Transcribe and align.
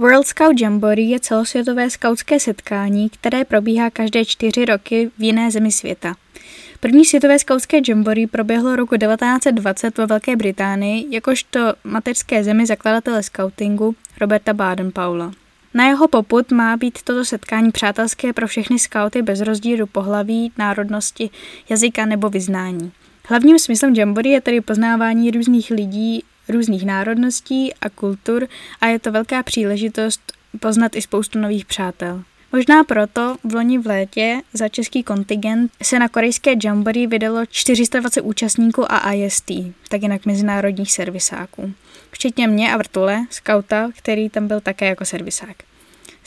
World 0.00 0.26
Scout 0.26 0.60
Jamboree 0.60 1.10
je 1.10 1.20
celosvětové 1.20 1.90
skautské 1.90 2.40
setkání, 2.40 3.10
které 3.10 3.44
probíhá 3.44 3.90
každé 3.90 4.24
čtyři 4.24 4.64
roky 4.64 5.10
v 5.18 5.22
jiné 5.22 5.50
zemi 5.50 5.72
světa. 5.72 6.14
První 6.80 7.04
světové 7.04 7.38
skautské 7.38 7.80
jamboree 7.88 8.26
proběhlo 8.26 8.76
roku 8.76 8.96
1920 8.96 9.98
ve 9.98 10.06
Velké 10.06 10.36
Británii, 10.36 11.06
jakožto 11.10 11.60
mateřské 11.84 12.44
zemi 12.44 12.66
zakladatele 12.66 13.22
skautingu 13.22 13.94
Roberta 14.20 14.52
Baden-Paula. 14.52 15.32
Na 15.74 15.86
jeho 15.86 16.08
poput 16.08 16.50
má 16.50 16.76
být 16.76 17.02
toto 17.02 17.24
setkání 17.24 17.70
přátelské 17.70 18.32
pro 18.32 18.46
všechny 18.46 18.78
skauty 18.78 19.22
bez 19.22 19.40
rozdílu 19.40 19.86
pohlaví, 19.86 20.52
národnosti, 20.58 21.30
jazyka 21.68 22.06
nebo 22.06 22.30
vyznání. 22.30 22.92
Hlavním 23.28 23.58
smyslem 23.58 23.94
jamboree 23.94 24.32
je 24.32 24.40
tedy 24.40 24.60
poznávání 24.60 25.30
různých 25.30 25.70
lidí, 25.70 26.22
různých 26.50 26.86
národností 26.86 27.74
a 27.74 27.90
kultur 27.90 28.48
a 28.80 28.86
je 28.86 28.98
to 28.98 29.12
velká 29.12 29.42
příležitost 29.42 30.32
poznat 30.60 30.96
i 30.96 31.02
spoustu 31.02 31.38
nových 31.38 31.64
přátel. 31.64 32.22
Možná 32.52 32.84
proto 32.84 33.36
v 33.44 33.54
loni 33.54 33.78
v 33.78 33.86
létě 33.86 34.40
za 34.52 34.68
český 34.68 35.02
kontingent 35.02 35.72
se 35.82 35.98
na 35.98 36.08
korejské 36.08 36.54
Jamboree 36.64 37.06
vydalo 37.06 37.46
420 37.46 38.20
účastníků 38.20 38.92
a 38.92 39.12
IST, 39.12 39.50
tak 39.88 40.02
jinak 40.02 40.26
mezinárodních 40.26 40.92
servisáků. 40.92 41.72
Včetně 42.10 42.46
mě 42.46 42.74
a 42.74 42.76
Vrtule, 42.76 43.26
skauta, 43.30 43.90
který 43.96 44.30
tam 44.30 44.48
byl 44.48 44.60
také 44.60 44.86
jako 44.86 45.04
servisák. 45.04 45.69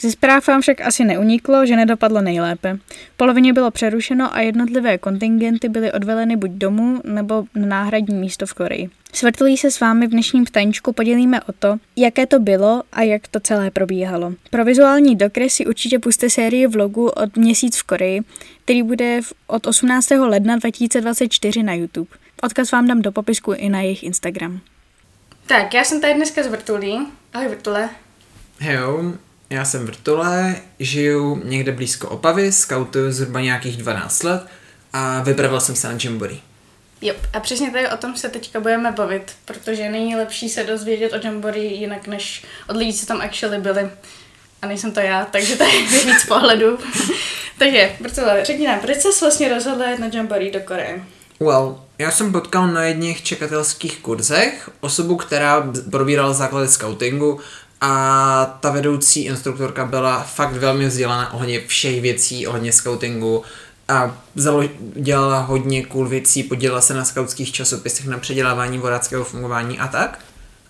Ze 0.00 0.10
zpráv 0.10 0.48
vám 0.48 0.60
však 0.60 0.80
asi 0.80 1.04
neuniklo, 1.04 1.66
že 1.66 1.76
nedopadlo 1.76 2.20
nejlépe. 2.20 2.78
Polovině 3.16 3.52
bylo 3.52 3.70
přerušeno 3.70 4.36
a 4.36 4.40
jednotlivé 4.40 4.98
kontingenty 4.98 5.68
byly 5.68 5.92
odveleny 5.92 6.36
buď 6.36 6.50
domů 6.50 7.00
nebo 7.04 7.44
na 7.54 7.66
náhradní 7.66 8.14
místo 8.14 8.46
v 8.46 8.54
Koreji. 8.54 8.90
Svrtlí 9.12 9.56
se 9.56 9.70
s 9.70 9.80
vámi 9.80 10.06
v 10.06 10.10
dnešním 10.10 10.44
ptaníčku 10.44 10.92
podělíme 10.92 11.40
o 11.42 11.52
to, 11.52 11.76
jaké 11.96 12.26
to 12.26 12.38
bylo 12.38 12.82
a 12.92 13.02
jak 13.02 13.28
to 13.28 13.40
celé 13.40 13.70
probíhalo. 13.70 14.32
Pro 14.50 14.64
vizuální 14.64 15.16
dokres 15.16 15.54
si 15.54 15.66
určitě 15.66 15.98
puste 15.98 16.30
sérii 16.30 16.66
vlogu 16.66 17.08
od 17.08 17.36
Měsíc 17.36 17.78
v 17.78 17.82
Koreji, 17.82 18.20
který 18.64 18.82
bude 18.82 19.20
od 19.46 19.66
18. 19.66 20.10
ledna 20.10 20.56
2024 20.56 21.62
na 21.62 21.74
YouTube. 21.74 22.10
Odkaz 22.42 22.72
vám 22.72 22.86
dám 22.86 23.02
do 23.02 23.12
popisku 23.12 23.52
i 23.52 23.68
na 23.68 23.80
jejich 23.80 24.02
Instagram. 24.02 24.60
Tak, 25.46 25.74
já 25.74 25.84
jsem 25.84 26.00
tady 26.00 26.14
dneska 26.14 26.42
z 26.42 26.46
Vrtulí. 26.46 27.06
Ahoj 27.32 27.48
Vrtule. 27.48 27.90
Hejo, 28.58 29.12
já 29.50 29.64
jsem 29.64 29.86
Vrtule, 29.86 30.56
žiju 30.78 31.42
někde 31.44 31.72
blízko 31.72 32.08
Opavy, 32.08 32.52
skautuju 32.52 33.12
zhruba 33.12 33.40
nějakých 33.40 33.76
12 33.76 34.22
let 34.22 34.46
a 34.92 35.22
vypravil 35.22 35.60
jsem 35.60 35.76
se 35.76 35.88
na 35.88 35.98
Jamboree. 36.04 36.40
Jo, 37.00 37.14
a 37.32 37.40
přesně 37.40 37.70
tady 37.70 37.88
o 37.88 37.96
tom 37.96 38.16
se 38.16 38.28
teďka 38.28 38.60
budeme 38.60 38.92
bavit, 38.92 39.32
protože 39.44 39.88
není 39.88 40.16
lepší 40.16 40.48
se 40.48 40.64
dozvědět 40.64 41.12
o 41.12 41.26
Jamboree 41.26 41.74
jinak 41.74 42.06
než 42.06 42.44
od 42.68 42.76
lidí, 42.76 42.94
co 42.94 43.06
tam 43.06 43.20
actually 43.20 43.58
byli. 43.58 43.90
A 44.62 44.66
nejsem 44.66 44.92
to 44.92 45.00
já, 45.00 45.24
takže 45.24 45.56
tady 45.56 45.70
je 45.76 46.04
víc 46.04 46.24
pohledu. 46.28 46.78
takže, 47.58 47.96
Vrtule, 48.00 48.44
řekni 48.44 48.66
nám, 48.66 48.80
proč 48.80 48.96
jsi 48.96 49.08
vlastně 49.20 49.54
rozhodl 49.54 49.82
jet 49.82 49.98
na 49.98 50.06
Jamboree 50.12 50.50
do 50.50 50.60
Koreje? 50.60 51.04
Well, 51.40 51.80
já 51.98 52.10
jsem 52.10 52.32
potkal 52.32 52.66
na 52.66 52.84
jedných 52.84 53.22
čekatelských 53.22 53.98
kurzech 53.98 54.70
osobu, 54.80 55.16
která 55.16 55.72
probírala 55.90 56.32
základy 56.32 56.68
scoutingu 56.68 57.40
a 57.86 58.56
ta 58.60 58.70
vedoucí 58.70 59.24
instruktorka 59.24 59.84
byla 59.84 60.22
fakt 60.22 60.52
velmi 60.52 60.86
vzdělaná 60.86 61.32
ohledně 61.32 61.60
všech 61.66 62.00
věcí, 62.00 62.46
ohledně 62.46 62.72
scoutingu 62.72 63.42
a 63.88 64.16
dělala 64.94 65.40
hodně 65.40 65.86
cool 65.86 66.08
věcí, 66.08 66.42
podělila 66.42 66.80
se 66.80 66.94
na 66.94 67.04
skautských 67.04 67.52
časopisech 67.52 68.06
na 68.06 68.18
předělávání 68.18 68.78
vodáckého 68.78 69.24
fungování 69.24 69.78
a 69.78 69.88
tak. 69.88 70.18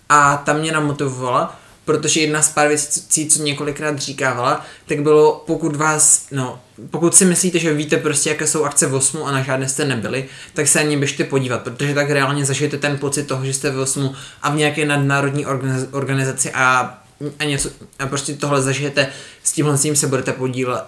A 0.09 0.37
ta 0.37 0.53
mě 0.53 0.71
namotivovala, 0.71 1.59
protože 1.85 2.21
jedna 2.21 2.41
z 2.41 2.49
pár 2.49 2.67
věcí, 2.67 3.27
co 3.27 3.43
několikrát 3.43 3.99
říkávala, 3.99 4.65
tak 4.87 5.01
bylo, 5.01 5.43
pokud 5.47 5.75
vás, 5.75 6.27
no, 6.31 6.59
pokud 6.91 7.15
si 7.15 7.25
myslíte, 7.25 7.59
že 7.59 7.73
víte 7.73 7.97
prostě, 7.97 8.29
jaké 8.29 8.47
jsou 8.47 8.63
akce 8.63 8.87
v 8.87 8.95
osmu 8.95 9.27
a 9.27 9.31
na 9.31 9.41
žádné 9.41 9.69
jste 9.69 9.85
nebyli, 9.85 10.25
tak 10.53 10.67
se 10.67 10.79
ani 10.79 10.97
běžte 10.97 11.23
podívat, 11.23 11.61
protože 11.61 11.93
tak 11.93 12.09
reálně 12.09 12.45
zažijete 12.45 12.77
ten 12.77 12.97
pocit 12.97 13.23
toho, 13.23 13.45
že 13.45 13.53
jste 13.53 13.71
v 13.71 13.79
osmu 13.79 14.15
a 14.41 14.49
v 14.49 14.55
nějaké 14.55 14.85
nadnárodní 14.85 15.45
organizaci 15.91 16.51
a 16.51 16.97
a 17.39 17.43
něco, 17.43 17.69
a 17.99 18.07
prostě 18.07 18.33
tohle 18.33 18.61
zažijete, 18.61 19.07
s 19.43 19.51
tímhle 19.51 19.77
s 19.77 19.81
tím 19.81 19.95
se 19.95 20.07
budete 20.07 20.31
podílet, 20.31 20.83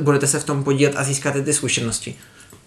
budete 0.00 0.26
se 0.26 0.40
v 0.40 0.44
tom 0.44 0.64
podílet 0.64 0.94
a 0.96 1.04
získáte 1.04 1.42
ty 1.42 1.52
zkušenosti. 1.52 2.14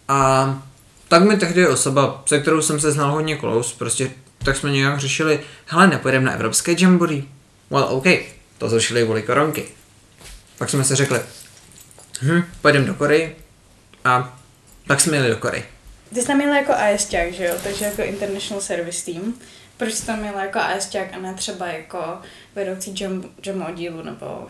A 0.07 0.63
tak 1.07 1.23
mi 1.23 1.37
tehdy 1.37 1.67
osoba, 1.67 2.23
se 2.25 2.39
kterou 2.39 2.61
jsem 2.61 2.79
se 2.79 2.91
znal 2.91 3.11
hodně 3.11 3.37
close, 3.37 3.75
prostě 3.77 4.11
tak 4.43 4.55
jsme 4.55 4.71
nějak 4.71 4.99
řešili, 4.99 5.39
hele, 5.65 5.87
nepojedeme 5.87 6.25
na 6.25 6.31
evropské 6.31 6.75
jamboree. 6.79 7.23
Well, 7.69 7.87
OK, 7.89 8.05
to 8.57 8.69
zrušili 8.69 9.03
kvůli 9.03 9.21
koronky. 9.21 9.65
Pak 10.57 10.69
jsme 10.69 10.83
se 10.83 10.95
řekli, 10.95 11.19
hm, 12.21 12.43
pojedeme 12.61 12.85
do 12.85 12.93
Koreji 12.93 13.35
a 14.05 14.39
tak 14.87 15.01
jsme 15.01 15.17
jeli 15.17 15.29
do 15.29 15.37
Koreji. 15.37 15.63
Ty 16.13 16.21
jsi 16.21 16.27
tam 16.27 16.41
jako 16.41 16.73
ASťák, 16.73 17.33
že 17.33 17.45
jo? 17.45 17.55
Takže 17.63 17.85
jako 17.85 18.01
International 18.01 18.61
Service 18.61 19.05
Team. 19.05 19.33
Proč 19.79 19.93
jsi 19.93 20.05
tam 20.05 20.25
jel 20.25 20.39
jako 20.39 20.59
ASťák 20.59 21.13
a 21.13 21.19
ne 21.19 21.33
třeba 21.33 21.67
jako 21.67 21.99
vedoucí 22.55 22.95
jam, 22.99 23.23
oddílu 23.69 24.03
nebo... 24.03 24.47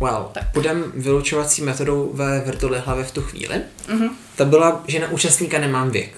Well, 0.00 0.30
tak. 0.32 0.52
půjdem 0.52 0.92
vylučovací 0.94 1.62
metodou 1.62 2.10
ve 2.14 2.40
vrtuli 2.40 2.82
hlavě 2.84 3.04
v 3.04 3.10
tu 3.10 3.22
chvíli. 3.22 3.60
Mm-hmm. 3.88 4.10
Ta 4.36 4.44
byla, 4.44 4.84
že 4.86 4.98
na 4.98 5.10
účastníka 5.10 5.58
nemám 5.58 5.90
věk. 5.90 6.10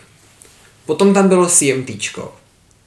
Potom 0.86 1.14
tam 1.14 1.28
bylo 1.28 1.46
CMTčko. 1.46 2.34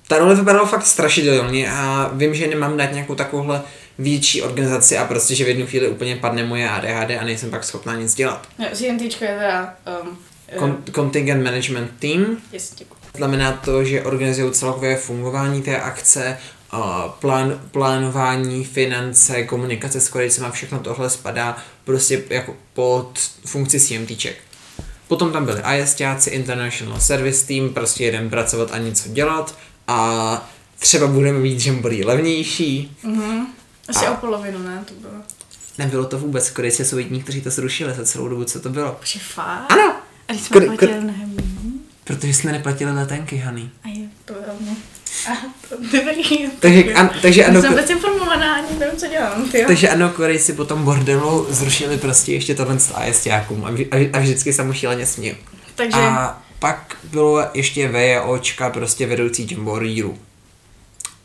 Ta 0.07 0.17
role 0.17 0.35
vypadala 0.35 0.66
fakt 0.66 0.85
strašidelně 0.85 1.72
a 1.72 2.09
vím, 2.13 2.35
že 2.35 2.47
nemám 2.47 2.78
dát 2.78 2.91
nějakou 2.91 3.16
takovouhle 3.16 3.62
větší 3.97 4.41
organizaci 4.41 4.97
a 4.97 5.06
prostě, 5.06 5.35
že 5.35 5.45
v 5.45 5.47
jednu 5.47 5.67
chvíli 5.67 5.88
úplně 5.88 6.16
padne 6.16 6.44
moje 6.44 6.69
ADHD 6.69 7.12
a 7.19 7.23
nejsem 7.23 7.51
pak 7.51 7.63
schopná 7.63 7.95
nic 7.95 8.16
dělat. 8.16 8.47
No, 8.59 8.66
CMTčko 8.73 9.23
je 9.23 9.38
teda... 9.38 9.75
Um, 10.03 10.17
Con- 10.57 10.78
contingent 10.95 11.44
Management 11.44 11.91
Team. 12.00 12.38
Yes, 12.51 12.75
děkuji. 12.75 13.03
Znamená 13.18 13.51
to, 13.51 13.84
že 13.84 14.03
organizují 14.03 14.53
celkové 14.53 14.96
fungování 14.96 15.62
té 15.62 15.81
akce, 15.81 16.38
plán, 17.19 17.62
plánování, 17.72 18.63
finance, 18.66 19.44
komunikace 19.44 20.01
s 20.01 20.09
Korejcema, 20.09 20.51
všechno 20.51 20.79
tohle 20.79 21.09
spadá 21.09 21.57
prostě 21.84 22.24
jako 22.29 22.56
pod 22.74 23.19
funkci 23.46 23.79
CMTček. 23.79 24.35
Potom 25.07 25.31
tam 25.31 25.46
byli 25.46 25.62
ISTáci, 25.78 26.29
International 26.29 27.00
Service 27.00 27.47
Team, 27.47 27.69
prostě 27.69 28.03
jeden 28.03 28.29
pracovat 28.29 28.72
a 28.72 28.78
něco 28.78 29.09
dělat 29.09 29.57
a 29.88 30.50
třeba 30.80 31.07
budeme 31.07 31.40
mít 31.40 31.66
Jamboree 31.66 32.06
levnější. 32.06 32.97
Mm-hmm. 33.06 33.45
Asi 33.90 34.06
a... 34.06 34.12
o 34.12 34.16
polovinu, 34.16 34.59
ne? 34.59 34.84
To 34.88 34.94
bylo. 34.94 35.13
Nebylo 35.78 36.06
to 36.06 36.19
vůbec, 36.19 36.50
Korejci 36.50 36.85
jsou 36.85 36.97
jediní, 36.97 37.24
kteří 37.24 37.41
to 37.41 37.50
zrušili 37.50 37.94
za 37.94 38.06
celou 38.06 38.28
dobu, 38.28 38.44
co 38.44 38.59
to 38.59 38.69
bylo. 38.69 39.00
Že 39.03 39.19
fakt? 39.19 39.72
Ano! 39.72 39.95
A 40.28 40.34
jsme 40.34 40.59
Kor- 40.59 41.13
Protože 42.03 42.34
jsme 42.34 42.52
neplatili 42.52 42.91
letenky, 42.91 43.38
Hany. 43.38 43.69
A 43.84 43.88
je, 43.88 44.08
to 44.25 44.34
velmi. 44.34 44.78
A 45.31 45.31
to 45.69 45.75
dobrý. 45.81 46.47
takže, 46.59 46.94
an, 46.94 47.09
takže 47.22 47.46
ano, 47.46 47.62
jsem 47.62 47.69
vůbec 47.69 47.90
informovaná, 47.90 48.56
ani 48.56 48.80
nevím, 48.80 49.00
co 49.00 49.08
dělám. 49.08 49.50
Tyjo. 49.50 49.68
Takže 49.68 49.90
ano, 49.90 50.09
Korejci 50.09 50.53
po 50.53 50.66
tom 50.66 50.84
bordelu 50.84 51.47
zrušili 51.50 51.97
prostě 51.97 52.34
ještě 52.34 52.56
tohle 52.56 52.80
z 52.80 52.92
ASťákům 52.92 53.66
a, 53.66 53.69
a, 53.69 54.09
a 54.13 54.19
vždycky 54.19 54.53
jsem 54.53 54.68
mu 54.68 54.74
šíleně 54.74 55.06
směl. 55.06 55.36
Takže... 55.75 56.00
A 56.00 56.42
pak 56.59 56.97
bylo 57.03 57.46
ještě 57.53 57.88
VJOčka, 57.88 58.69
prostě 58.69 59.08
vedoucí 59.08 59.47
Jamboreeru. 59.52 60.18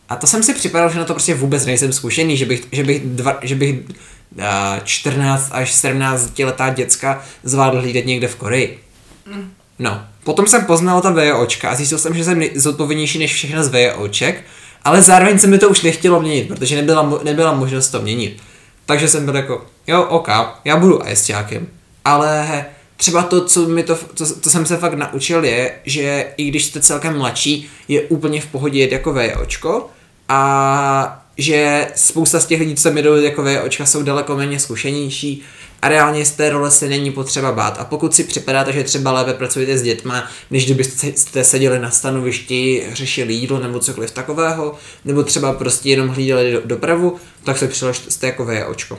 A 0.09 0.17
to 0.17 0.27
jsem 0.27 0.43
si 0.43 0.55
připadal, 0.55 0.91
že 0.91 0.99
na 0.99 1.05
to 1.05 1.15
prostě 1.15 1.34
vůbec 1.34 1.67
nejsem 1.67 1.93
zkušený, 1.93 2.37
že 2.37 2.47
bych, 2.47 2.62
že 2.72 2.84
bych, 2.84 3.06
dva, 3.06 3.38
že 3.43 3.55
bych 3.55 3.81
uh, 3.81 4.44
14 4.85 5.49
až 5.52 5.73
17 5.73 6.38
letá 6.38 6.70
děcka 6.70 7.23
zvládl 7.43 7.81
hlídat 7.81 8.05
někde 8.05 8.29
v 8.29 8.37
Koreji. 8.37 8.79
Mm. 9.26 9.52
No, 9.79 10.06
potom 10.28 10.46
jsem 10.46 10.64
poznal 10.64 11.00
ta 11.00 11.10
VOčka 11.10 11.70
a 11.70 11.75
zjistil 11.75 11.98
jsem, 11.98 12.14
že 12.14 12.25
jsem 12.25 12.42
zodpovědnější 12.54 13.19
než 13.19 13.34
všechno 13.34 13.64
z 13.64 13.72
VOček, 13.96 14.44
ale 14.84 15.02
zároveň 15.02 15.38
se 15.38 15.46
mi 15.46 15.58
to 15.58 15.69
už 15.69 15.82
nechtělo 15.82 16.20
měnit, 16.20 16.48
protože 16.48 16.76
nebyla, 16.76 17.20
nebyla 17.22 17.52
možnost 17.52 17.88
to 17.88 18.02
měnit. 18.02 18.42
Takže 18.86 19.08
jsem 19.08 19.25
byl 19.25 19.36
jako, 19.36 19.66
jo, 19.86 20.02
ok, 20.02 20.28
já 20.64 20.76
budu 20.76 21.06
ASťákem, 21.06 21.66
ale 22.04 22.64
třeba 22.96 23.22
to, 23.22 23.44
co, 23.44 23.69
mi 23.69 23.82
to, 23.82 23.94
to, 24.14 24.34
to 24.34 24.50
jsem 24.50 24.66
se 24.66 24.76
fakt 24.76 24.94
naučil, 24.94 25.44
je, 25.44 25.72
že 25.84 26.32
i 26.36 26.44
když 26.44 26.64
jste 26.64 26.80
celkem 26.80 27.19
mladší, 27.19 27.69
je 27.88 28.02
úplně 28.02 28.40
v 28.40 28.46
pohodě 28.46 28.78
jet 28.78 28.92
jako 28.92 29.12
VOčko 29.12 29.90
a 30.28 31.25
že 31.38 31.88
spousta 31.94 32.40
z 32.40 32.46
těch 32.46 32.60
lidí, 32.60 32.75
co 32.75 32.90
mi 32.90 33.02
jdou 33.02 33.16
jako 33.16 33.42
VOčka, 33.42 33.86
jsou 33.86 34.02
daleko 34.02 34.36
méně 34.36 34.60
zkušenější 34.60 35.42
a 35.82 35.88
reálně 35.88 36.25
z 36.25 36.30
té 36.30 36.50
role 36.50 36.70
se 36.70 36.88
není 36.88 37.10
potřeba 37.10 37.52
bát. 37.52 37.78
A 37.78 37.84
pokud 37.84 38.14
si 38.14 38.25
připadáte, 38.25 38.72
že 38.72 38.84
třeba 38.84 39.12
lépe 39.12 39.34
pracujete 39.34 39.78
s 39.78 39.82
dětma, 39.82 40.30
než 40.50 40.64
kdybyste 40.64 41.44
seděli 41.44 41.78
na 41.78 41.90
stanovišti, 41.90 42.86
řešili 42.92 43.34
jídlo 43.34 43.60
nebo 43.60 43.78
cokoliv 43.78 44.10
takového, 44.10 44.78
nebo 45.04 45.22
třeba 45.22 45.52
prostě 45.52 45.90
jenom 45.90 46.08
hlídali 46.08 46.52
do, 46.52 46.60
dopravu, 46.64 47.16
tak 47.44 47.58
se 47.58 47.69
přiložte 47.69 48.26
jako 48.26 48.44
VOčko. 48.44 48.98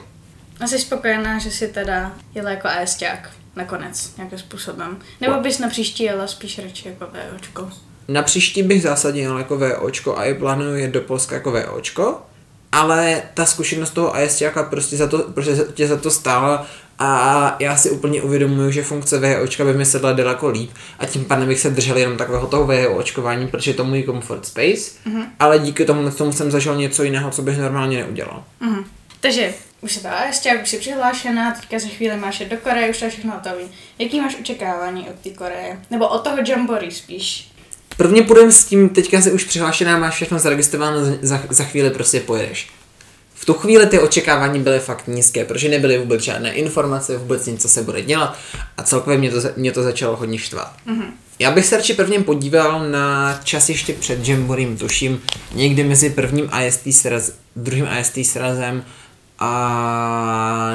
A 0.59 0.67
jsi 0.67 0.79
spokojená, 0.79 1.39
že 1.39 1.51
si 1.51 1.67
teda 1.67 2.11
jela 2.35 2.49
jako 2.49 2.67
ASťák 2.67 3.29
nakonec 3.55 4.15
nějakým 4.17 4.39
způsobem? 4.39 4.97
Nebo 5.21 5.39
bys 5.39 5.59
na 5.59 5.69
příští 5.69 6.03
jela 6.03 6.27
spíš 6.27 6.59
radši 6.59 6.87
jako 6.87 7.07
VOčko? 7.31 7.69
Na 8.07 8.23
příští 8.23 8.63
bych 8.63 8.81
zásadně 8.81 9.21
jel 9.21 9.37
jako 9.37 9.57
VOčko 9.57 10.17
a 10.17 10.25
i 10.25 10.33
plánuju 10.33 10.75
jet 10.75 10.91
do 10.91 11.01
Polska 11.01 11.35
jako 11.35 11.51
VOčko, 11.51 12.21
ale 12.71 13.21
ta 13.33 13.45
zkušenost 13.45 13.91
toho 13.91 14.15
ASťáka 14.15 14.63
prostě 14.63 14.97
za 14.97 15.07
to, 15.07 15.19
prostě 15.19 15.65
tě 15.73 15.87
za 15.87 15.97
to 15.97 16.11
stála 16.11 16.67
a 16.99 17.55
já 17.59 17.77
si 17.77 17.89
úplně 17.89 18.21
uvědomuji, 18.21 18.71
že 18.71 18.83
funkce 18.83 19.19
VHOčka 19.19 19.65
by 19.65 19.73
mi 19.73 19.85
sedla 19.85 20.13
daleko 20.13 20.49
líp 20.49 20.71
a 20.99 21.05
tím 21.05 21.25
pádem 21.25 21.47
bych 21.47 21.59
se 21.59 21.69
držel 21.69 21.97
jenom 21.97 22.17
takového 22.17 22.47
toho 22.47 22.67
VHOčkování, 22.67 23.47
protože 23.47 23.73
to 23.73 23.85
můj 23.85 24.03
comfort 24.03 24.45
space, 24.45 24.91
mm-hmm. 25.07 25.25
ale 25.39 25.59
díky 25.59 25.85
tomu, 25.85 26.11
tomu 26.11 26.33
jsem 26.33 26.51
zažil 26.51 26.75
něco 26.75 27.03
jiného, 27.03 27.31
co 27.31 27.41
bych 27.41 27.57
normálně 27.57 27.97
neudělal. 27.97 28.43
Mm-hmm. 28.61 28.83
Takže 29.19 29.53
už 29.81 29.93
se 29.93 30.01
to 30.01 30.07
ještě, 30.27 30.59
už 30.63 30.69
jsi 30.69 30.77
přihlášená, 30.77 31.51
teďka 31.51 31.79
za 31.79 31.87
chvíli 31.87 32.17
máš 32.17 32.39
do 32.39 32.57
Koreje, 32.57 32.89
už 32.89 32.99
to 32.99 33.09
všechno 33.09 33.31
hotový. 33.31 33.71
Jaký 33.99 34.21
máš 34.21 34.39
očekávání 34.39 35.09
od 35.09 35.15
té 35.15 35.29
Koreje? 35.29 35.79
Nebo 35.91 36.07
od 36.07 36.23
toho 36.23 36.37
Jamboree 36.47 36.91
spíš? 36.91 37.48
Prvně 37.99 38.23
půjdeme 38.23 38.51
s 38.51 38.65
tím, 38.65 38.89
teďka 38.89 39.21
jsi 39.21 39.31
už 39.31 39.43
přihlášená, 39.43 39.97
máš 39.97 40.15
všechno 40.15 40.39
zaregistrováno, 40.39 40.97
za, 41.21 41.41
za 41.49 41.63
chvíli 41.63 41.89
prostě 41.89 42.19
pojedeš. 42.19 42.69
V 43.33 43.45
tu 43.45 43.53
chvíli 43.53 43.85
ty 43.85 43.99
očekávání 43.99 44.59
byly 44.59 44.79
fakt 44.79 45.07
nízké, 45.07 45.45
protože 45.45 45.69
nebyly 45.69 45.97
vůbec 45.97 46.21
žádné 46.21 46.53
informace, 46.53 47.17
vůbec 47.17 47.45
nic, 47.45 47.61
co 47.61 47.69
se 47.69 47.83
bude 47.83 48.01
dělat 48.01 48.37
a 48.77 48.83
celkově 48.83 49.19
mě 49.19 49.31
to, 49.31 49.41
mě 49.57 49.71
to 49.71 49.83
začalo 49.83 50.15
hodně 50.15 50.37
štvat. 50.37 50.73
Mm-hmm. 50.87 51.11
Já 51.39 51.51
bych 51.51 51.65
se 51.65 51.77
radši 51.77 51.93
prvně 51.93 52.19
podíval 52.19 52.89
na 52.89 53.39
čas 53.43 53.69
ještě 53.69 53.93
před 53.93 54.27
Jamborem, 54.27 54.77
tuším 54.77 55.21
někdy 55.55 55.83
mezi 55.83 56.09
prvním 56.09 56.49
IST 56.65 56.93
sraz, 56.93 57.31
druhým 57.55 57.87
IST 57.99 58.17
srazem 58.23 58.83
a, 59.39 60.71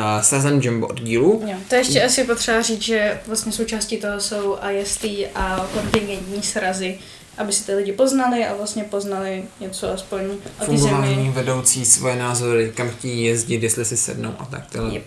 a 0.00 0.22
srazem 0.22 0.60
Jumbo 0.62 0.86
oddílu. 0.86 1.42
Jo, 1.46 1.56
to 1.68 1.74
ještě 1.74 2.04
asi 2.04 2.24
potřeba 2.24 2.62
říct, 2.62 2.82
že 2.82 3.20
vlastně 3.26 3.52
součástí 3.52 3.96
toho 3.96 4.20
jsou 4.20 4.58
IST 4.72 5.04
a 5.34 5.66
kontingentní 5.74 6.42
srazy, 6.42 6.98
aby 7.38 7.52
si 7.52 7.66
ty 7.66 7.74
lidi 7.74 7.92
poznali 7.92 8.46
a 8.46 8.56
vlastně 8.56 8.84
poznali 8.84 9.44
něco 9.60 9.92
aspoň 9.92 10.20
o 10.60 10.64
té 10.66 10.78
zemi. 10.78 11.32
vedoucí 11.34 11.84
svoje 11.84 12.16
názory, 12.16 12.72
kam 12.76 12.90
chtějí 12.90 13.24
jezdit, 13.24 13.62
jestli 13.62 13.84
si 13.84 13.96
sednou 13.96 14.34
a 14.38 14.44
tak. 14.44 14.62
Yep. 14.92 15.04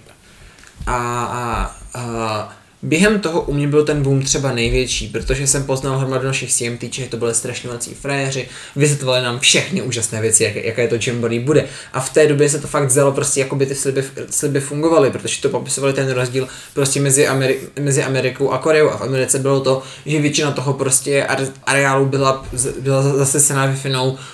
A, 0.87 0.95
a, 1.23 1.75
a 1.93 2.54
Během 2.81 3.19
toho 3.19 3.41
u 3.41 3.53
mě 3.53 3.67
byl 3.67 3.85
ten 3.85 4.03
boom 4.03 4.21
třeba 4.23 4.51
největší, 4.51 5.07
protože 5.07 5.47
jsem 5.47 5.63
poznal 5.63 5.97
hromadu 5.97 6.27
našich 6.27 6.53
CMT, 6.53 7.09
to 7.09 7.17
byly 7.17 7.33
strašňovací 7.33 7.93
frajeři, 7.93 8.47
vysvětlovali 8.75 9.23
nám 9.23 9.39
všechny 9.39 9.81
úžasné 9.81 10.21
věci, 10.21 10.43
jak, 10.43 10.55
jaké 10.55 10.87
to 10.87 10.95
Jamboree 11.07 11.39
bude. 11.39 11.65
A 11.93 11.99
v 11.99 12.13
té 12.13 12.27
době 12.27 12.49
se 12.49 12.59
to 12.59 12.67
fakt 12.67 12.91
zelo 12.91 13.11
prostě, 13.11 13.39
jako 13.39 13.55
by 13.55 13.65
ty 13.65 13.75
sliby, 13.75 14.03
sliby 14.29 14.59
fungovaly, 14.59 15.11
protože 15.11 15.41
to 15.41 15.49
popisovali 15.49 15.93
ten 15.93 16.11
rozdíl 16.11 16.47
prostě 16.73 17.01
mezi, 17.01 17.27
Ameri- 17.27 17.57
mezi 17.79 18.03
Amerikou 18.03 18.49
a 18.49 18.57
Koreou. 18.57 18.89
A 18.89 18.97
v 18.97 19.01
Americe 19.01 19.39
bylo 19.39 19.59
to, 19.59 19.83
že 20.05 20.21
většina 20.21 20.51
toho 20.51 20.73
prostě 20.73 21.27
areálu 21.65 22.05
byla, 22.05 22.45
byla 22.79 23.03
zasesená 23.03 23.65
wi 23.65 23.91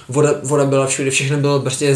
voda, 0.10 0.36
voda 0.44 0.66
byla 0.66 0.88
všude, 0.88 1.12
všechno 1.12 1.38
bylo 1.38 1.60
prostě 1.60 1.96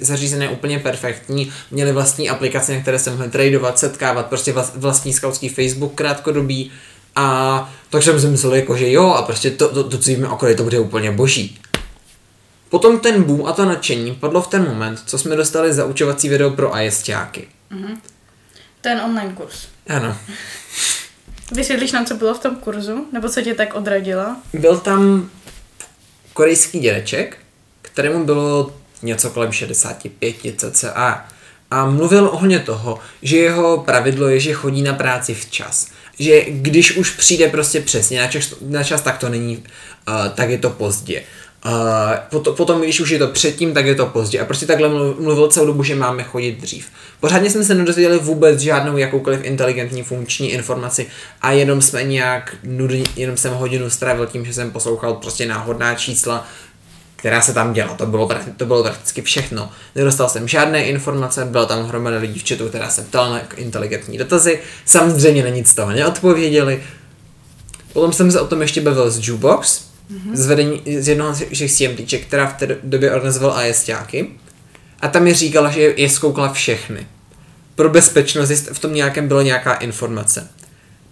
zařízené 0.00 0.48
úplně 0.48 0.78
perfektní, 0.78 1.52
měli 1.70 1.92
vlastní 1.92 2.30
aplikace, 2.30 2.74
na 2.74 2.80
které 2.80 2.98
se 2.98 3.10
mohli 3.10 3.30
tradovat, 3.30 3.78
setkávat, 3.78 4.26
prostě 4.26 4.54
vlastní 4.74 5.12
skautský 5.42 5.48
Facebook 5.48 5.94
krátkodobý 5.94 6.70
a 7.14 7.72
tak 7.90 8.02
jsem 8.02 8.20
si 8.20 8.26
myslel 8.26 8.54
jako, 8.54 8.76
že 8.76 8.90
jo 8.90 9.10
a 9.10 9.22
prostě 9.22 9.50
to, 9.50 9.68
to, 9.68 9.84
to 9.84 9.98
co 9.98 10.10
víme 10.10 10.28
okolí, 10.28 10.56
to 10.56 10.62
bude 10.62 10.78
úplně 10.78 11.10
boží. 11.10 11.58
Potom 12.70 13.00
ten 13.00 13.22
boom 13.22 13.46
a 13.46 13.52
to 13.52 13.64
nadšení 13.64 14.14
padlo 14.14 14.42
v 14.42 14.46
ten 14.46 14.64
moment, 14.64 15.02
co 15.06 15.18
jsme 15.18 15.36
dostali 15.36 15.72
za 15.72 15.84
učovací 15.84 16.28
video 16.28 16.50
pro 16.50 16.72
ISťáky. 16.78 17.48
Mm-hmm. 17.72 17.98
Ten 18.80 19.00
online 19.00 19.32
kurz. 19.34 19.68
Ano. 19.88 20.16
Vysvětlíš 21.52 21.92
nám, 21.92 22.06
co 22.06 22.14
bylo 22.14 22.34
v 22.34 22.38
tom 22.38 22.56
kurzu? 22.56 23.06
Nebo 23.12 23.28
co 23.28 23.42
tě 23.42 23.54
tak 23.54 23.74
odradila? 23.74 24.36
Byl 24.52 24.78
tam 24.78 25.30
korejský 26.32 26.80
dědeček, 26.80 27.38
kterému 27.82 28.24
bylo 28.24 28.74
něco 29.02 29.30
kolem 29.30 29.52
65 29.52 30.36
cca 30.56 31.28
a 31.72 31.86
mluvil 31.86 32.28
ohně 32.32 32.58
toho, 32.58 32.98
že 33.22 33.36
jeho 33.36 33.78
pravidlo 33.78 34.28
je, 34.28 34.40
že 34.40 34.52
chodí 34.52 34.82
na 34.82 34.92
práci 34.92 35.34
včas. 35.34 35.86
Že 36.18 36.44
když 36.48 36.96
už 36.96 37.10
přijde 37.10 37.48
prostě 37.48 37.80
přesně 37.80 38.20
na 38.20 38.26
čas, 38.26 38.54
na 38.60 38.84
čas 38.84 39.02
tak 39.02 39.18
to 39.18 39.28
není, 39.28 39.56
uh, 39.56 40.28
tak 40.34 40.50
je 40.50 40.58
to 40.58 40.70
pozdě. 40.70 41.22
Uh, 41.66 41.72
potom, 42.30 42.54
potom, 42.54 42.80
když 42.80 43.00
už 43.00 43.10
je 43.10 43.18
to 43.18 43.28
předtím, 43.28 43.74
tak 43.74 43.86
je 43.86 43.94
to 43.94 44.06
pozdě. 44.06 44.40
A 44.40 44.44
prostě 44.44 44.66
takhle 44.66 44.88
mluvil 45.18 45.48
celou 45.48 45.66
dobu, 45.66 45.82
že 45.82 45.94
máme 45.94 46.22
chodit 46.22 46.52
dřív. 46.52 46.86
Pořádně 47.20 47.50
jsme 47.50 47.64
se 47.64 47.74
nedozvěděli 47.74 48.18
vůbec 48.18 48.60
žádnou 48.60 48.96
jakoukoliv 48.96 49.44
inteligentní 49.44 50.02
funkční 50.02 50.50
informaci 50.50 51.06
a 51.42 51.52
jenom 51.52 51.82
jsme 51.82 52.04
nějak 52.04 52.56
nudně, 52.64 53.04
jenom 53.16 53.36
jsem 53.36 53.52
hodinu 53.52 53.90
strávil 53.90 54.26
tím, 54.26 54.44
že 54.44 54.54
jsem 54.54 54.70
poslouchal 54.70 55.14
prostě 55.14 55.46
náhodná 55.46 55.94
čísla, 55.94 56.46
která 57.22 57.40
se 57.40 57.54
tam 57.54 57.72
děla. 57.72 57.94
To 57.94 58.06
bylo, 58.06 58.28
to 58.56 58.66
bylo 58.66 58.82
prakticky 58.82 59.22
všechno. 59.22 59.70
Nedostal 59.94 60.28
jsem 60.28 60.48
žádné 60.48 60.84
informace, 60.84 61.44
byla 61.44 61.66
tam 61.66 61.86
hromada 61.86 62.18
lidí 62.18 62.38
v 62.38 62.48
chatu, 62.48 62.68
která 62.68 62.90
se 62.90 63.02
ptala 63.02 63.30
na 63.30 63.40
inteligentní 63.56 64.18
dotazy. 64.18 64.60
Samozřejmě 64.84 65.42
na 65.42 65.48
nic 65.48 65.68
z 65.68 65.74
toho 65.74 65.92
neodpověděli. 65.92 66.82
Potom 67.92 68.12
jsem 68.12 68.30
se 68.30 68.40
o 68.40 68.46
tom 68.46 68.62
ještě 68.62 68.80
bavil 68.80 69.10
s 69.10 69.28
Jukebox, 69.28 69.80
mm-hmm. 69.80 70.36
z, 70.36 70.46
vedení, 70.46 70.82
z 70.98 71.08
jednoho 71.08 71.34
z 71.34 71.58
těch 71.58 71.72
CMTček, 71.72 72.26
která 72.26 72.46
v 72.46 72.58
té 72.58 72.78
době 72.82 73.12
organizoval 73.12 73.52
ASťáky. 73.52 74.30
A 75.00 75.08
tam 75.08 75.22
mi 75.22 75.34
říkala, 75.34 75.70
že 75.70 75.80
je 75.80 76.10
zkoukala 76.10 76.52
všechny. 76.52 77.06
Pro 77.74 77.88
bezpečnost 77.88 78.68
v 78.72 78.78
tom 78.78 78.94
nějakém 78.94 79.28
byla 79.28 79.42
nějaká 79.42 79.74
informace. 79.74 80.48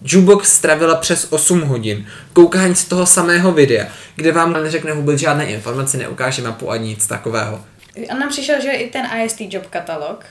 Jukebox 0.05 0.53
stravila 0.53 0.95
přes 0.95 1.27
8 1.29 1.61
hodin 1.61 2.07
koukání 2.33 2.75
z 2.75 2.85
toho 2.85 3.05
samého 3.05 3.51
videa, 3.51 3.87
kde 4.15 4.31
vám 4.31 4.53
neřekne 4.53 4.93
vůbec 4.93 5.19
žádné 5.19 5.45
informace, 5.45 5.97
neukáže 5.97 6.41
mapu 6.41 6.71
ani 6.71 6.87
nic 6.89 7.07
takového. 7.07 7.65
A 8.09 8.15
nám 8.15 8.29
přišel, 8.29 8.61
že 8.61 8.71
i 8.71 8.89
ten 8.89 9.09
IST 9.23 9.41
job 9.41 9.67
katalog, 9.67 10.25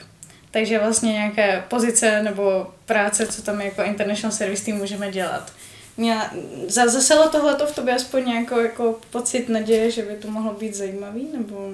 takže 0.51 0.79
vlastně 0.79 1.11
nějaké 1.11 1.63
pozice 1.67 2.23
nebo 2.23 2.67
práce, 2.85 3.27
co 3.27 3.41
tam 3.41 3.61
jako 3.61 3.83
International 3.83 4.31
Service 4.31 4.65
Team 4.65 4.77
můžeme 4.77 5.11
dělat. 5.11 5.51
Měla, 5.97 6.31
zaselo 6.67 7.29
tohleto 7.29 7.65
v 7.65 7.75
tobě 7.75 7.95
aspoň 7.95 8.25
nějakou 8.25 8.59
jako 8.59 8.99
pocit 9.11 9.49
naděje, 9.49 9.91
že 9.91 10.01
by 10.01 10.13
to 10.13 10.27
mohlo 10.27 10.53
být 10.53 10.75
zajímavý, 10.75 11.27
nebo 11.37 11.69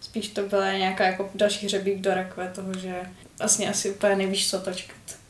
spíš 0.00 0.28
to 0.28 0.42
byla 0.42 0.72
nějaká 0.72 1.04
jako 1.06 1.30
další 1.34 1.66
hřebík 1.66 1.98
do 1.98 2.14
rakve 2.14 2.52
toho, 2.54 2.74
že 2.78 2.94
vlastně 3.38 3.70
asi 3.70 3.90
úplně 3.90 4.16
nevíš, 4.16 4.50
co 4.50 4.60
to 4.60 4.72
čekat. 4.72 5.21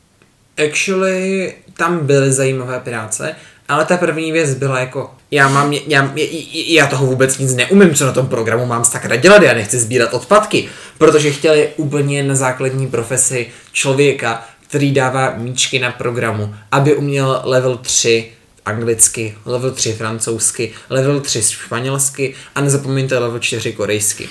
Actually, 0.59 1.55
tam 1.75 2.07
byly 2.07 2.33
zajímavé 2.33 2.81
práce, 2.81 3.37
ale 3.69 3.85
ta 3.85 3.97
první 3.97 4.33
věc 4.33 4.55
byla 4.55 4.81
jako, 4.81 5.11
já 5.31 5.49
mám, 5.49 5.73
já, 5.73 6.13
já 6.53 6.87
toho 6.87 7.07
vůbec 7.07 7.39
nic 7.39 7.55
neumím, 7.55 7.95
co 7.95 8.07
na 8.07 8.13
tom 8.13 8.27
programu 8.27 8.67
mám 8.67 8.85
sakra 8.85 9.17
dělat, 9.17 9.43
já 9.43 9.55
nechci 9.55 9.79
sbírat 9.79 10.15
odpadky, 10.15 10.69
protože 10.99 11.31
chtěli 11.31 11.69
úplně 11.77 12.23
na 12.23 12.35
základní 12.35 12.87
profesi 12.87 13.47
člověka, 13.73 14.45
který 14.69 14.93
dává 14.93 15.35
míčky 15.37 15.79
na 15.79 15.91
programu, 15.93 16.55
aby 16.73 16.97
uměl 16.97 17.41
level 17.45 17.77
3 17.77 18.33
anglicky, 18.65 19.35
level 19.45 19.71
3 19.71 19.93
francouzsky, 19.93 20.73
level 20.91 21.21
3 21.21 21.43
španělsky 21.43 22.35
a 22.55 22.61
nezapomeňte 22.61 23.19
level 23.19 23.39
4 23.39 23.73
korejsky. 23.73 24.29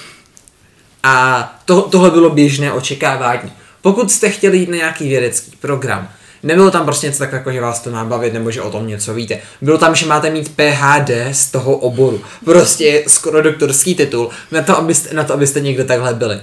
A 1.03 1.55
to, 1.65 1.81
tohle 1.81 2.11
bylo 2.11 2.29
běžné 2.29 2.73
očekávání. 2.73 3.51
Pokud 3.81 4.11
jste 4.11 4.29
chtěli 4.29 4.57
jít 4.57 4.69
na 4.69 4.75
nějaký 4.75 5.09
vědecký 5.09 5.51
program, 5.61 6.09
nebylo 6.43 6.71
tam 6.71 6.85
prostě 6.85 7.07
něco 7.07 7.19
takového, 7.19 7.51
že 7.51 7.61
vás 7.61 7.79
to 7.79 7.91
má 7.91 8.05
bavit 8.05 8.33
nebo 8.33 8.51
že 8.51 8.61
o 8.61 8.71
tom 8.71 8.87
něco 8.87 9.13
víte. 9.13 9.39
Bylo 9.61 9.77
tam, 9.77 9.95
že 9.95 10.05
máte 10.05 10.29
mít 10.29 10.55
PhD 10.55 11.11
z 11.31 11.51
toho 11.51 11.77
oboru. 11.77 12.21
Prostě 12.45 13.03
skoro 13.07 13.41
doktorský 13.41 13.95
titul 13.95 14.29
na 14.51 14.61
to, 14.61 14.77
abyste, 14.77 15.15
na 15.15 15.23
to, 15.23 15.33
abyste 15.33 15.59
někde 15.59 15.83
takhle 15.83 16.13
byli. 16.13 16.39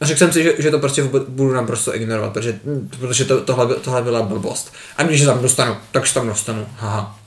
A 0.00 0.06
řekl 0.06 0.18
jsem 0.18 0.32
si, 0.32 0.42
že, 0.42 0.52
že 0.58 0.70
to 0.70 0.78
prostě 0.78 1.02
budu 1.28 1.52
naprosto 1.52 1.96
ignorovat, 1.96 2.32
protože, 2.32 2.60
protože 3.00 3.24
to, 3.24 3.40
tohle, 3.40 3.74
tohle 3.74 4.02
byla 4.02 4.22
blbost. 4.22 4.72
A 4.96 5.02
když 5.02 5.20
se 5.20 5.26
tam 5.26 5.42
dostanu, 5.42 5.76
tak 5.92 6.06
se 6.06 6.14
tam 6.14 6.26
dostanu. 6.26 6.66
Haha. 6.76 7.18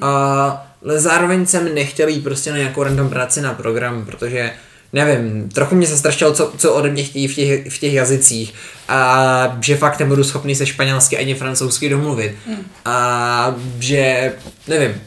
A, 0.00 0.66
ale 0.84 1.00
zároveň 1.00 1.46
jsem 1.46 1.74
nechtěl 1.74 2.08
jít 2.08 2.24
prostě 2.24 2.50
na 2.50 2.56
nějakou 2.56 2.82
random 2.82 3.08
práci 3.08 3.40
na 3.40 3.54
program, 3.54 4.04
protože 4.04 4.52
nevím, 4.92 5.48
trochu 5.48 5.74
mě 5.74 5.86
zastrašilo, 5.86 6.32
co, 6.32 6.52
co 6.56 6.74
ode 6.74 6.90
mě 6.90 7.04
chtějí 7.04 7.28
v 7.28 7.34
těch, 7.34 7.72
v 7.72 7.78
těch 7.78 7.92
jazycích 7.92 8.54
a 8.88 9.58
že 9.60 9.76
fakt 9.76 9.98
nebudu 9.98 10.24
schopný 10.24 10.54
se 10.54 10.66
španělsky 10.66 11.18
ani 11.18 11.34
francouzsky 11.34 11.88
domluvit 11.88 12.36
mm. 12.46 12.64
a 12.84 13.54
že, 13.78 14.32
nevím, 14.68 15.00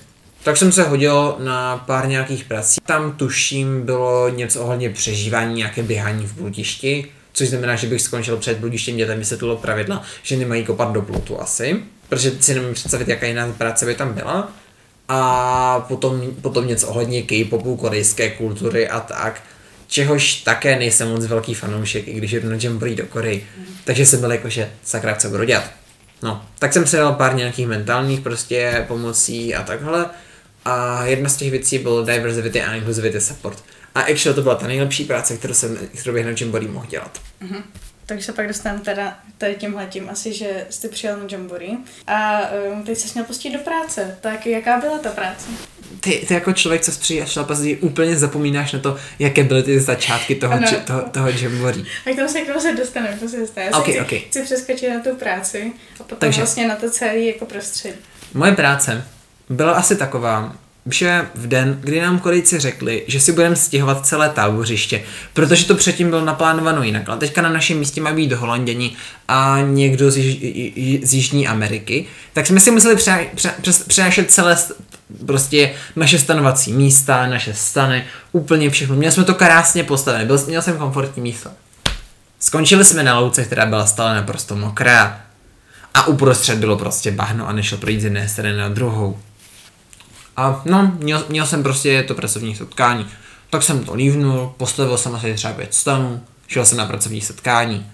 tak 0.43 0.57
jsem 0.57 0.71
se 0.71 0.83
hodil 0.83 1.35
na 1.39 1.77
pár 1.77 2.07
nějakých 2.07 2.43
prací. 2.43 2.81
Tam 2.85 3.11
tuším 3.11 3.85
bylo 3.85 4.29
něco 4.29 4.61
ohledně 4.61 4.89
přežívání, 4.89 5.55
nějaké 5.55 5.83
běhání 5.83 6.27
v 6.27 6.33
bludišti, 6.33 7.05
což 7.33 7.49
znamená, 7.49 7.75
že 7.75 7.87
bych 7.87 8.01
skončil 8.01 8.37
před 8.37 8.57
bludištěm, 8.57 8.95
mě 8.95 9.05
tam 9.05 9.17
vysvětlilo 9.17 9.57
pravidla, 9.57 10.01
že 10.23 10.37
nemají 10.37 10.65
kopat 10.65 10.91
do 10.91 11.01
plutu 11.01 11.41
asi, 11.41 11.75
protože 12.09 12.31
si 12.39 12.53
nemůžu 12.53 12.73
představit, 12.73 13.07
jaká 13.07 13.25
jiná 13.25 13.53
práce 13.57 13.85
by 13.85 13.95
tam 13.95 14.13
byla. 14.13 14.51
A 15.09 15.85
potom, 15.87 16.21
potom 16.41 16.67
něco 16.67 16.87
ohledně 16.87 17.21
K-popu, 17.21 17.75
korejské 17.75 18.29
kultury 18.29 18.89
a 18.89 18.99
tak 18.99 19.41
čehož 19.93 20.35
také 20.35 20.75
nejsem 20.75 21.09
moc 21.09 21.25
velký 21.25 21.53
fanoušek, 21.53 22.07
i 22.07 22.13
když 22.13 22.35
na 22.43 22.57
Jamboree 22.59 22.95
do 22.95 23.05
Koreji. 23.05 23.47
Takže 23.83 24.05
jsem 24.05 24.19
byl 24.19 24.31
jako, 24.31 24.49
že 24.49 24.69
sakra, 24.83 25.15
co 25.15 25.29
budu 25.29 25.43
dělat. 25.43 25.71
No, 26.23 26.45
tak 26.59 26.73
jsem 26.73 26.87
si 26.87 26.97
dal 26.97 27.13
pár 27.13 27.35
nějakých 27.35 27.67
mentálních 27.67 28.19
prostě 28.19 28.85
pomocí 28.87 29.55
a 29.55 29.63
takhle. 29.63 30.05
A 30.65 31.05
jedna 31.05 31.29
z 31.29 31.35
těch 31.37 31.51
věcí 31.51 31.79
byl 31.79 32.05
diversity 32.05 32.61
a 32.61 32.75
inclusivity 32.75 33.21
support. 33.21 33.63
A 33.95 34.01
actually 34.01 34.35
to 34.35 34.41
byla 34.41 34.55
ta 34.55 34.67
nejlepší 34.67 35.03
práce, 35.03 35.37
kterou 35.37 35.53
jsem, 35.53 35.77
kterou 35.99 36.13
bych 36.13 36.25
na 36.25 36.31
Jamboree 36.39 36.67
mohl 36.69 36.85
dělat. 36.89 37.21
Mm-hmm. 37.41 37.63
Takže 38.05 38.25
se 38.25 38.33
pak 38.33 38.47
dostanu 38.47 38.79
teda 38.79 39.19
tady 39.37 39.55
tímhletím 39.55 40.09
asi, 40.09 40.33
že 40.33 40.65
jste 40.69 40.87
přijel 40.87 41.17
na 41.17 41.23
Jamboree 41.29 41.77
a 42.07 42.41
um, 42.71 42.83
teď 42.83 42.97
se 42.97 43.07
měl 43.13 43.25
pustit 43.25 43.49
do 43.49 43.59
práce. 43.59 44.17
Tak 44.21 44.45
jaká 44.45 44.79
byla 44.79 44.97
ta 44.97 45.09
práce? 45.09 45.47
Ty, 45.99 46.25
ty 46.27 46.33
jako 46.33 46.53
člověk, 46.53 46.81
co 46.81 46.91
přijel 46.91 47.25
šel 47.25 47.47
úplně 47.81 48.15
zapomínáš 48.15 48.71
na 48.71 48.79
to, 48.79 48.97
jaké 49.19 49.43
byly 49.43 49.63
ty 49.63 49.79
začátky 49.79 50.35
toho, 50.35 50.53
ano. 50.53 50.67
toho, 50.85 51.01
toho 51.01 51.29
Jamboree. 51.29 51.85
Tak 52.05 52.15
tomu 52.15 52.27
se 52.27 52.41
k 52.41 52.47
tomu 52.47 52.59
se 52.59 52.75
dostaneme, 52.75 53.17
to 53.17 53.29
se 53.29 53.39
dostane. 53.39 53.71
Okay, 53.71 53.93
chci, 53.93 54.01
okay. 54.01 54.19
chci 54.19 54.41
přeskočit 54.41 54.89
na 54.89 54.99
tu 54.99 55.15
práci 55.15 55.73
a 55.95 55.97
potom 55.97 56.17
Takže, 56.17 56.41
vlastně 56.41 56.67
na 56.67 56.75
to 56.75 56.89
celé 56.89 57.19
jako 57.19 57.45
prostředí. 57.45 57.95
Moje 58.33 58.51
práce 58.51 59.05
byla 59.49 59.73
asi 59.73 59.95
taková, 59.95 60.55
že 60.85 61.27
v 61.35 61.47
den, 61.47 61.77
kdy 61.81 62.01
nám 62.01 62.19
Korejci 62.19 62.59
řekli, 62.59 63.03
že 63.07 63.19
si 63.19 63.31
budeme 63.31 63.55
stěhovat 63.55 64.05
celé 64.05 64.29
tábořiště, 64.29 65.01
protože 65.33 65.65
to 65.65 65.75
předtím 65.75 66.09
bylo 66.09 66.25
naplánováno 66.25 66.83
jinak, 66.83 67.09
ale 67.09 67.17
teďka 67.17 67.41
na 67.41 67.49
našem 67.49 67.79
místě 67.79 68.01
mají 68.01 68.15
být 68.15 68.31
Holanděni 68.31 68.95
a 69.27 69.57
někdo 69.61 70.11
z, 70.11 70.17
Již, 70.17 70.99
z 71.03 71.13
Jižní 71.13 71.47
Ameriky, 71.47 72.05
tak 72.33 72.47
jsme 72.47 72.59
si 72.59 72.71
museli 72.71 72.95
přenášet 73.87 74.31
celé 74.31 74.57
prostě 75.25 75.73
naše 75.95 76.19
stanovací 76.19 76.73
místa, 76.73 77.27
naše 77.27 77.53
stany, 77.53 78.03
úplně 78.31 78.69
všechno. 78.69 78.95
Měli 78.95 79.11
jsme 79.11 79.23
to 79.23 79.33
krásně 79.33 79.83
postavené, 79.83 80.25
byl, 80.25 80.45
měl 80.47 80.61
jsem 80.61 80.77
komfortní 80.77 81.23
místo. 81.23 81.49
Skončili 82.39 82.85
jsme 82.85 83.03
na 83.03 83.19
louce, 83.19 83.45
která 83.45 83.65
byla 83.65 83.85
stále 83.85 84.15
naprosto 84.15 84.55
mokrá 84.55 85.21
a 85.93 86.07
uprostřed 86.07 86.57
bylo 86.57 86.77
prostě 86.77 87.11
bahno 87.11 87.47
a 87.47 87.51
nešel 87.51 87.77
projít 87.77 88.01
z 88.01 88.03
jedné 88.03 88.29
strany 88.29 88.57
na 88.57 88.69
druhou. 88.69 89.19
A 90.37 90.61
no, 90.65 90.91
měl, 90.99 91.25
měl 91.29 91.45
jsem 91.45 91.63
prostě 91.63 92.03
to 92.03 92.15
pracovní 92.15 92.55
setkání. 92.55 93.07
Tak 93.49 93.63
jsem 93.63 93.83
to 93.83 93.95
lívnul, 93.95 94.53
postavil 94.57 94.97
jsem 94.97 95.15
asi 95.15 95.33
třeba 95.33 95.53
pět 95.53 95.73
stanů, 95.73 96.23
šel 96.47 96.65
jsem 96.65 96.77
na 96.77 96.85
pracovní 96.85 97.21
setkání. 97.21 97.85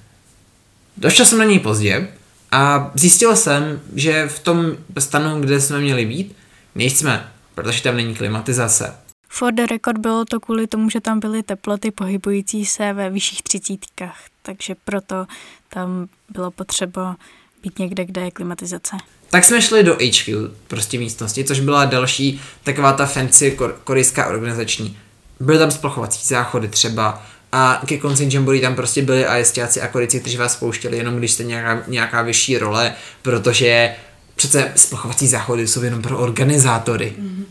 Došel 0.98 1.26
jsem 1.26 1.40
na 1.40 1.46
něj 1.46 1.60
pozdě 1.60 2.08
a 2.52 2.92
zjistil 2.96 3.36
jsem, 3.36 3.82
že 3.96 4.28
v 4.28 4.40
tom 4.40 4.78
stanu, 5.00 5.42
kde 5.42 5.62
jsme 5.62 5.80
měli 5.80 6.06
být, 6.06 6.36
nejsme, 6.76 7.32
protože 7.56 7.84
tam 7.84 7.96
není 7.96 8.16
klimatizace. 8.16 8.96
For 9.30 9.54
the 9.54 9.66
record 9.66 9.98
bylo 9.98 10.26
to 10.26 10.40
kvůli 10.40 10.68
tomu, 10.68 10.90
že 10.90 11.02
tam 11.02 11.20
byly 11.20 11.44
teploty 11.44 11.92
pohybující 11.92 12.66
se 12.66 12.94
ve 12.94 13.10
vyšších 13.10 13.44
třicítkách, 13.44 14.18
takže 14.42 14.76
proto 14.86 15.26
tam 15.70 16.08
bylo 16.30 16.52
potřeba 16.52 17.16
být 17.64 17.80
někde, 17.80 18.06
kde 18.06 18.22
je 18.22 18.32
klimatizace. 18.32 18.96
Tak 19.30 19.44
jsme 19.44 19.62
šli 19.62 19.84
do 19.84 19.94
HQ, 19.94 20.34
prostě 20.68 21.00
místnosti, 21.00 21.44
což 21.44 21.60
byla 21.60 21.86
další 21.86 22.42
taková 22.64 22.94
ta 22.94 23.06
fancy 23.06 23.56
kor- 23.58 23.76
korejská 23.84 24.28
organizační. 24.28 24.98
Byly 25.40 25.58
tam 25.58 25.72
splachovací 25.72 26.28
záchody 26.28 26.68
třeba 26.68 27.26
a 27.52 27.82
ke 27.86 27.98
konci 27.98 28.30
Jamboree 28.32 28.62
tam 28.62 28.76
prostě 28.76 29.02
byli 29.02 29.26
ASTáci 29.26 29.82
a 29.82 29.88
korejci, 29.88 30.20
kteří 30.20 30.38
vás 30.38 30.56
pouštěli 30.56 30.98
jenom 30.98 31.18
když 31.18 31.32
jste 31.32 31.44
nějaká, 31.44 31.84
nějaká 31.88 32.22
vyšší 32.22 32.58
role, 32.58 32.94
protože 33.22 33.96
přece 34.36 34.72
splachovací 34.76 35.28
záchody 35.28 35.68
jsou 35.68 35.84
jenom 35.84 36.02
pro 36.02 36.18
organizátory. 36.18 37.14
Mm-hmm. 37.20 37.44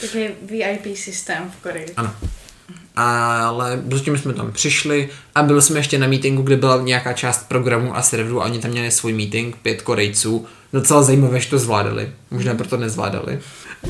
Takže 0.00 0.32
VIP 0.42 0.96
systém 0.96 1.52
v 1.58 1.62
Koreji. 1.62 1.86
Ano 1.96 2.14
ale 2.96 3.82
prostě 3.88 4.16
jsme 4.16 4.32
tam 4.32 4.52
přišli 4.52 5.08
a 5.34 5.42
byli 5.42 5.62
jsme 5.62 5.78
ještě 5.78 5.98
na 5.98 6.06
meetingu, 6.06 6.42
kde 6.42 6.56
byla 6.56 6.82
nějaká 6.82 7.12
část 7.12 7.48
programu 7.48 7.96
a 7.96 8.02
serveru 8.02 8.42
a 8.42 8.44
oni 8.44 8.58
tam 8.58 8.70
měli 8.70 8.90
svůj 8.90 9.12
meeting, 9.12 9.56
pět 9.56 9.82
Korejců, 9.82 10.46
docela 10.72 11.02
zajímavé, 11.02 11.40
že 11.40 11.50
to 11.50 11.58
zvládali, 11.58 12.12
možná 12.30 12.54
proto 12.54 12.76
nezvládali. 12.76 13.40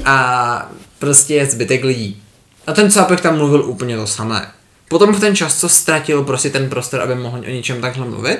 A 0.04 0.70
prostě 0.98 1.46
zbytek 1.46 1.84
lidí. 1.84 2.22
A 2.66 2.72
ten 2.72 2.90
cápek 2.90 3.20
tam 3.20 3.36
mluvil 3.36 3.64
úplně 3.64 3.96
to 3.96 4.06
samé. 4.06 4.50
Potom 4.88 5.14
v 5.14 5.20
ten 5.20 5.36
čas, 5.36 5.60
co 5.60 5.68
ztratil 5.68 6.24
prostě 6.24 6.50
ten 6.50 6.70
prostor, 6.70 7.00
aby 7.00 7.14
mohl 7.14 7.38
o 7.38 7.50
něčem 7.50 7.80
takhle 7.80 8.06
mluvit, 8.06 8.38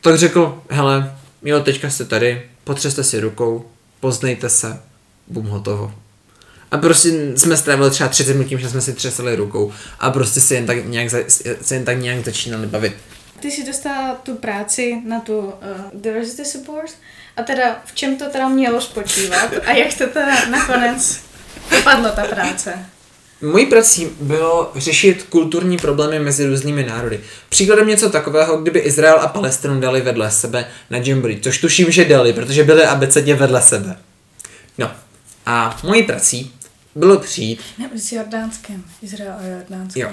tak 0.00 0.18
řekl, 0.18 0.62
hele, 0.70 1.16
jo, 1.42 1.60
teďka 1.60 1.90
jste 1.90 2.04
tady, 2.04 2.42
potřeste 2.64 3.04
si 3.04 3.20
rukou, 3.20 3.64
poznejte 4.00 4.48
se, 4.48 4.80
bum, 5.28 5.46
hotovo. 5.46 5.94
A 6.76 6.78
prostě 6.78 7.36
jsme 7.36 7.56
strávili 7.56 7.90
třeba 7.90 8.08
30 8.08 8.32
minut 8.32 8.48
tím, 8.48 8.58
že 8.58 8.68
jsme 8.68 8.80
si 8.80 8.92
třesali 8.92 9.36
rukou 9.36 9.72
a 9.98 10.10
prostě 10.10 10.40
se 10.40 10.54
jen 10.54 10.66
tak 10.66 10.86
nějak, 10.86 11.10
se 11.60 11.74
jen 11.74 11.84
tak 11.84 11.98
nějak 11.98 12.24
začínali 12.24 12.66
bavit. 12.66 12.96
Ty 13.40 13.50
jsi 13.50 13.66
dostala 13.66 14.14
tu 14.14 14.34
práci 14.34 15.02
na 15.06 15.20
tu 15.20 15.38
uh, 15.38 15.52
diversity 15.92 16.44
support 16.44 16.90
a 17.36 17.42
teda 17.42 17.82
v 17.84 17.94
čem 17.94 18.16
to 18.16 18.24
teda 18.30 18.48
mělo 18.48 18.80
spočívat 18.80 19.50
a 19.66 19.72
jak 19.72 19.94
to 19.94 20.06
teda 20.06 20.48
nakonec 20.50 21.20
dopadlo 21.70 22.10
ta 22.10 22.24
práce? 22.24 22.78
Mojí 23.42 23.66
prací 23.66 24.08
bylo 24.20 24.72
řešit 24.76 25.26
kulturní 25.28 25.76
problémy 25.76 26.18
mezi 26.18 26.46
různými 26.46 26.84
národy. 26.84 27.20
Příkladem 27.48 27.88
něco 27.88 28.10
takového, 28.10 28.56
kdyby 28.56 28.78
Izrael 28.78 29.20
a 29.20 29.28
Palestinu 29.28 29.80
dali 29.80 30.00
vedle 30.00 30.30
sebe 30.30 30.68
na 30.90 30.98
Jamboree, 30.98 31.40
což 31.40 31.58
tuším, 31.58 31.90
že 31.90 32.04
dali, 32.04 32.32
protože 32.32 32.64
byly 32.64 32.84
abecedně 32.84 33.34
vedle 33.34 33.62
sebe. 33.62 33.96
No, 34.78 34.90
a 35.46 35.76
mojí 35.82 36.02
prací 36.02 36.52
bylo 36.96 37.18
přijít. 37.18 37.60
Ne, 37.78 37.90
s 37.96 38.12
Jordánskem. 38.12 38.84
Izrael 39.02 39.32
a 39.38 39.46
Jordánskem. 39.46 40.02
Jo. 40.02 40.10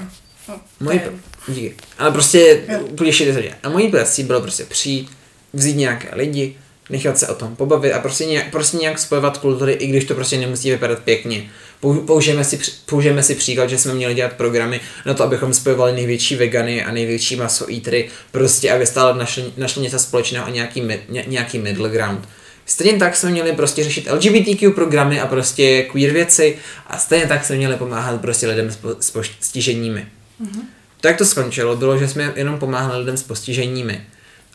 Oh, 0.48 0.56
mojí, 0.80 1.00
díky. 1.48 1.76
Ale 1.98 2.12
prostě 2.12 2.64
úplně 2.82 3.14
šíře 3.14 3.56
A 3.64 3.70
mojí 3.70 3.88
prací 3.88 4.24
bylo 4.24 4.42
prostě 4.42 4.66
přijít, 4.66 5.10
vzít 5.54 5.76
nějaké 5.76 6.10
lidi, 6.16 6.56
nechat 6.90 7.18
se 7.18 7.28
o 7.28 7.36
tom 7.36 7.56
pobavit 7.56 7.94
a 7.94 8.00
prostě 8.00 8.26
nějak, 8.26 8.52
prostě 8.52 8.78
nějak 8.78 9.00
spojovat 9.00 9.38
kultury, 9.38 9.74
i 9.74 9.88
když 9.88 10.06
to 10.06 10.16
prostě 10.16 10.38
nemusí 10.38 10.72
vypadat 10.72 11.00
pěkně. 11.00 11.50
Použijeme 11.80 12.44
si, 12.44 12.60
použijeme 12.86 13.24
si 13.24 13.36
příklad, 13.36 13.70
že 13.70 13.78
jsme 13.78 13.94
měli 13.94 14.14
dělat 14.14 14.34
programy 14.34 14.80
na 15.06 15.14
to, 15.14 15.24
abychom 15.24 15.54
spojovali 15.54 15.94
největší 15.94 16.36
vegany 16.36 16.84
a 16.84 16.92
největší 16.92 17.36
maso 17.36 17.74
eatery, 17.74 18.10
prostě 18.32 18.72
aby 18.72 18.86
stále 18.86 19.18
našli, 19.18 19.54
našli 19.58 19.82
něco 19.82 20.00
společného 20.00 20.46
a 20.46 20.50
nějaký, 20.50 20.82
ně, 21.10 21.24
nějaký 21.28 21.60
middle 21.60 21.90
ground. 21.90 22.28
Stejně 22.66 23.00
tak 23.00 23.16
jsme 23.16 23.30
měli 23.30 23.54
prostě 23.54 23.84
řešit 23.84 24.08
LGBTQ 24.12 24.72
programy 24.72 25.22
a 25.22 25.28
prostě 25.28 25.84
queer 25.84 26.12
věci 26.12 26.58
a 26.88 26.98
stejně 26.98 27.28
tak 27.28 27.46
jsme 27.46 27.56
měli 27.56 27.76
pomáhat 27.76 28.22
prostě 28.22 28.48
lidem 28.48 28.72
s, 28.72 28.76
po, 28.76 28.96
s 29.00 29.12
postiženími. 29.12 30.08
Mm-hmm. 30.42 30.62
To, 31.02 31.08
jak 31.08 31.18
to 31.18 31.26
skončilo, 31.26 31.76
bylo, 31.76 31.98
že 31.98 32.08
jsme 32.08 32.34
jenom 32.36 32.60
pomáhali 32.60 33.00
lidem 33.00 33.18
s 33.18 33.24
postiženími. 33.24 34.06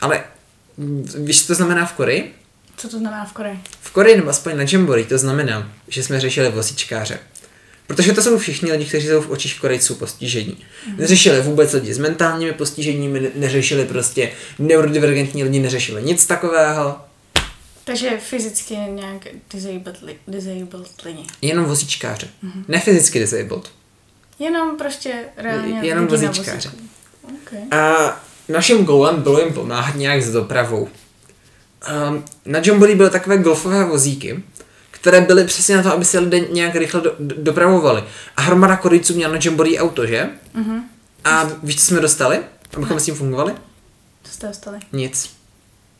Ale 0.01 0.23
víš, 1.17 1.41
co 1.41 1.47
to 1.47 1.55
znamená 1.55 1.85
v 1.85 1.93
Koreji? 1.93 2.33
Co 2.77 2.89
to 2.89 2.99
znamená 2.99 3.25
v 3.25 3.33
Koreji? 3.33 3.59
V 3.81 3.91
Koreji 3.91 4.17
nebo 4.17 4.29
aspoň 4.29 4.57
na 4.57 4.63
Jamboree 4.71 5.05
to 5.05 5.17
znamená, 5.17 5.71
že 5.87 6.03
jsme 6.03 6.19
řešili 6.19 6.49
vozíčkáře. 6.49 7.19
Protože 7.87 8.13
to 8.13 8.21
jsou 8.21 8.37
všichni 8.37 8.71
lidi, 8.71 8.85
kteří 8.85 9.07
jsou 9.07 9.21
v 9.21 9.29
očích 9.29 9.59
Korejců 9.59 9.95
postižení. 9.95 10.57
Mm. 10.87 10.97
Neřešili 10.97 11.41
vůbec 11.41 11.73
lidi 11.73 11.93
s 11.93 11.97
mentálními 11.97 12.53
postiženími, 12.53 13.31
neřešili 13.35 13.85
prostě 13.85 14.31
neurodivergentní 14.59 15.43
lidi, 15.43 15.59
neřešili 15.59 16.03
nic 16.03 16.25
takového. 16.25 16.95
Takže 17.89 18.17
fyzicky 18.19 18.75
nějak 18.75 19.27
disabled, 19.53 19.99
disabled 20.27 21.01
lidi. 21.05 21.23
Jenom 21.41 21.65
vozíčkáře. 21.65 22.27
Mm-hmm. 22.43 22.63
Ne 22.67 22.79
fyzicky 22.79 23.19
disabled. 23.19 23.71
Jenom 24.39 24.77
prostě 24.77 25.25
reálně 25.37 25.79
Jenom 25.81 26.07
vozíčkáře. 26.07 26.71
Okay. 27.21 27.79
A 27.79 28.23
naším 28.49 28.85
goalem 28.85 29.21
bylo 29.21 29.39
jim 29.39 29.53
pomáhat 29.53 29.95
nějak 29.95 30.21
s 30.21 30.31
dopravou. 30.31 30.89
Um, 32.09 32.25
na 32.45 32.59
Jamboree 32.65 32.95
byly 32.95 33.09
takové 33.09 33.37
golfové 33.37 33.85
vozíky, 33.85 34.43
které 34.91 35.21
byly 35.21 35.45
přesně 35.45 35.77
na 35.77 35.83
to, 35.83 35.93
aby 35.93 36.05
se 36.05 36.19
lidé 36.19 36.39
nějak 36.39 36.75
rychle 36.75 37.01
do, 37.01 37.15
do, 37.19 37.35
dopravovali. 37.43 38.03
A 38.37 38.41
hromada 38.41 38.77
Korejců 38.77 39.15
měla 39.15 39.33
na 39.33 39.39
Jamboree 39.43 39.79
auto, 39.79 40.07
že? 40.07 40.29
Mm-hmm. 40.55 40.81
A 41.23 41.47
víš, 41.63 41.79
co 41.79 41.85
jsme 41.85 41.99
dostali? 41.99 42.39
Abychom 42.73 42.95
ne. 42.95 43.01
s 43.01 43.05
tím 43.05 43.15
fungovali? 43.15 43.53
Co 44.23 44.33
jste 44.33 44.47
dostali? 44.47 44.79
Nic. 44.91 45.38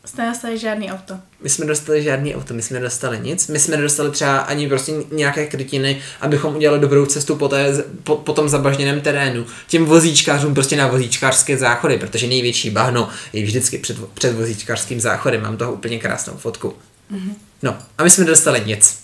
Jste 0.04 0.22
nedostali 0.22 0.58
žádný 0.58 0.92
auto. 0.92 1.14
My 1.42 1.48
jsme 1.48 1.66
dostali 1.66 2.02
žádný 2.02 2.34
auto, 2.34 2.54
my 2.54 2.62
jsme 2.62 2.78
nedostali 2.78 3.20
nic. 3.20 3.48
My 3.48 3.58
jsme 3.58 3.76
nedostali 3.76 4.10
třeba 4.10 4.38
ani 4.38 4.68
prostě 4.68 4.92
nějaké 5.12 5.46
krytiny, 5.46 6.02
abychom 6.20 6.56
udělali 6.56 6.80
dobrou 6.80 7.06
cestu 7.06 7.36
po, 7.36 7.48
té, 7.48 7.84
po, 8.04 8.16
po 8.16 8.32
tom 8.32 8.48
zabažněném 8.48 9.00
terénu. 9.00 9.46
Těm 9.66 9.84
vozíčkářům 9.84 10.54
prostě 10.54 10.76
na 10.76 10.86
vozíčkářské 10.86 11.56
záchody, 11.56 11.98
protože 11.98 12.26
největší 12.26 12.70
bahno 12.70 13.08
je 13.32 13.44
vždycky 13.44 13.78
před, 13.78 13.96
před 14.14 14.32
vozíčkářským 14.32 15.00
záchodem. 15.00 15.42
Mám 15.42 15.56
toho 15.56 15.72
úplně 15.72 15.98
krásnou 15.98 16.34
fotku. 16.34 16.74
Mm-hmm. 17.12 17.34
No, 17.62 17.76
a 17.98 18.04
my 18.04 18.10
jsme 18.10 18.24
nedostali 18.24 18.62
nic. 18.66 19.00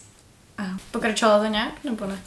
A 0.58 0.62
pokračovalo 0.90 1.44
to 1.44 1.50
nějak, 1.50 1.72
nebo 1.84 2.06
ne? 2.06 2.18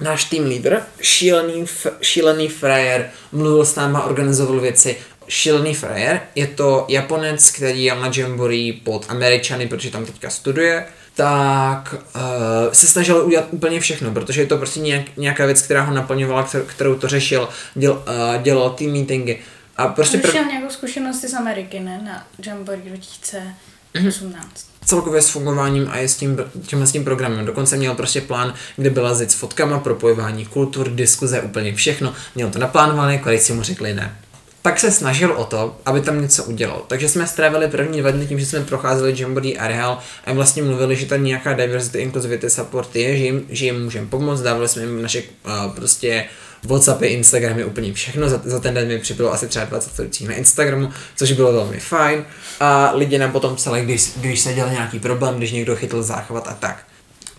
Náš 0.00 0.24
tým 0.24 0.44
lídr, 0.44 0.82
šílený, 1.00 1.64
šílený 2.00 2.48
frajer, 2.48 3.10
mluvil 3.32 3.64
s 3.64 3.74
náma, 3.74 4.04
organizoval 4.04 4.60
věci, 4.60 4.96
šílený 5.28 5.74
frajer. 5.74 6.20
Je 6.34 6.46
to 6.46 6.86
Japonec, 6.88 7.50
který 7.50 7.84
je 7.84 7.94
na 7.94 8.10
Jamboree 8.16 8.72
pod 8.72 9.06
Američany, 9.08 9.68
protože 9.68 9.90
tam 9.90 10.04
teďka 10.04 10.30
studuje 10.30 10.86
tak 11.16 11.94
uh, 11.94 12.72
se 12.72 12.86
snažil 12.86 13.26
udělat 13.26 13.46
úplně 13.50 13.80
všechno, 13.80 14.10
protože 14.10 14.40
je 14.40 14.46
to 14.46 14.56
prostě 14.56 14.80
nějak, 14.80 15.16
nějaká 15.16 15.46
věc, 15.46 15.62
která 15.62 15.82
ho 15.82 15.94
naplňovala, 15.94 16.48
kterou, 16.66 16.94
to 16.94 17.08
řešil, 17.08 17.48
děl, 17.74 17.92
uh, 17.92 18.42
dělal 18.42 18.70
ty 18.70 18.86
meetingy. 18.86 19.38
A 19.76 19.88
prostě 19.88 20.18
prv... 20.18 20.34
nějakou 20.34 20.70
zkušenosti 20.70 21.28
z 21.28 21.34
Ameriky, 21.34 21.80
ne? 21.80 22.00
Na 22.04 22.26
Jamboree 22.46 22.82
2000 22.82 23.42
18 24.08 24.66
celkově 24.86 25.22
s 25.22 25.28
fungováním 25.28 25.88
a 25.90 25.96
je 25.96 26.08
s 26.08 26.16
tím, 26.16 26.38
tímhle 26.66 26.86
s 26.86 26.92
tím 26.92 27.04
programem. 27.04 27.46
Dokonce 27.46 27.76
měl 27.76 27.94
prostě 27.94 28.20
plán, 28.20 28.54
kde 28.76 28.90
byla 28.90 29.14
zit 29.14 29.30
s 29.30 29.34
fotkama, 29.34 29.78
propojování 29.78 30.46
kultur, 30.46 30.90
diskuze, 30.90 31.40
úplně 31.40 31.74
všechno. 31.74 32.14
Měl 32.34 32.50
to 32.50 32.58
naplánované, 32.58 33.18
když 33.18 33.42
si 33.42 33.52
mu 33.52 33.62
řekli 33.62 33.94
ne. 33.94 34.16
Tak 34.66 34.80
se 34.80 34.90
snažil 34.90 35.32
o 35.32 35.44
to, 35.44 35.76
aby 35.86 36.00
tam 36.00 36.22
něco 36.22 36.44
udělal. 36.44 36.82
Takže 36.86 37.08
jsme 37.08 37.26
strávili 37.26 37.68
první 37.68 38.00
dva 38.00 38.10
dny 38.10 38.26
tím, 38.26 38.40
že 38.40 38.46
jsme 38.46 38.60
procházeli 38.60 39.14
Jamboree 39.16 39.56
areál 39.58 39.98
a 40.24 40.32
vlastně 40.32 40.62
mluvili, 40.62 40.96
že 40.96 41.06
tam 41.06 41.24
nějaká 41.24 41.52
diversity, 41.52 41.98
inclusivity 41.98 42.50
support 42.50 42.96
je, 42.96 43.16
že 43.16 43.24
jim, 43.24 43.46
že 43.48 43.64
jim 43.64 43.84
můžeme 43.84 44.06
pomoct, 44.06 44.40
dávali 44.40 44.68
jsme 44.68 44.82
jim 44.82 45.02
naše 45.02 45.22
uh, 45.22 45.74
prostě 45.74 46.24
Whatsappy, 46.64 47.06
Instagramy, 47.06 47.64
úplně 47.64 47.92
všechno. 47.92 48.28
Za, 48.28 48.40
za 48.44 48.60
ten 48.60 48.74
den 48.74 48.88
mi 48.88 48.98
přibylo 48.98 49.32
asi 49.32 49.48
třeba 49.48 49.64
20 49.64 49.92
storících 49.92 50.28
na 50.28 50.34
Instagramu, 50.34 50.90
což 51.16 51.32
bylo 51.32 51.52
velmi 51.52 51.80
fajn. 51.80 52.24
A 52.60 52.92
lidi 52.94 53.18
nám 53.18 53.32
potom 53.32 53.56
psali, 53.56 53.80
když, 53.80 54.12
když 54.16 54.40
se 54.40 54.54
dělal 54.54 54.70
nějaký 54.72 54.98
problém, 54.98 55.36
když 55.36 55.52
někdo 55.52 55.76
chytl 55.76 56.02
záchvat 56.02 56.48
a 56.48 56.54
tak. 56.54 56.86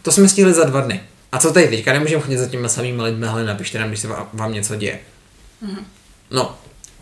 To 0.02 0.12
jsme 0.12 0.30
stihli 0.30 0.54
za 0.54 0.64
dva 0.64 0.82
dny. 0.82 1.02
A 1.32 1.40
co 1.40 1.54
tady 1.54 1.68
teďka? 1.68 1.94
Nemůžeme 1.94 2.22
chodit 2.22 2.38
za 2.38 2.48
těmi 2.48 2.70
samými 2.70 3.02
lidmi, 3.02 3.28
ale 3.28 3.44
napište 3.44 3.80
nám, 3.80 3.88
když 3.88 4.00
se 4.00 4.08
vám, 4.08 4.30
vám 4.34 4.54
něco 4.54 4.76
děje. 4.76 5.00
Mm-hmm. 5.66 5.84
No, 6.32 6.58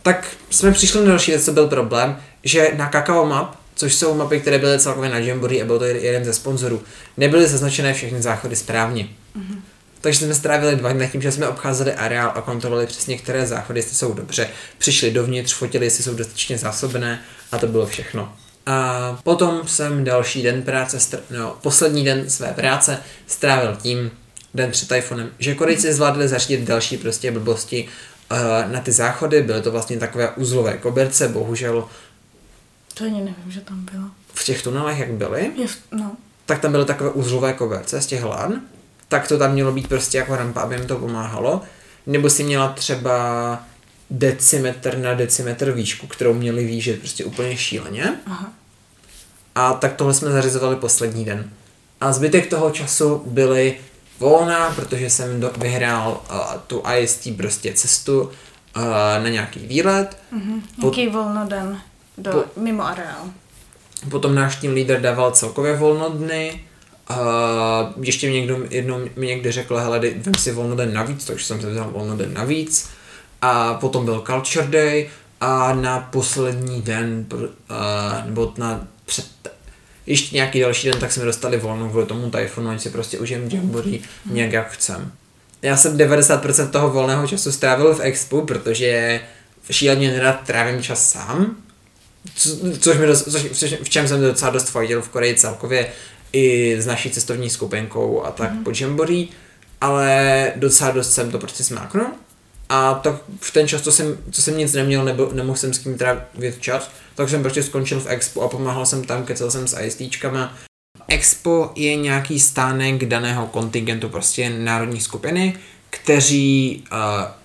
tak 0.06 0.28
jsme 0.50 0.72
přišli 0.72 1.00
na 1.00 1.06
další 1.06 1.32
věc, 1.32 1.46
co 1.46 1.52
byl 1.52 1.68
problém, 1.68 2.18
že 2.44 2.72
na 2.78 2.90
Kakao 2.90 3.26
Map, 3.26 3.56
což 3.76 3.96
jsou 3.96 4.16
mapy, 4.16 4.40
které 4.40 4.60
byly 4.60 4.80
celkově 4.80 5.10
na 5.10 5.18
Jamboree 5.18 5.62
a 5.62 5.66
byl 5.66 5.80
to 5.80 5.86
jeden 5.86 6.26
ze 6.26 6.34
sponzorů, 6.34 6.82
nebyly 7.18 7.48
zaznačené 7.48 7.94
všechny 7.94 8.22
záchody 8.22 8.56
správně. 8.56 9.04
Mm-hmm. 9.04 9.60
Takže 10.02 10.26
jsme 10.26 10.36
strávili 10.36 10.76
dva 10.76 10.94
dny 10.94 11.10
tím, 11.12 11.22
že 11.22 11.32
jsme 11.32 11.48
obcházeli 11.48 11.94
areál 11.94 12.32
a 12.36 12.42
kontrolovali 12.42 12.88
přesně, 12.88 13.18
které 13.18 13.48
záchody, 13.48 13.80
jestli 13.80 13.96
jsou 13.96 14.14
dobře. 14.14 14.48
Přišli 14.78 15.12
dovnitř, 15.12 15.54
fotili, 15.54 15.86
jestli 15.86 16.04
jsou 16.04 16.14
dostatečně 16.14 16.58
zásobené 16.58 17.22
a 17.52 17.58
to 17.58 17.68
bylo 17.68 17.86
všechno. 17.86 18.34
A 18.66 19.20
potom 19.24 19.68
jsem 19.68 20.04
další 20.04 20.44
den 20.44 20.62
práce, 20.62 21.20
no, 21.30 21.58
poslední 21.62 22.06
den 22.06 22.30
své 22.30 22.48
práce 22.48 22.98
strávil 23.28 23.78
tím, 23.82 24.12
den 24.54 24.72
před 24.72 24.92
iPhonem, 24.92 25.30
že 25.40 25.56
Korejci 25.56 25.94
zvládli 25.94 26.28
zařídit 26.28 26.62
další 26.62 26.98
prostě 26.98 27.32
blbosti 27.32 27.88
na 28.72 28.80
ty 28.80 28.92
záchody, 28.92 29.42
byly 29.42 29.62
to 29.62 29.72
vlastně 29.72 29.98
takové 29.98 30.30
uzlové 30.30 30.78
koberce, 30.78 31.28
bohužel. 31.28 31.88
To 32.94 33.04
ani 33.04 33.20
nevím, 33.20 33.52
že 33.52 33.62
tam 33.62 33.86
bylo. 33.92 34.06
V 34.34 34.44
těch 34.44 34.64
tunelech, 34.64 35.00
jak 35.00 35.12
byly, 35.12 35.52
je 35.56 35.68
no. 35.92 36.18
tak 36.46 36.60
tam 36.60 36.72
byly 36.72 36.86
takové 36.86 37.10
uzlové 37.10 37.54
koberce 37.54 38.02
z 38.02 38.06
těch 38.06 38.24
lan 38.24 38.62
tak 39.08 39.28
to 39.28 39.38
tam 39.38 39.54
mělo 39.54 39.72
být 39.72 39.88
prostě 39.88 40.18
jako 40.18 40.36
rampa, 40.36 40.62
aby 40.62 40.76
jim 40.76 40.88
to 40.88 40.96
pomáhalo. 40.96 41.62
Nebo 42.06 42.30
si 42.30 42.44
měla 42.44 42.70
třeba 42.70 43.64
decimetr 44.10 44.98
na 44.98 45.14
decimetr 45.14 45.72
výšku, 45.72 46.08
kterou 46.08 46.34
měli 46.34 46.66
výžet 46.66 47.00
prostě 47.00 47.26
úplně 47.26 47.58
šíleně. 47.58 48.20
Aha. 48.26 48.52
A 49.56 49.74
tak 49.74 49.96
tohle 49.96 50.14
jsme 50.14 50.32
zařizovali 50.32 50.76
poslední 50.76 51.26
den. 51.26 51.50
A 52.02 52.14
zbytek 52.14 52.50
toho 52.50 52.72
času 52.72 53.24
byly 53.26 53.78
volná, 54.20 54.70
protože 54.70 55.10
jsem 55.10 55.40
do, 55.40 55.52
vyhrál 55.58 56.22
uh, 56.32 56.40
tu 56.68 56.84
IST 57.00 57.28
prostě 57.38 57.74
cestu 57.74 58.22
uh, 58.22 58.32
na 59.24 59.30
nějaký 59.30 59.60
výlet. 59.60 60.18
Mhm. 60.32 60.64
Jaký 60.86 61.08
volnoden 61.08 61.82
do, 62.18 62.32
po, 62.32 62.62
mimo 62.62 62.86
areál. 62.86 63.30
Potom 64.10 64.36
náš 64.36 64.56
tým 64.56 64.74
lídr 64.74 65.02
dával 65.02 65.32
celkově 65.32 65.76
volnodny 65.76 66.62
a 67.08 67.94
ještě 68.02 68.28
mě 68.30 68.40
někdo 68.40 68.60
jednou 68.70 69.00
mi 69.16 69.28
někdy 69.28 69.52
řekl, 69.52 69.78
hele, 69.78 70.00
vem 70.00 70.34
si 70.34 70.52
volnoden 70.52 70.94
navíc, 70.94 71.26
takže 71.26 71.46
jsem 71.46 71.62
si 71.62 71.68
vzal 71.68 71.92
volnoden 71.92 72.34
navíc. 72.34 72.90
A 73.42 73.74
potom 73.74 74.06
byl 74.06 74.24
Culture 74.26 74.68
Day 74.68 75.10
a 75.42 75.74
na 75.74 76.00
poslední 76.00 76.82
den, 76.82 77.26
uh, 77.34 77.40
nebo 78.26 78.54
na 78.58 78.88
před, 79.06 79.26
ještě 80.06 80.36
nějaký 80.36 80.60
další 80.60 80.88
den, 80.88 81.00
tak 81.00 81.12
jsme 81.12 81.26
dostali 81.26 81.58
volno 81.58 81.90
kvůli 81.90 82.06
tomu 82.06 82.30
tajfunu, 82.30 82.70
ať 82.70 82.82
si 82.82 82.90
prostě 82.90 83.20
užijem 83.20 83.50
Jamboree 83.50 84.00
mm. 84.26 84.36
nějak 84.36 84.52
jak 84.52 84.72
chcem. 84.72 85.12
Já 85.62 85.78
jsem 85.78 85.98
90% 85.98 86.70
toho 86.70 86.90
volného 86.90 87.28
času 87.28 87.52
strávil 87.52 87.96
v 87.96 88.00
Expo, 88.00 88.42
protože 88.42 89.22
šíleně 89.72 90.12
nerad 90.12 90.40
trávím 90.46 90.84
čas 90.84 91.12
sám, 91.12 91.56
co, 92.36 92.50
což 92.80 92.98
mi 92.98 93.06
dost, 93.06 93.24
což, 93.54 93.74
v 93.84 93.90
čem 93.90 94.08
jsem 94.08 94.22
docela 94.22 94.52
dost 94.52 94.70
fajtil 94.70 95.02
v 95.02 95.10
Koreji 95.10 95.36
celkově, 95.36 95.88
i 96.34 96.76
s 96.80 96.86
naší 96.86 97.10
cestovní 97.10 97.50
skupinkou 97.50 98.24
a 98.24 98.32
tak 98.32 98.52
mm. 98.52 98.64
po 98.64 98.72
Jamboree, 98.80 99.28
ale 99.82 100.52
docela 100.56 100.92
dost 100.92 101.14
jsem 101.14 101.32
to 101.32 101.40
prostě 101.40 101.64
smáknul. 101.64 102.08
A 102.70 102.94
tak 102.94 103.16
v 103.40 103.52
ten 103.52 103.68
čas, 103.68 103.82
co 103.82 103.92
jsem, 103.92 104.18
co 104.32 104.42
jsem 104.42 104.58
nic 104.58 104.74
neměl, 104.74 105.06
nebo 105.06 105.30
nemohl 105.34 105.58
jsem 105.58 105.74
s 105.74 105.78
kým 105.78 105.98
trávit 105.98 106.62
čas, 106.62 106.92
tak 107.16 107.30
jsem 107.30 107.42
prostě 107.42 107.64
skončil 107.64 108.00
v 108.00 108.08
Expo 108.08 108.42
a 108.42 108.48
pomáhal 108.48 108.86
jsem 108.86 109.04
tam, 109.04 109.24
kecel 109.24 109.52
jsem 109.52 109.68
s 109.68 109.80
ISTčkama. 109.82 110.54
Expo 111.08 111.72
je 111.76 111.96
nějaký 111.96 112.40
stánek 112.40 113.06
daného 113.06 113.48
kontingentu, 113.48 114.10
prostě 114.10 114.50
národní 114.50 115.02
skupiny, 115.02 115.54
kteří 115.90 116.84
uh, 116.92 116.98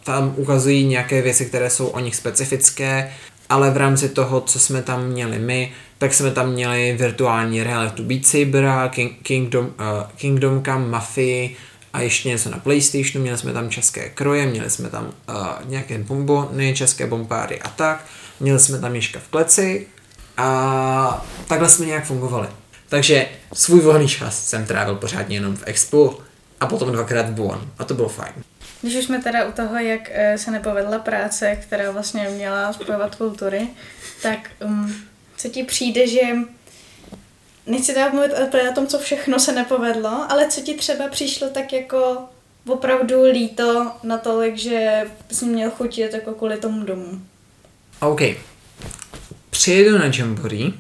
tam 0.04 0.34
ukazují 0.36 0.84
nějaké 0.84 1.22
věci, 1.22 1.46
které 1.46 1.70
jsou 1.70 1.86
o 1.86 2.00
nich 2.00 2.16
specifické, 2.16 3.12
ale 3.48 3.70
v 3.70 3.76
rámci 3.76 4.08
toho, 4.08 4.40
co 4.40 4.58
jsme 4.58 4.82
tam 4.82 5.06
měli 5.06 5.38
my, 5.38 5.72
tak 5.98 6.14
jsme 6.14 6.30
tam 6.30 6.52
měli 6.52 6.96
virtuální 6.98 7.62
realitu 7.62 8.02
Beat 8.02 8.26
Saber, 8.26 8.90
King, 8.90 9.12
Kingdom, 9.22 9.66
uh, 9.66 9.72
Kingdom 10.16 10.64
Come, 10.64 10.86
Mafii 10.86 11.56
a 11.92 12.00
ještě 12.00 12.28
něco 12.28 12.50
na 12.50 12.58
Playstationu, 12.58 13.22
měli 13.22 13.38
jsme 13.38 13.52
tam 13.52 13.70
české 13.70 14.08
kroje, 14.08 14.46
měli 14.46 14.70
jsme 14.70 14.88
tam 14.88 15.04
uh, 15.06 15.34
nějaké 15.64 15.98
bombony, 15.98 16.74
české 16.74 17.06
bombáry 17.06 17.60
a 17.60 17.68
tak, 17.68 18.04
měli 18.40 18.60
jsme 18.60 18.78
tam 18.78 18.94
Ježka 18.94 19.20
v 19.20 19.28
kleci 19.28 19.86
a 20.36 21.26
takhle 21.48 21.68
jsme 21.68 21.86
nějak 21.86 22.04
fungovali. 22.04 22.48
Takže 22.88 23.26
svůj 23.52 23.80
volný 23.80 24.08
čas 24.08 24.46
jsem 24.46 24.66
trávil 24.66 24.94
pořádně 24.94 25.36
jenom 25.36 25.56
v 25.56 25.62
Expo 25.66 26.18
a 26.60 26.66
potom 26.66 26.92
dvakrát 26.92 27.26
v 27.26 27.32
Buon 27.32 27.70
a 27.78 27.84
to 27.84 27.94
bylo 27.94 28.08
fajn. 28.08 28.32
Když 28.80 28.96
už 28.96 29.04
jsme 29.04 29.22
teda 29.22 29.44
u 29.44 29.52
toho, 29.52 29.78
jak 29.78 30.00
eh, 30.12 30.38
se 30.38 30.50
nepovedla 30.50 30.98
práce, 30.98 31.56
která 31.56 31.90
vlastně 31.90 32.28
měla 32.28 32.72
spojovat 32.72 33.14
kultury, 33.14 33.68
tak 34.22 34.50
um, 34.64 34.94
co 35.36 35.48
ti 35.48 35.64
přijde, 35.64 36.06
že 36.06 36.20
nechci 37.70 37.94
teda 37.94 38.10
mluvit 38.10 38.32
o 38.70 38.74
tom, 38.74 38.86
co 38.86 38.98
všechno 38.98 39.38
se 39.38 39.52
nepovedlo, 39.52 40.26
ale 40.28 40.48
co 40.48 40.60
ti 40.60 40.74
třeba 40.74 41.08
přišlo 41.08 41.48
tak 41.50 41.72
jako 41.72 42.18
opravdu 42.66 43.22
líto 43.22 43.92
natolik, 44.02 44.56
že 44.56 45.02
jsi 45.30 45.44
měl 45.44 45.70
chutit 45.70 46.14
jako 46.14 46.32
kvůli 46.32 46.56
tomu 46.56 46.84
domů. 46.84 47.22
OK. 48.00 48.20
Přijedu 49.50 49.98
na 49.98 50.04
Jamboree 50.04 50.72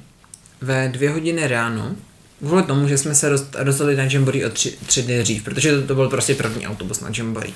ve 0.60 0.88
dvě 0.88 1.10
hodiny 1.10 1.48
ráno, 1.48 1.96
kvůli 2.38 2.62
tomu, 2.62 2.88
že 2.88 2.98
jsme 2.98 3.14
se 3.14 3.28
rozhodli 3.54 3.96
na 3.96 4.04
Jamboree 4.04 4.46
o 4.46 4.50
tři, 4.50 4.78
tři 4.86 5.02
dny 5.02 5.22
dřív, 5.22 5.44
protože 5.44 5.80
to, 5.80 5.86
to 5.86 5.94
byl 5.94 6.08
prostě 6.08 6.34
první 6.34 6.66
autobus 6.66 7.00
na 7.00 7.10
Jamboree. 7.16 7.54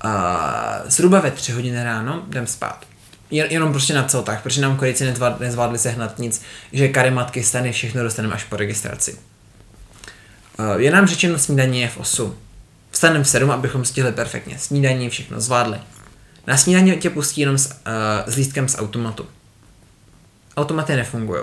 A 0.00 0.82
zhruba 0.86 1.20
ve 1.20 1.30
tři 1.30 1.52
hodiny 1.52 1.84
ráno 1.84 2.24
jdem 2.28 2.46
spát 2.46 2.87
jenom 3.30 3.72
prostě 3.72 3.94
na 3.94 4.04
celtách, 4.04 4.42
protože 4.42 4.60
nám 4.60 4.76
Korejci 4.76 5.14
nezvládli 5.40 5.78
sehnat 5.78 6.18
nic, 6.18 6.42
že 6.72 6.88
karimatky, 6.88 7.42
stany, 7.44 7.72
všechno 7.72 8.02
dostaneme 8.02 8.34
až 8.34 8.44
po 8.44 8.56
registraci. 8.56 9.16
Uh, 10.58 10.80
je 10.80 10.90
nám 10.90 11.06
řečeno, 11.06 11.38
snídaní 11.38 11.80
je 11.80 11.88
v 11.88 11.96
8. 11.96 12.36
Vstaneme 12.90 13.24
v 13.24 13.28
7, 13.28 13.50
abychom 13.50 13.84
stihli 13.84 14.12
perfektně. 14.12 14.58
Snídaní 14.58 15.10
všechno 15.10 15.40
zvládli. 15.40 15.78
Na 16.46 16.56
snídaní 16.56 16.96
tě 16.96 17.10
pustí 17.10 17.40
jenom 17.40 17.58
s, 17.58 17.66
uh, 17.66 18.32
s 18.32 18.36
lístkem 18.36 18.68
z 18.68 18.78
automatu. 18.78 19.26
Automaty 20.56 20.96
nefungují. 20.96 21.42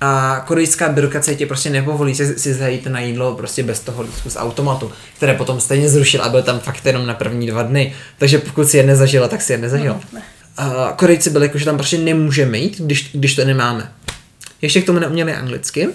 A 0.00 0.40
korejská 0.46 0.88
byrokracie 0.88 1.36
tě 1.36 1.46
prostě 1.46 1.70
nepovolí 1.70 2.14
si, 2.14 2.38
si 2.38 2.54
zajít 2.54 2.86
na 2.86 3.00
jídlo 3.00 3.34
prostě 3.34 3.62
bez 3.62 3.80
toho 3.80 4.02
lístku 4.02 4.30
z 4.30 4.36
automatu, 4.36 4.92
které 5.16 5.34
potom 5.34 5.60
stejně 5.60 5.88
zrušil 5.88 6.22
a 6.22 6.28
byl 6.28 6.42
tam 6.42 6.60
fakt 6.60 6.86
jenom 6.86 7.06
na 7.06 7.14
první 7.14 7.46
dva 7.46 7.62
dny. 7.62 7.94
Takže 8.18 8.38
pokud 8.38 8.68
si 8.68 8.76
je 8.76 8.82
nezažila, 8.82 9.28
tak 9.28 9.42
si 9.42 9.52
je 9.52 9.58
nezažila. 9.58 9.94
No, 9.94 10.18
ne. 10.18 10.22
A 10.56 10.92
Korejci 10.96 11.30
byli 11.30 11.46
jako, 11.46 11.58
že 11.58 11.64
tam 11.64 11.76
prostě 11.76 11.98
nemůžeme 11.98 12.58
jít, 12.58 12.80
když, 12.80 13.10
když 13.12 13.34
to 13.34 13.44
nemáme. 13.44 13.92
Ještě 14.62 14.82
k 14.82 14.86
tomu 14.86 14.98
neuměli 14.98 15.32
anglicky. 15.32 15.88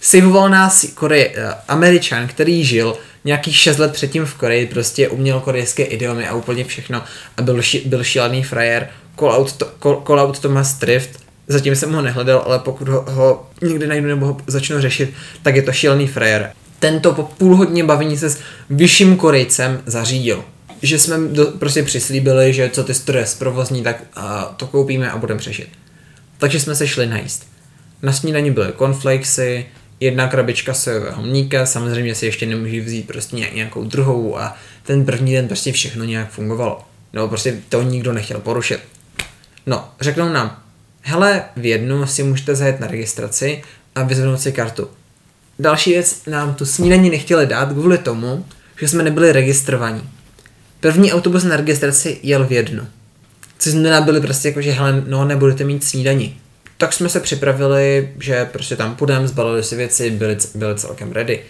Sejvoval 0.00 0.48
nás 0.48 0.84
Korej, 0.94 1.34
uh, 1.36 1.52
Američan, 1.68 2.28
který 2.28 2.64
žil 2.64 2.96
nějakých 3.24 3.56
6 3.56 3.78
let 3.78 3.92
předtím 3.92 4.24
v 4.24 4.34
Koreji, 4.34 4.66
prostě 4.66 5.08
uměl 5.08 5.40
korejské 5.40 5.84
idiomy 5.84 6.28
a 6.28 6.34
úplně 6.34 6.64
všechno 6.64 7.02
a 7.36 7.42
byl, 7.42 7.62
ši, 7.62 7.82
byl 7.86 8.04
šílený 8.04 8.42
frajer. 8.42 8.88
Call 9.18 9.32
out, 9.32 9.52
to, 9.52 9.70
call, 9.82 10.02
call 10.06 10.20
out 10.20 10.38
Thomas 10.38 10.74
Trift, 10.74 11.10
zatím 11.48 11.76
jsem 11.76 11.92
ho 11.92 12.02
nehledal, 12.02 12.42
ale 12.46 12.58
pokud 12.58 12.88
ho, 12.88 13.04
ho 13.08 13.50
někdy 13.62 13.86
najdu 13.86 14.08
nebo 14.08 14.26
ho 14.26 14.36
začnu 14.46 14.80
řešit, 14.80 15.14
tak 15.42 15.56
je 15.56 15.62
to 15.62 15.72
šílený 15.72 16.08
frajer. 16.08 16.52
Tento 16.78 17.12
po 17.12 17.22
půl 17.22 17.56
hodině 17.56 17.84
bavení 17.84 18.16
se 18.16 18.30
s 18.30 18.38
vyšším 18.70 19.16
Korejcem 19.16 19.82
zařídil 19.86 20.44
že 20.84 20.98
jsme 20.98 21.18
do, 21.18 21.46
prostě 21.46 21.82
přislíbili, 21.82 22.52
že 22.52 22.70
co 22.70 22.84
ty 22.84 22.94
stroje 22.94 23.26
zprovozní, 23.26 23.82
tak 23.82 24.02
uh, 24.16 24.24
to 24.56 24.66
koupíme 24.66 25.10
a 25.10 25.16
budeme 25.16 25.40
přešit. 25.40 25.68
Takže 26.38 26.60
jsme 26.60 26.74
se 26.74 26.88
šli 26.88 27.06
najíst. 27.06 27.46
Na 28.02 28.12
snídani 28.12 28.50
byly 28.50 28.72
cornflakesy, 28.78 29.66
jedna 30.00 30.28
krabička 30.28 30.74
sojového 30.74 31.22
mlíka, 31.22 31.66
samozřejmě 31.66 32.14
si 32.14 32.26
ještě 32.26 32.46
nemůžu 32.46 32.82
vzít 32.84 33.06
prostě 33.06 33.36
nějakou 33.36 33.84
druhou 33.84 34.38
a 34.38 34.56
ten 34.82 35.04
první 35.04 35.32
den 35.32 35.46
prostě 35.46 35.72
všechno 35.72 36.04
nějak 36.04 36.30
fungovalo. 36.30 36.84
Nebo 37.12 37.28
prostě 37.28 37.58
to 37.68 37.82
nikdo 37.82 38.12
nechtěl 38.12 38.40
porušit. 38.40 38.80
No, 39.66 39.88
řeknou 40.00 40.28
nám, 40.28 40.62
hele, 41.00 41.44
v 41.56 41.66
jednu 41.66 42.06
si 42.06 42.22
můžete 42.22 42.54
zajet 42.54 42.80
na 42.80 42.86
registraci 42.86 43.62
a 43.94 44.02
vyzvednout 44.02 44.40
si 44.40 44.52
kartu. 44.52 44.88
Další 45.58 45.90
věc, 45.90 46.26
nám 46.26 46.54
tu 46.54 46.66
snídaní 46.66 47.10
nechtěli 47.10 47.46
dát 47.46 47.72
kvůli 47.72 47.98
tomu, 47.98 48.46
že 48.80 48.88
jsme 48.88 49.02
nebyli 49.02 49.32
registrovaní. 49.32 50.02
První 50.84 51.12
autobus 51.12 51.44
na 51.44 51.56
registraci 51.56 52.18
jel 52.22 52.46
v 52.46 52.52
jednu. 52.52 52.86
Což 53.58 53.72
znamená, 53.72 54.00
byli 54.00 54.20
prostě 54.20 54.48
jako, 54.48 54.62
že 54.62 54.72
hele, 54.72 55.02
no 55.06 55.24
nebudete 55.24 55.64
mít 55.64 55.84
snídaní. 55.84 56.40
Tak 56.78 56.92
jsme 56.92 57.08
se 57.08 57.20
připravili, 57.20 58.12
že 58.20 58.44
prostě 58.44 58.76
tam 58.76 58.96
půjdeme, 58.96 59.28
zbalili 59.28 59.62
si 59.62 59.76
věci, 59.76 60.10
byli, 60.10 60.36
byli 60.54 60.74
celkem 60.74 61.12
ready. 61.12 61.42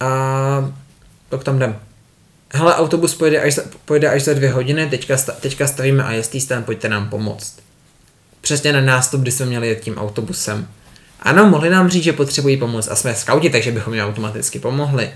A 0.00 0.72
tak 1.28 1.44
tam 1.44 1.56
jdem. 1.56 1.76
Hele, 2.54 2.74
autobus 2.74 3.14
pojede 3.14 3.40
až 3.40 3.54
za, 3.54 3.62
pojede 3.84 4.08
až 4.08 4.22
za 4.22 4.34
dvě 4.34 4.50
hodiny, 4.50 4.90
teďka, 4.90 5.16
teďka 5.16 5.66
stavíme 5.66 6.18
IST 6.18 6.40
stand, 6.40 6.66
pojďte 6.66 6.88
nám 6.88 7.08
pomoct. 7.08 7.56
Přesně 8.40 8.72
na 8.72 8.80
nástup, 8.80 9.20
kdy 9.20 9.30
jsme 9.32 9.46
měli 9.46 9.68
jet 9.68 9.80
tím 9.80 9.98
autobusem. 9.98 10.68
Ano, 11.20 11.46
mohli 11.46 11.70
nám 11.70 11.88
říct, 11.88 12.04
že 12.04 12.12
potřebují 12.12 12.56
pomoc 12.56 12.88
a 12.88 12.96
jsme 12.96 13.14
skauti, 13.14 13.50
takže 13.50 13.72
bychom 13.72 13.94
jim 13.94 14.04
automaticky 14.04 14.58
pomohli. 14.58 15.10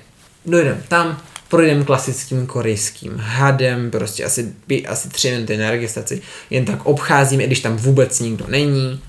Dojdeme 0.47 0.83
tam, 0.89 1.21
projdeme 1.49 1.85
klasickým 1.85 2.47
korejským 2.47 3.17
hadem, 3.17 3.91
prostě 3.91 4.25
asi, 4.25 4.53
asi 4.89 5.09
tři 5.09 5.31
minuty 5.31 5.57
na 5.57 5.71
registraci, 5.71 6.23
jen 6.51 6.65
tak 6.65 6.87
obcházím, 6.87 7.41
i 7.41 7.47
když 7.47 7.61
tam 7.61 7.77
vůbec 7.77 8.21
nikdo 8.21 8.45
není. 8.49 9.01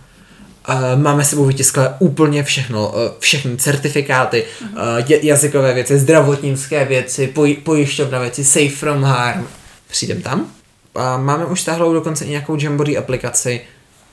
Uh, 0.70 1.02
máme 1.02 1.26
sebou 1.26 1.46
vytisklé 1.46 1.96
úplně 2.00 2.44
všechno, 2.44 2.90
uh, 2.90 2.96
všechny 3.20 3.58
certifikáty, 3.58 4.44
uh, 4.62 5.12
jazykové 5.22 5.74
věci, 5.74 6.00
zdravotnické 6.00 6.86
věci, 6.86 7.34
poj- 7.36 7.62
pojišťovna 7.62 8.20
věci, 8.20 8.44
safe 8.44 8.70
from 8.70 9.04
harm. 9.04 9.48
Přijdem 9.88 10.22
tam 10.22 10.52
a 10.96 11.18
máme 11.18 11.46
už 11.46 11.62
stáhlou 11.62 11.94
dokonce 11.94 12.26
i 12.26 12.30
nějakou 12.30 12.58
Jamboree 12.60 12.98
aplikaci, 12.98 13.62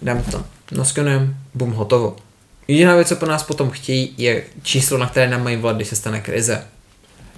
dám 0.03 0.23
to, 0.23 0.45
noskenujem, 0.73 1.37
bum, 1.55 1.73
hotovo. 1.73 2.17
Jediná 2.69 2.95
věc, 2.95 3.09
co 3.09 3.17
po 3.17 3.27
nás 3.27 3.43
potom 3.43 3.71
chtějí, 3.71 4.15
je 4.19 4.43
číslo, 4.63 4.99
na 4.99 5.07
které 5.09 5.29
nám 5.29 5.45
mají 5.45 5.57
volat, 5.57 5.77
když 5.77 5.89
se 5.89 5.97
stane 5.97 6.21
krize. 6.21 6.65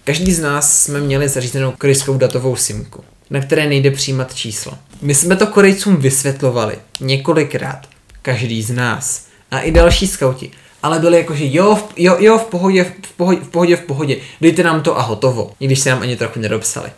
Každý 0.07 0.33
z 0.33 0.41
nás 0.41 0.83
jsme 0.83 1.01
měli 1.01 1.29
zařízenou 1.29 1.73
korejskou 1.73 2.19
datovou 2.19 2.57
simku, 2.57 3.05
na 3.31 3.41
které 3.41 3.67
nejde 3.67 3.91
přijímat 3.91 4.35
číslo. 4.35 4.79
My 5.03 5.15
jsme 5.15 5.37
to 5.37 5.47
Korejcům 5.47 5.97
vysvětlovali 5.97 6.79
několikrát, 7.01 7.87
každý 8.23 8.63
z 8.63 8.71
nás 8.71 9.27
a 9.51 9.61
i 9.61 9.71
další 9.73 10.07
skauti, 10.07 10.51
ale 10.83 10.99
byli 10.99 11.17
jako, 11.17 11.35
že 11.35 11.45
jo, 11.47 11.75
v, 11.75 11.93
jo, 11.97 12.17
jo, 12.19 12.39
v 12.39 12.45
pohodě, 12.45 12.85
v 13.03 13.13
pohodě, 13.13 13.41
v 13.41 13.49
pohodě, 13.49 13.77
v 13.77 13.81
pohodě, 13.81 14.17
dejte 14.41 14.63
nám 14.63 14.83
to 14.83 14.99
a 14.99 15.03
hotovo, 15.03 15.53
i 15.61 15.67
když 15.67 15.79
se 15.79 15.91
nám 15.91 16.03
ani 16.03 16.17
trochu 16.17 16.41
nedopsali. 16.41 16.91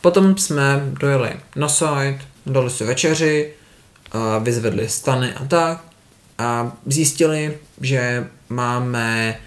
Potom 0.00 0.36
jsme 0.36 0.82
dojeli 1.00 1.30
na 1.56 1.68
site, 1.68 2.20
dali 2.46 2.70
si 2.70 2.84
večeři, 2.84 3.50
a 4.12 4.38
vyzvedli 4.38 4.88
stany 4.88 5.34
a 5.34 5.44
tak 5.44 5.84
a 6.38 6.72
zjistili, 6.86 7.58
že 7.80 8.26
máme 8.48 9.38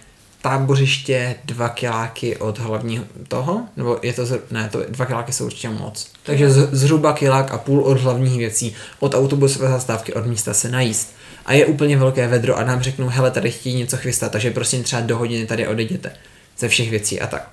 tábořiště 0.44 1.36
dva 1.46 1.70
kiláky 1.70 2.38
od 2.38 2.60
hlavního 2.60 3.06
toho, 3.28 3.62
nebo 3.78 4.00
je 4.02 4.14
to, 4.14 4.26
ne, 4.52 4.70
to 4.72 4.84
dva 4.90 5.06
kiláky 5.06 5.34
jsou 5.34 5.46
určitě 5.46 5.70
moc. 5.70 6.12
Takže 6.24 6.52
z, 6.52 6.70
zhruba 6.72 7.14
kilák 7.14 7.52
a 7.52 7.58
půl 7.58 7.84
od 7.84 8.00
hlavních 8.00 8.38
věcí, 8.38 8.76
od 9.00 9.16
autobusové 9.16 9.70
zastávky, 9.70 10.14
od 10.14 10.26
místa 10.26 10.54
se 10.54 10.70
najíst. 10.70 11.16
A 11.46 11.54
je 11.54 11.66
úplně 11.66 11.98
velké 11.98 12.28
vedro 12.28 12.58
a 12.58 12.64
nám 12.64 12.82
řeknou, 12.82 13.08
hele, 13.08 13.32
tady 13.32 13.52
chtějí 13.52 13.76
něco 13.76 13.98
chystat, 13.98 14.32
takže 14.32 14.52
prosím 14.52 14.84
třeba 14.84 15.02
do 15.02 15.18
hodiny 15.18 15.46
tady 15.46 15.68
odejděte 15.68 16.12
ze 16.60 16.68
všech 16.68 16.90
věcí 16.90 17.22
a 17.22 17.28
tak. 17.28 17.50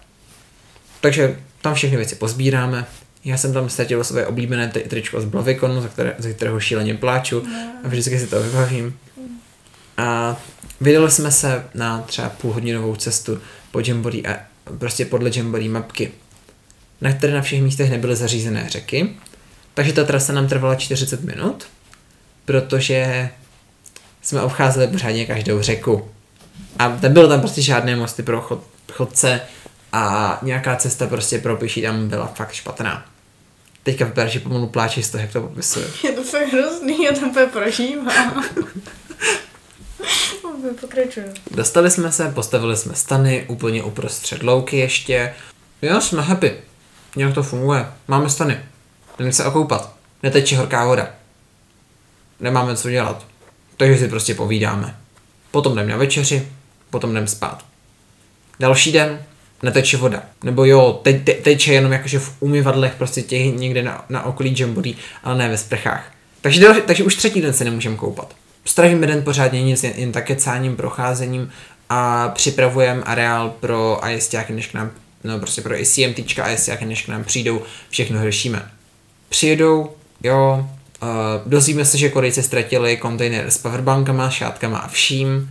Takže 1.00 1.36
tam 1.62 1.74
všechny 1.74 1.96
věci 1.96 2.14
pozbíráme. 2.14 2.86
Já 3.24 3.36
jsem 3.36 3.52
tam 3.52 3.68
ztratil 3.68 4.04
své 4.04 4.26
oblíbené 4.26 4.68
tričko 4.68 5.20
z 5.20 5.24
Blavikonu, 5.24 5.80
za, 5.80 5.88
které, 5.88 6.14
za 6.18 6.28
kterého 6.28 6.60
šíleně 6.60 6.94
pláču 6.94 7.44
a 7.84 7.88
vždycky 7.88 8.18
si 8.18 8.26
to 8.26 8.42
vybavím. 8.42 8.98
A 9.96 10.36
vydali 10.80 11.10
jsme 11.10 11.30
se 11.30 11.64
na 11.74 11.98
třeba 11.98 12.28
půlhodinovou 12.28 12.96
cestu 12.96 13.40
po 13.70 13.80
Jamboree 13.80 14.26
a 14.26 14.40
prostě 14.78 15.04
podle 15.04 15.30
Jamboree 15.34 15.68
mapky, 15.68 16.12
na 17.00 17.12
které 17.12 17.32
na 17.34 17.42
všech 17.42 17.62
místech 17.62 17.90
nebyly 17.90 18.16
zařízené 18.16 18.68
řeky. 18.68 19.16
Takže 19.74 19.92
ta 19.92 20.04
trasa 20.04 20.32
nám 20.32 20.48
trvala 20.48 20.74
40 20.74 21.20
minut, 21.22 21.64
protože 22.44 23.30
jsme 24.22 24.42
obcházeli 24.42 24.88
pořádně 24.88 25.26
každou 25.26 25.62
řeku. 25.62 26.08
A 26.78 26.98
nebylo 27.02 27.28
tam 27.28 27.40
prostě 27.40 27.62
žádné 27.62 27.96
mosty 27.96 28.22
pro 28.22 28.40
chod, 28.40 28.64
chodce 28.92 29.40
a 29.92 30.38
nějaká 30.42 30.76
cesta 30.76 31.06
prostě 31.06 31.38
pro 31.38 31.56
pěší 31.56 31.82
tam 31.82 32.08
byla 32.08 32.26
fakt 32.26 32.52
špatná. 32.52 33.06
Teďka 33.82 34.04
vypadá, 34.04 34.28
že 34.28 34.40
pomalu 34.40 34.66
pláčí 34.66 35.02
z 35.02 35.10
toho, 35.10 35.22
jak 35.22 35.32
to 35.32 35.40
popisuje. 35.40 35.86
Je 36.04 36.12
to 36.12 36.24
fakt 36.24 36.52
hrozný, 36.52 37.04
já 37.04 37.12
tam 37.12 37.34
prožívám. 37.52 38.44
Pokračuju. 40.80 41.26
Dostali 41.50 41.90
jsme 41.90 42.12
se, 42.12 42.28
postavili 42.34 42.76
jsme 42.76 42.94
stany 42.94 43.44
úplně 43.48 43.82
uprostřed 43.82 44.42
louky 44.42 44.76
ještě. 44.76 45.34
Jo, 45.82 46.00
jsme 46.00 46.22
happy. 46.22 46.52
Nějak 47.16 47.34
to 47.34 47.42
funguje. 47.42 47.86
Máme 48.08 48.30
stany. 48.30 48.60
Jdeme 49.18 49.32
se 49.32 49.44
okoupat. 49.44 49.94
Neteče 50.22 50.56
horká 50.56 50.86
voda. 50.86 51.10
Nemáme 52.40 52.76
co 52.76 52.90
dělat. 52.90 53.26
Takže 53.76 53.98
si 53.98 54.08
prostě 54.08 54.34
povídáme. 54.34 54.96
Potom 55.50 55.72
jdem 55.72 55.88
na 55.88 55.96
večeři, 55.96 56.48
potom 56.90 57.10
jdem 57.10 57.26
spát. 57.26 57.64
Další 58.60 58.92
den 58.92 59.22
neteče 59.62 59.96
voda. 59.96 60.22
Nebo 60.44 60.64
jo, 60.64 61.00
te, 61.02 61.12
te, 61.12 61.32
teče 61.32 61.72
jenom 61.72 61.92
jakože 61.92 62.18
v 62.18 62.32
umyvadlech 62.40 62.94
prostě 62.94 63.22
těch 63.22 63.54
někde 63.54 63.82
na, 63.82 64.04
na 64.08 64.22
okolí 64.22 64.54
Jamboree, 64.58 64.94
ale 65.24 65.38
ne 65.38 65.48
ve 65.48 65.58
sprchách. 65.58 66.12
Takže, 66.40 66.68
takže 66.86 67.04
už 67.04 67.16
třetí 67.16 67.40
den 67.40 67.52
se 67.52 67.64
nemůžeme 67.64 67.96
koupat. 67.96 68.34
Stravíme 68.64 69.06
den 69.06 69.22
pořádně 69.22 69.62
nic, 69.62 69.84
jen, 69.84 69.92
jen 69.96 70.12
také 70.12 70.36
cáním, 70.36 70.76
procházením 70.76 71.50
a 71.88 72.28
připravujeme 72.28 73.02
areál 73.02 73.50
pro 73.60 74.04
ajestiáky, 74.04 74.52
než 74.52 74.66
k 74.66 74.74
nám, 74.74 74.90
no 75.24 75.38
prostě 75.38 75.62
pro 75.62 75.80
ICMTčka 75.80 76.44
ajestiáky, 76.44 76.86
než 76.86 77.02
k 77.02 77.08
nám 77.08 77.24
přijdou, 77.24 77.62
všechno 77.90 78.22
řešíme. 78.22 78.70
Přijedou, 79.28 79.90
jo, 80.22 80.68
uh, 81.02 81.08
dozvíme 81.46 81.84
se, 81.84 81.98
že 81.98 82.08
Korejci 82.08 82.42
ztratili 82.42 82.96
kontejner 82.96 83.50
s 83.50 83.58
powerbankama, 83.58 84.30
šátkama 84.30 84.78
a 84.78 84.88
vším 84.88 85.50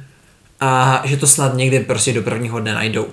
a 0.59 1.01
že 1.05 1.17
to 1.17 1.27
snad 1.27 1.53
někdy 1.53 1.79
prostě 1.79 2.13
do 2.13 2.21
prvního 2.21 2.59
dne 2.59 2.73
najdou. 2.73 3.07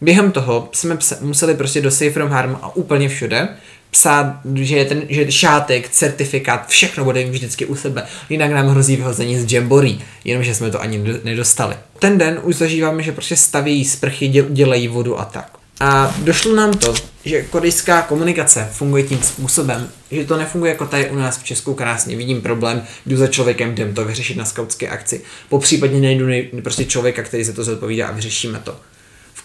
Během 0.00 0.32
toho 0.32 0.68
jsme 0.72 0.98
museli 1.20 1.54
prostě 1.54 1.80
do 1.80 1.90
Safe 1.90 2.10
from 2.10 2.30
Harm 2.30 2.58
a 2.62 2.76
úplně 2.76 3.08
všude 3.08 3.48
psát, 3.90 4.40
že 4.54 4.76
je 4.76 4.84
ten 4.84 5.02
že 5.08 5.32
šátek, 5.32 5.88
certifikát, 5.88 6.68
všechno 6.68 7.04
bude 7.04 7.24
mít 7.24 7.30
vždycky 7.30 7.66
u 7.66 7.76
sebe, 7.76 8.06
jinak 8.28 8.50
nám 8.50 8.68
hrozí 8.68 8.96
vyhození 8.96 9.38
z 9.38 9.52
Jamboree, 9.52 9.98
jenomže 10.24 10.54
jsme 10.54 10.70
to 10.70 10.82
ani 10.82 11.04
nedostali. 11.24 11.76
Ten 11.98 12.18
den 12.18 12.40
už 12.42 12.56
zažíváme, 12.56 13.02
že 13.02 13.12
prostě 13.12 13.36
staví 13.36 13.84
sprchy, 13.84 14.28
dělají 14.28 14.88
vodu 14.88 15.20
a 15.20 15.24
tak. 15.24 15.60
A 15.80 16.14
došlo 16.18 16.56
nám 16.56 16.72
to, 16.72 16.94
že 17.24 17.42
korejská 17.42 18.02
komunikace 18.02 18.68
funguje 18.72 19.02
tím 19.02 19.22
způsobem, 19.22 19.88
že 20.10 20.24
to 20.24 20.36
nefunguje 20.36 20.72
jako 20.72 20.86
tady 20.86 21.10
u 21.10 21.16
nás 21.16 21.38
v 21.38 21.44
Česku 21.44 21.74
krásně. 21.74 22.16
Vidím 22.16 22.42
problém, 22.42 22.82
jdu 23.06 23.16
za 23.16 23.26
člověkem, 23.26 23.70
jdem 23.70 23.94
to 23.94 24.04
vyřešit 24.04 24.36
na 24.36 24.44
skautské 24.44 24.88
akci. 24.88 25.20
Po 25.48 25.58
případě 25.58 26.00
najdu 26.00 26.26
nej, 26.26 26.50
prostě 26.62 26.84
člověka, 26.84 27.22
který 27.22 27.44
se 27.44 27.52
to 27.52 27.64
zodpovídá 27.64 28.06
a 28.06 28.12
vyřešíme 28.12 28.58
to. 28.64 28.76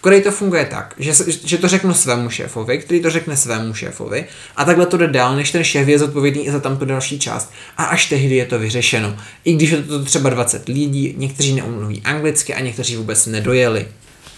V 0.06 0.08
Koreji 0.08 0.22
to 0.22 0.30
funguje 0.30 0.64
tak, 0.64 0.94
že, 0.98 1.12
že 1.44 1.58
to 1.58 1.68
řeknu 1.68 1.94
svému 1.94 2.30
šéfovi, 2.30 2.78
který 2.78 3.02
to 3.02 3.10
řekne 3.10 3.36
svému 3.36 3.74
šéfovi 3.74 4.24
a 4.56 4.64
takhle 4.64 4.86
to 4.86 4.96
jde 4.96 5.08
dál, 5.08 5.36
než 5.36 5.50
ten 5.52 5.64
šéf 5.64 5.88
je 5.88 5.98
zodpovědný 5.98 6.46
i 6.46 6.50
za 6.50 6.60
tamto 6.60 6.84
další 6.84 7.18
část. 7.18 7.52
A 7.76 7.84
až 7.84 8.08
tehdy 8.08 8.36
je 8.36 8.46
to 8.46 8.58
vyřešeno. 8.58 9.16
I 9.44 9.54
když 9.54 9.70
je 9.70 9.82
to 9.82 10.04
třeba 10.04 10.30
20 10.30 10.68
lidí, 10.68 11.14
někteří 11.16 11.54
neumluví 11.54 12.02
anglicky 12.04 12.54
a 12.54 12.60
někteří 12.60 12.96
vůbec 12.96 13.26
nedojeli. 13.26 13.88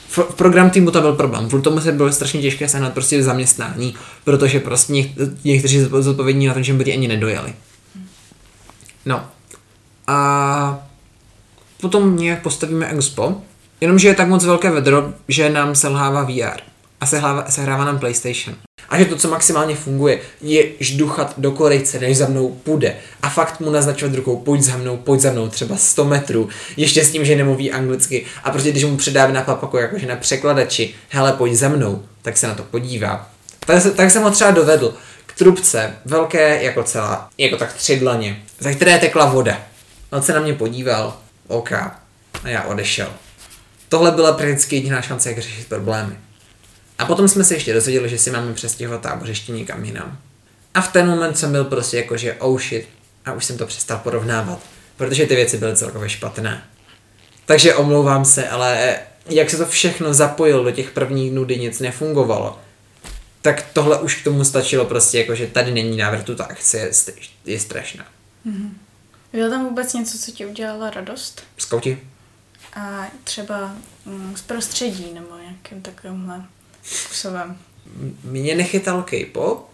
V, 0.08 0.18
v 0.18 0.34
program 0.34 0.70
týmu 0.70 0.90
to 0.90 1.00
byl 1.00 1.12
problém, 1.12 1.48
kvůli 1.48 1.62
tomu 1.62 1.80
se 1.80 1.92
bylo 1.92 2.12
strašně 2.12 2.42
těžké 2.42 2.68
sehnat 2.68 2.92
prostě 2.92 3.22
zaměstnání, 3.22 3.94
protože 4.24 4.60
prostě 4.60 4.92
něk, 4.92 5.10
někteří 5.44 5.80
zodpovědní 5.98 6.46
na 6.46 6.54
tom, 6.54 6.62
že 6.62 6.74
by 6.74 6.92
ani 6.92 7.08
nedojeli. 7.08 7.52
No. 9.06 9.26
A 10.06 10.88
potom 11.80 12.16
nějak 12.16 12.42
postavíme 12.42 12.88
expo, 12.88 13.42
Jenomže 13.80 14.08
je 14.08 14.14
tak 14.14 14.28
moc 14.28 14.44
velké 14.44 14.70
vedro, 14.70 15.12
že 15.28 15.50
nám 15.50 15.74
selhává 15.74 16.22
VR 16.22 16.60
a 17.00 17.06
sehlává, 17.06 17.50
sehrává 17.50 17.84
nám 17.84 17.98
PlayStation. 17.98 18.56
A 18.88 18.98
že 18.98 19.04
to, 19.04 19.16
co 19.16 19.28
maximálně 19.28 19.76
funguje, 19.76 20.20
je 20.40 20.64
žduchat 20.80 21.34
do 21.38 21.52
Korejce, 21.52 22.00
než 22.00 22.16
za 22.16 22.26
mnou 22.26 22.48
půjde. 22.48 22.96
A 23.22 23.28
fakt 23.28 23.60
mu 23.60 23.70
naznačovat 23.70 24.14
rukou, 24.14 24.36
pojď 24.36 24.60
za 24.60 24.76
mnou, 24.76 24.96
pojď 24.96 25.20
za 25.20 25.32
mnou, 25.32 25.48
třeba 25.48 25.76
100 25.76 26.04
metrů, 26.04 26.48
ještě 26.76 27.04
s 27.04 27.10
tím, 27.12 27.24
že 27.24 27.36
nemluví 27.36 27.72
anglicky. 27.72 28.26
A 28.44 28.50
prostě 28.50 28.70
když 28.70 28.84
mu 28.84 28.96
předáme 28.96 29.32
na 29.32 29.42
papaku, 29.42 29.76
jakože 29.76 30.06
na 30.06 30.16
překladači, 30.16 30.94
hele, 31.08 31.32
pojď 31.32 31.54
za 31.54 31.68
mnou, 31.68 32.02
tak 32.22 32.36
se 32.36 32.46
na 32.46 32.54
to 32.54 32.62
podívá. 32.62 33.30
Tak, 33.66 33.82
tak 33.96 34.10
jsem 34.10 34.22
ho 34.22 34.30
třeba 34.30 34.50
dovedl 34.50 34.94
k 35.26 35.32
trubce, 35.32 35.94
velké 36.04 36.62
jako 36.62 36.82
celá, 36.82 37.28
jako 37.38 37.56
tak 37.56 37.72
tři 37.72 37.96
dlaně, 37.98 38.42
za 38.58 38.72
které 38.72 38.98
tekla 38.98 39.24
voda. 39.24 39.60
On 40.10 40.22
se 40.22 40.32
na 40.32 40.40
mě 40.40 40.54
podíval, 40.54 41.16
OK, 41.48 41.72
a 41.72 41.98
já 42.44 42.62
odešel. 42.62 43.08
Tohle 43.88 44.10
byla 44.10 44.32
prakticky 44.32 44.76
jediná 44.76 45.02
šance, 45.02 45.28
jak 45.28 45.38
řešit 45.38 45.68
problémy. 45.68 46.16
A 46.98 47.06
potom 47.06 47.28
jsme 47.28 47.44
se 47.44 47.54
ještě 47.54 47.74
dozvěděli, 47.74 48.08
že 48.08 48.18
si 48.18 48.30
máme 48.30 48.54
přestěhovat 48.54 49.00
tábořiště 49.00 49.52
někam 49.52 49.84
jinam. 49.84 50.18
A 50.74 50.80
v 50.80 50.92
ten 50.92 51.06
moment 51.06 51.38
jsem 51.38 51.52
byl 51.52 51.64
prostě 51.64 51.96
jako, 51.96 52.16
že 52.16 52.34
oh 52.34 52.60
shit, 52.60 52.88
a 53.24 53.32
už 53.32 53.44
jsem 53.44 53.58
to 53.58 53.66
přestal 53.66 53.98
porovnávat, 53.98 54.60
protože 54.96 55.26
ty 55.26 55.36
věci 55.36 55.58
byly 55.58 55.76
celkově 55.76 56.08
špatné. 56.08 56.64
Takže 57.46 57.74
omlouvám 57.74 58.24
se, 58.24 58.48
ale 58.48 58.96
jak 59.26 59.50
se 59.50 59.56
to 59.56 59.66
všechno 59.66 60.14
zapojilo 60.14 60.64
do 60.64 60.70
těch 60.70 60.90
prvních 60.90 61.30
dnů, 61.30 61.44
kdy 61.44 61.58
nic 61.58 61.80
nefungovalo, 61.80 62.58
tak 63.42 63.66
tohle 63.72 64.00
už 64.00 64.14
k 64.14 64.24
tomu 64.24 64.44
stačilo 64.44 64.84
prostě, 64.84 65.18
jako 65.18 65.34
že 65.34 65.46
tady 65.46 65.70
není 65.70 65.96
návratu, 65.96 66.34
ta 66.34 66.44
akce 66.44 66.78
je, 66.78 66.90
je 67.44 67.60
strašná. 67.60 68.04
Mm-hmm. 68.46 68.70
Bylo 69.32 69.50
tam 69.50 69.64
vůbec 69.64 69.94
něco, 69.94 70.18
co 70.18 70.30
ti 70.30 70.46
udělalo 70.46 70.90
radost? 70.90 71.42
Skauti. 71.56 71.98
A 72.74 73.06
třeba 73.24 73.74
mm, 74.06 74.36
z 74.36 74.42
prostředí 74.42 75.12
nebo 75.14 75.28
nějakým 75.42 75.82
takovýmhle 75.82 76.44
způsobem. 76.82 77.56
Mě 78.24 78.54
nechytal 78.54 79.02
K-pop, 79.02 79.68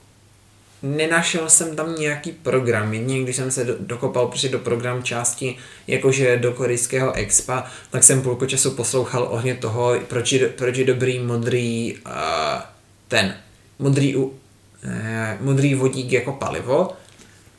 nenašel 0.82 1.50
jsem 1.50 1.76
tam 1.76 1.94
nějaký 1.94 2.32
program. 2.32 2.94
Jedině 2.94 3.22
když 3.22 3.36
jsem 3.36 3.50
se 3.50 3.64
do, 3.64 3.74
dokopal 3.80 4.26
prostě 4.26 4.48
do 4.48 4.58
program 4.58 5.02
části, 5.02 5.56
jakože 5.86 6.36
do 6.36 6.52
korejského 6.52 7.12
expa, 7.12 7.66
tak 7.90 8.04
jsem 8.04 8.22
půlku 8.22 8.46
času 8.46 8.70
poslouchal 8.70 9.26
ohně 9.30 9.54
toho, 9.54 10.00
proč 10.08 10.32
je, 10.32 10.48
proč 10.48 10.76
je 10.76 10.84
dobrý 10.84 11.18
modrý 11.18 11.96
uh, 12.06 12.12
ten, 13.08 13.36
modrý, 13.78 14.16
uh, 14.16 14.30
modrý 15.40 15.74
vodík 15.74 16.12
jako 16.12 16.32
palivo. 16.32 16.90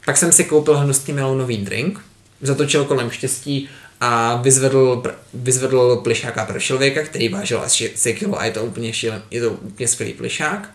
Pak 0.06 0.18
jsem 0.18 0.32
si 0.32 0.44
koupil 0.44 0.78
hnusný 0.78 1.14
melonový 1.14 1.58
drink, 1.58 2.00
zatočil 2.42 2.86
kolem 2.86 3.10
štěstí 3.10 3.70
a 4.02 4.36
vyzvedl, 4.36 5.04
vyzvedl 5.34 5.96
plišáka 5.96 6.46
pro 6.46 6.60
člověka, 6.60 7.04
který 7.04 7.30
vážil 7.30 7.62
asi 7.62 7.78
6 7.78 8.08
kg 8.20 8.34
a 8.38 8.46
je 8.46 8.52
to 8.52 8.64
úplně, 8.64 8.94
šílen, 8.94 9.24
je 9.32 9.42
to 9.42 9.50
úplně 9.50 9.88
skvělý 9.88 10.14
plišák 10.14 10.70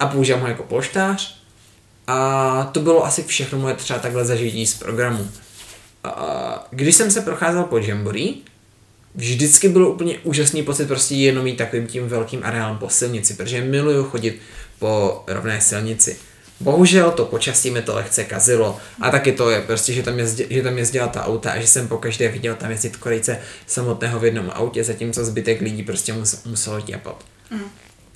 a 0.00 0.06
používám 0.06 0.40
ho 0.40 0.48
jako 0.48 0.62
polštář 0.62 1.42
a 2.06 2.70
to 2.72 2.80
bylo 2.80 3.04
asi 3.04 3.22
všechno 3.22 3.58
moje 3.58 3.74
třeba 3.74 3.98
takhle 3.98 4.24
zažití 4.24 4.66
z 4.66 4.74
programu. 4.74 5.28
A 6.04 6.66
když 6.70 6.94
jsem 6.94 7.10
se 7.10 7.20
procházel 7.20 7.64
po 7.64 7.78
Jamboree, 7.78 8.34
vždycky 9.14 9.68
bylo 9.68 9.90
úplně 9.90 10.18
úžasný 10.18 10.62
pocit 10.62 10.86
prostě 10.86 11.14
jenom 11.14 11.44
mít 11.44 11.56
takovým 11.56 11.86
tím 11.86 12.08
velkým 12.08 12.40
areálem 12.44 12.78
po 12.78 12.88
silnici, 12.88 13.34
protože 13.34 13.60
miluju 13.60 14.04
chodit 14.04 14.40
po 14.78 15.24
rovné 15.26 15.60
silnici. 15.60 16.16
Bohužel 16.60 17.10
to 17.10 17.24
počasí 17.24 17.70
mi 17.70 17.82
to 17.82 17.94
lehce 17.94 18.24
kazilo 18.24 18.78
a 19.00 19.10
taky 19.10 19.32
to 19.32 19.50
je 19.50 19.60
prostě, 19.60 19.92
že 19.92 20.02
tam, 20.02 20.18
jezdě, 20.18 20.46
že 20.50 20.62
tam 20.62 20.78
jezdila 20.78 21.06
ta 21.06 21.24
auta 21.24 21.52
a 21.52 21.60
že 21.60 21.66
jsem 21.66 21.88
po 21.88 21.98
každé 21.98 22.28
viděl 22.28 22.54
tam 22.54 22.70
jezdit 22.70 22.96
Korejce 22.96 23.38
samotného 23.66 24.20
v 24.20 24.24
jednom 24.24 24.50
autě, 24.54 24.84
zatímco 24.84 25.24
zbytek 25.24 25.60
lidí 25.60 25.82
prostě 25.82 26.12
mus, 26.12 26.44
muselo 26.44 26.80
těpat. 26.80 27.24
Mm. 27.50 27.64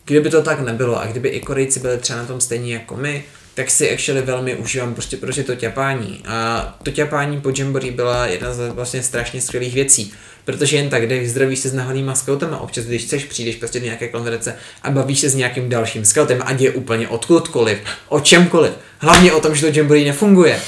Kdyby 0.05 0.31
to 0.31 0.43
tak 0.43 0.61
nebylo 0.61 1.01
a 1.01 1.07
kdyby 1.07 1.29
i 1.29 1.41
Korejci 1.41 1.81
byli 1.81 1.99
třeba 1.99 2.19
na 2.19 2.27
tom 2.27 2.41
stejně 2.41 2.75
jako 2.75 2.97
my, 2.97 3.25
tak 3.57 3.71
si 3.71 3.91
actually 3.91 4.23
velmi 4.23 4.55
užívám 4.55 4.95
prostě 4.95 5.17
protože 5.17 5.45
to 5.45 5.55
ťapání. 5.55 6.23
A 6.27 6.79
to 6.83 6.91
ťapání 6.91 7.41
po 7.41 7.53
Jamboree 7.59 7.91
byla 7.91 8.27
jedna 8.27 8.55
z 8.55 8.69
vlastně 8.69 9.03
strašně 9.03 9.41
skvělých 9.41 9.75
věcí, 9.75 10.13
protože 10.45 10.77
jen 10.77 10.89
tak 10.89 11.09
jdeš, 11.09 11.31
zdravíš 11.31 11.59
se 11.59 11.69
s 11.69 11.75
náhodnýma 11.75 12.15
scoutama, 12.15 12.59
občas 12.59 12.85
když 12.85 13.05
chceš, 13.05 13.25
přijdeš 13.25 13.57
prostě 13.57 13.81
do 13.81 13.85
nějaké 13.85 14.09
konference 14.09 14.57
a 14.83 14.91
bavíš 14.91 15.21
se 15.21 15.29
s 15.29 15.35
nějakým 15.35 15.69
dalším 15.69 16.05
scoutem, 16.05 16.43
ať 16.45 16.61
je 16.61 16.71
úplně 16.71 17.09
odkudkoliv, 17.09 17.79
o 18.09 18.21
čemkoliv, 18.21 18.73
hlavně 18.99 19.33
o 19.33 19.41
tom, 19.41 19.55
že 19.55 19.67
to 19.67 19.79
Jamboree 19.79 20.05
nefunguje. 20.05 20.61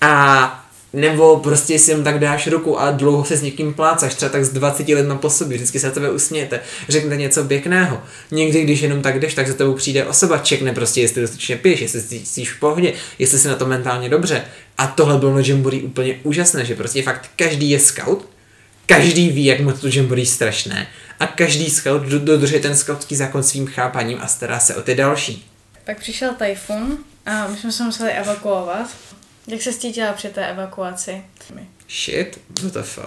A 0.00 0.59
nebo 0.92 1.36
prostě 1.36 1.78
si 1.78 1.90
jen 1.90 2.04
tak 2.04 2.18
dáš 2.18 2.46
ruku 2.46 2.80
a 2.80 2.90
dlouho 2.90 3.24
se 3.24 3.36
s 3.36 3.42
někým 3.42 3.74
plácaš, 3.74 4.14
třeba 4.14 4.32
tak 4.32 4.44
z 4.44 4.48
20 4.48 4.88
let 4.88 5.06
na 5.06 5.14
po 5.14 5.30
sobě, 5.30 5.56
vždycky 5.56 5.80
se 5.80 5.86
na 5.86 5.92
tebe 5.92 6.10
usmějete, 6.10 6.60
řeknete 6.88 7.16
něco 7.16 7.44
pěkného. 7.44 8.02
Někdy, 8.30 8.62
když 8.62 8.80
jenom 8.80 9.02
tak 9.02 9.20
jdeš, 9.20 9.34
tak 9.34 9.48
za 9.48 9.54
tebou 9.54 9.74
přijde 9.74 10.04
osoba, 10.04 10.38
čekne 10.38 10.72
prostě, 10.72 11.00
jestli 11.00 11.20
dostatečně 11.20 11.56
piješ, 11.56 11.80
jestli 11.80 12.02
cítíš 12.02 12.52
v 12.52 12.60
pohodě, 12.60 12.92
jestli 13.18 13.38
si 13.38 13.48
na 13.48 13.54
to 13.54 13.66
mentálně 13.66 14.08
dobře. 14.08 14.44
A 14.78 14.86
tohle 14.86 15.18
bylo 15.18 15.34
na 15.34 15.40
Jamboree 15.44 15.82
úplně 15.82 16.14
úžasné, 16.22 16.64
že 16.64 16.74
prostě 16.74 17.02
fakt 17.02 17.30
každý 17.36 17.70
je 17.70 17.80
scout, 17.80 18.28
každý 18.86 19.28
ví, 19.28 19.44
jak 19.44 19.60
mu 19.60 19.72
to 19.72 19.88
Jamboree 19.92 20.26
strašné 20.26 20.86
a 21.20 21.26
každý 21.26 21.70
scout 21.70 22.02
dodržuje 22.02 22.60
ten 22.60 22.76
scoutský 22.76 23.16
zákon 23.16 23.42
svým 23.42 23.66
chápaním 23.66 24.18
a 24.20 24.26
stará 24.26 24.60
se 24.60 24.74
o 24.74 24.82
ty 24.82 24.94
další. 24.94 25.46
Pak 25.84 25.98
přišel 25.98 26.34
tajfun 26.34 26.98
a 27.26 27.46
my 27.48 27.56
jsme 27.56 27.72
se 27.72 27.82
museli 27.82 28.10
evakuovat 28.10 28.90
jak 29.52 29.62
se 29.62 29.72
cítila 29.72 30.12
při 30.12 30.28
té 30.28 30.50
evakuaci? 30.50 31.22
Shit, 31.88 32.40
WTF. 32.50 32.98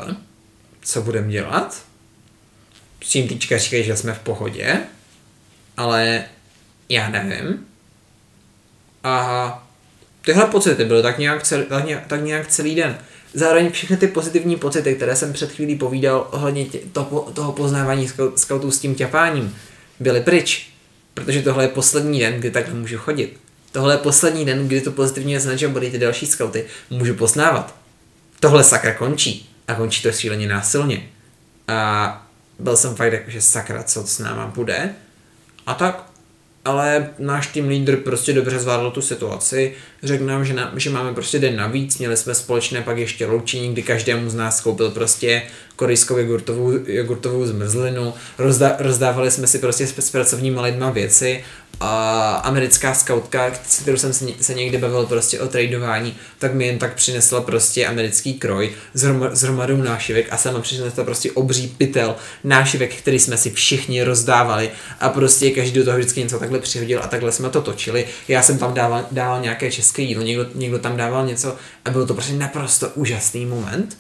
Co 0.82 1.02
budeme 1.02 1.32
dělat? 1.32 1.86
S 3.04 3.10
tím 3.10 3.28
týčka 3.28 3.58
říkají, 3.58 3.84
že 3.84 3.98
jsme 3.98 4.14
v 4.14 4.20
pohodě, 4.20 4.80
ale 5.78 6.24
já 6.90 7.10
nevím. 7.10 7.68
A 9.04 9.68
tyhle 10.26 10.46
pocity 10.46 10.86
byly 10.86 11.02
tak 11.02 11.18
nějak, 11.18 11.44
celý, 11.44 11.64
tak, 11.64 11.86
nějak, 11.86 12.08
tak 12.08 12.24
nějak 12.24 12.48
celý 12.48 12.76
den. 12.76 12.98
Zároveň 13.34 13.72
všechny 13.72 13.98
ty 13.98 14.08
pozitivní 14.08 14.56
pocity, 14.56 14.96
které 14.96 15.16
jsem 15.16 15.34
před 15.34 15.52
chvílí 15.52 15.76
povídal 15.76 16.28
ohledně 16.32 16.66
tě, 16.66 16.80
to, 16.94 17.32
toho 17.34 17.52
poznávání 17.52 18.10
scoutů 18.36 18.72
s 18.72 18.80
tím 18.80 18.96
ťapáním, 18.96 19.56
byly 20.00 20.22
pryč. 20.22 20.70
Protože 21.14 21.42
tohle 21.42 21.64
je 21.64 21.68
poslední 21.68 22.20
den, 22.20 22.40
kdy 22.40 22.52
takhle 22.52 22.74
můžu 22.74 22.98
chodit 22.98 23.43
tohle 23.74 23.94
je 23.94 23.98
poslední 23.98 24.46
den, 24.46 24.68
kdy 24.68 24.82
to 24.82 24.92
pozitivně 24.92 25.40
znamená, 25.40 25.58
že 25.58 25.68
budou 25.68 25.90
ty 25.90 26.00
další 26.00 26.26
skauty 26.26 26.66
můžu 26.90 27.14
poznávat. 27.14 27.76
Tohle 28.40 28.64
sakra 28.64 28.94
končí. 28.94 29.50
A 29.68 29.76
končí 29.76 30.04
to 30.04 30.12
šíleně 30.12 30.48
násilně. 30.48 31.10
A 31.68 32.28
byl 32.60 32.78
jsem 32.78 32.96
fakt 32.96 33.14
jako, 33.14 33.32
že 33.32 33.42
sakra, 33.42 33.84
co 33.84 34.08
s 34.08 34.20
náma 34.20 34.48
bude. 34.48 34.96
A 35.66 35.74
tak 35.74 36.14
ale 36.66 37.10
náš 37.20 37.48
tým 37.48 37.68
lídr 37.68 37.98
prostě 37.98 38.34
dobře 38.34 38.60
zvládl 38.60 38.92
tu 38.92 39.02
situaci. 39.02 39.74
Řekl 40.04 40.26
nám, 40.26 40.46
že, 40.46 40.54
na, 40.54 40.74
že 40.78 40.90
máme 40.90 41.14
prostě 41.14 41.40
den 41.40 41.56
navíc, 41.56 41.98
měli 41.98 42.18
jsme 42.18 42.36
společné 42.36 42.82
pak 42.82 42.98
ještě 42.98 43.26
loučení, 43.26 43.74
kdy 43.74 43.84
každému 43.84 44.30
z 44.30 44.36
nás 44.36 44.62
koupil 44.62 44.92
prostě 44.92 45.42
korejskou 45.76 46.18
jogurtovou, 46.18 46.72
jogurtovou 46.86 47.46
zmrzlinu, 47.46 48.14
Rozdá, 48.38 48.76
rozdávali 48.80 49.32
jsme 49.32 49.48
si 49.48 49.60
prostě 49.60 49.88
s, 49.88 49.98
s 49.98 50.10
pracovníma 50.10 50.62
lidma 50.62 50.90
věci 50.90 51.44
a 51.80 52.32
americká 52.36 52.94
scoutka, 52.94 53.52
s 53.68 53.80
kterou 53.80 53.98
jsem 53.98 54.14
se, 54.42 54.54
někdy 54.54 54.78
bavil 54.78 55.06
prostě 55.06 55.40
o 55.40 55.48
tradování, 55.48 56.16
tak 56.40 56.54
mi 56.54 56.66
jen 56.66 56.80
tak 56.80 56.94
přinesla 56.94 57.42
prostě 57.42 57.88
americký 57.88 58.34
kroj 58.34 58.72
s 59.34 59.42
hromadou 59.42 59.78
nášivek 59.78 60.28
a 60.32 60.38
sama 60.38 60.60
přinesla 60.60 61.04
prostě 61.04 61.32
obří 61.32 61.68
pytel 61.78 62.16
nášivek, 62.44 62.96
který 62.96 63.20
jsme 63.20 63.38
si 63.38 63.52
všichni 63.52 64.04
rozdávali 64.04 64.72
a 65.00 65.10
prostě 65.10 65.52
každý 65.52 65.80
do 65.80 65.86
toho 65.86 65.98
vždycky 65.98 66.20
něco 66.20 66.40
takhle 66.40 66.60
přihodil 66.60 67.00
a 67.04 67.08
takhle 67.08 67.32
jsme 67.32 67.50
to 67.50 67.62
točili. 67.62 68.06
Já 68.28 68.42
jsem 68.42 68.58
tam 68.58 68.74
dával, 68.74 69.06
dával 69.12 69.42
nějaké 69.42 69.72
české 69.72 70.02
jídlo, 70.02 70.24
někdo, 70.24 70.46
někdo 70.56 70.80
tam 70.80 70.98
dával 70.98 71.26
něco 71.26 71.56
a 71.86 71.90
bylo 71.90 72.06
to 72.06 72.14
prostě 72.14 72.34
naprosto 72.34 72.90
úžasný 72.96 73.46
moment. 73.46 73.98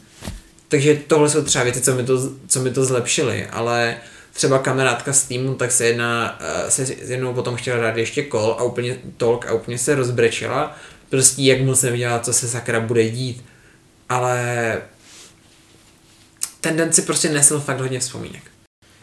Takže 0.73 0.95
tohle 1.07 1.29
jsou 1.29 1.43
třeba 1.43 1.63
věci, 1.63 1.81
co 1.81 1.95
mi 1.95 2.03
to, 2.03 2.29
co 2.47 2.59
mi 2.59 2.71
to 2.71 2.85
zlepšily, 2.85 3.47
ale 3.47 3.97
třeba 4.33 4.59
kamarádka 4.59 5.13
z 5.13 5.23
týmu, 5.23 5.55
tak 5.55 5.71
se 5.71 5.85
jedna, 5.85 6.39
eh, 6.41 6.71
se 6.71 6.93
jednou 6.93 7.33
potom 7.33 7.55
chtěla 7.55 7.77
dát 7.77 7.97
ještě 7.97 8.23
kol 8.23 8.55
a 8.59 8.63
úplně 8.63 8.97
tolk 9.17 9.47
a 9.47 9.53
úplně 9.53 9.77
se 9.77 9.95
rozbrečela, 9.95 10.75
prostě 11.09 11.41
jak 11.41 11.61
moc 11.61 11.81
nevěděla, 11.81 12.19
co 12.19 12.33
se 12.33 12.47
sakra 12.47 12.79
bude 12.79 13.09
dít. 13.09 13.45
Ale 14.09 14.81
ten 16.61 16.77
den 16.77 16.93
si 16.93 17.01
prostě 17.01 17.29
nesl 17.29 17.59
fakt 17.59 17.79
hodně 17.79 17.99
vzpomínek. 17.99 18.43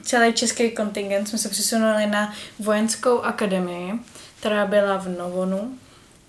Celý 0.03 0.33
český 0.33 0.71
kontingent 0.71 1.29
jsme 1.29 1.39
se 1.39 1.49
přesunuli 1.49 2.07
na 2.07 2.35
vojenskou 2.59 3.21
akademii, 3.21 3.93
která 4.41 4.67
byla 4.67 4.97
v 4.97 5.09
Novonu 5.09 5.79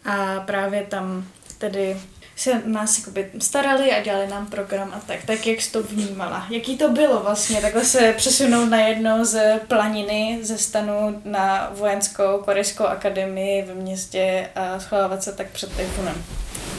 a 0.06 0.40
právě 0.40 0.84
tam 0.90 1.28
tedy 1.58 1.98
se 2.42 2.62
nás 2.66 2.98
jakoby 2.98 3.30
starali 3.40 3.92
a 3.92 4.04
dělali 4.04 4.28
nám 4.28 4.48
program 4.48 4.92
a 4.96 5.00
tak. 5.00 5.20
Tak 5.26 5.48
jak 5.48 5.62
jsi 5.62 5.72
to 5.72 5.84
vnímala? 5.84 6.46
Jaký 6.50 6.78
to 6.78 6.90
bylo 6.90 7.24
vlastně 7.24 7.62
takhle 7.62 7.86
se 7.86 8.14
přesunout 8.18 8.66
na 8.66 8.78
jedno 8.78 9.26
z 9.26 9.60
planiny 9.68 10.40
ze 10.42 10.58
stanu 10.58 11.22
na 11.26 11.72
vojenskou 11.78 12.38
korejskou 12.46 12.84
akademii 12.84 13.62
v 13.62 13.76
městě 13.76 14.50
a 14.56 14.80
schovávat 14.80 15.24
se 15.24 15.32
tak 15.32 15.48
před 15.48 15.78
tyfunem? 15.78 16.24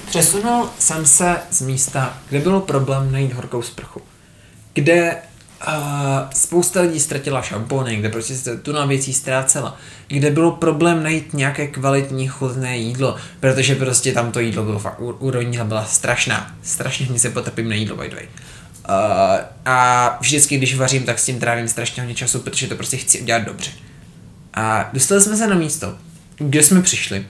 Přesunul 0.06 0.70
jsem 0.78 1.06
se 1.06 1.36
z 1.50 1.60
místa, 1.60 2.18
kde 2.28 2.40
bylo 2.40 2.60
problém 2.60 3.12
najít 3.12 3.32
horkou 3.32 3.62
sprchu. 3.62 4.02
Kde 4.72 5.22
a 5.66 6.30
spousta 6.34 6.80
lidí 6.80 7.00
ztratila 7.00 7.42
šampony, 7.42 7.96
kde 7.96 8.08
prostě 8.08 8.34
se 8.34 8.56
tu 8.56 8.72
na 8.72 8.86
věcí 8.86 9.12
ztrácela, 9.12 9.76
kde 10.08 10.30
bylo 10.30 10.50
problém 10.50 11.02
najít 11.02 11.34
nějaké 11.34 11.66
kvalitní 11.66 12.28
chutné 12.28 12.78
jídlo, 12.78 13.16
protože 13.40 13.74
prostě 13.74 14.12
tam 14.12 14.32
to 14.32 14.40
jídlo 14.40 14.64
bylo 14.64 14.78
fakt, 14.78 15.00
úroveň 15.00 15.60
byla 15.64 15.84
strašná, 15.84 16.54
strašně 16.62 17.06
mě 17.10 17.18
se 17.18 17.30
potrpím 17.30 17.68
na 17.68 17.74
jídlo, 17.74 17.96
by 17.96 18.08
the 18.08 18.14
way. 18.14 18.28
Uh, 18.88 19.40
a 19.66 20.18
vždycky, 20.20 20.56
když 20.56 20.76
vařím, 20.76 21.02
tak 21.02 21.18
s 21.18 21.24
tím 21.24 21.40
trávím 21.40 21.68
strašně 21.68 22.02
hodně 22.02 22.14
času, 22.14 22.38
protože 22.38 22.66
to 22.66 22.76
prostě 22.76 22.96
chci 22.96 23.20
udělat 23.20 23.42
dobře. 23.42 23.70
A 24.54 24.90
dostali 24.92 25.20
jsme 25.20 25.36
se 25.36 25.46
na 25.46 25.54
místo, 25.54 25.94
kde 26.38 26.62
jsme 26.62 26.82
přišli, 26.82 27.24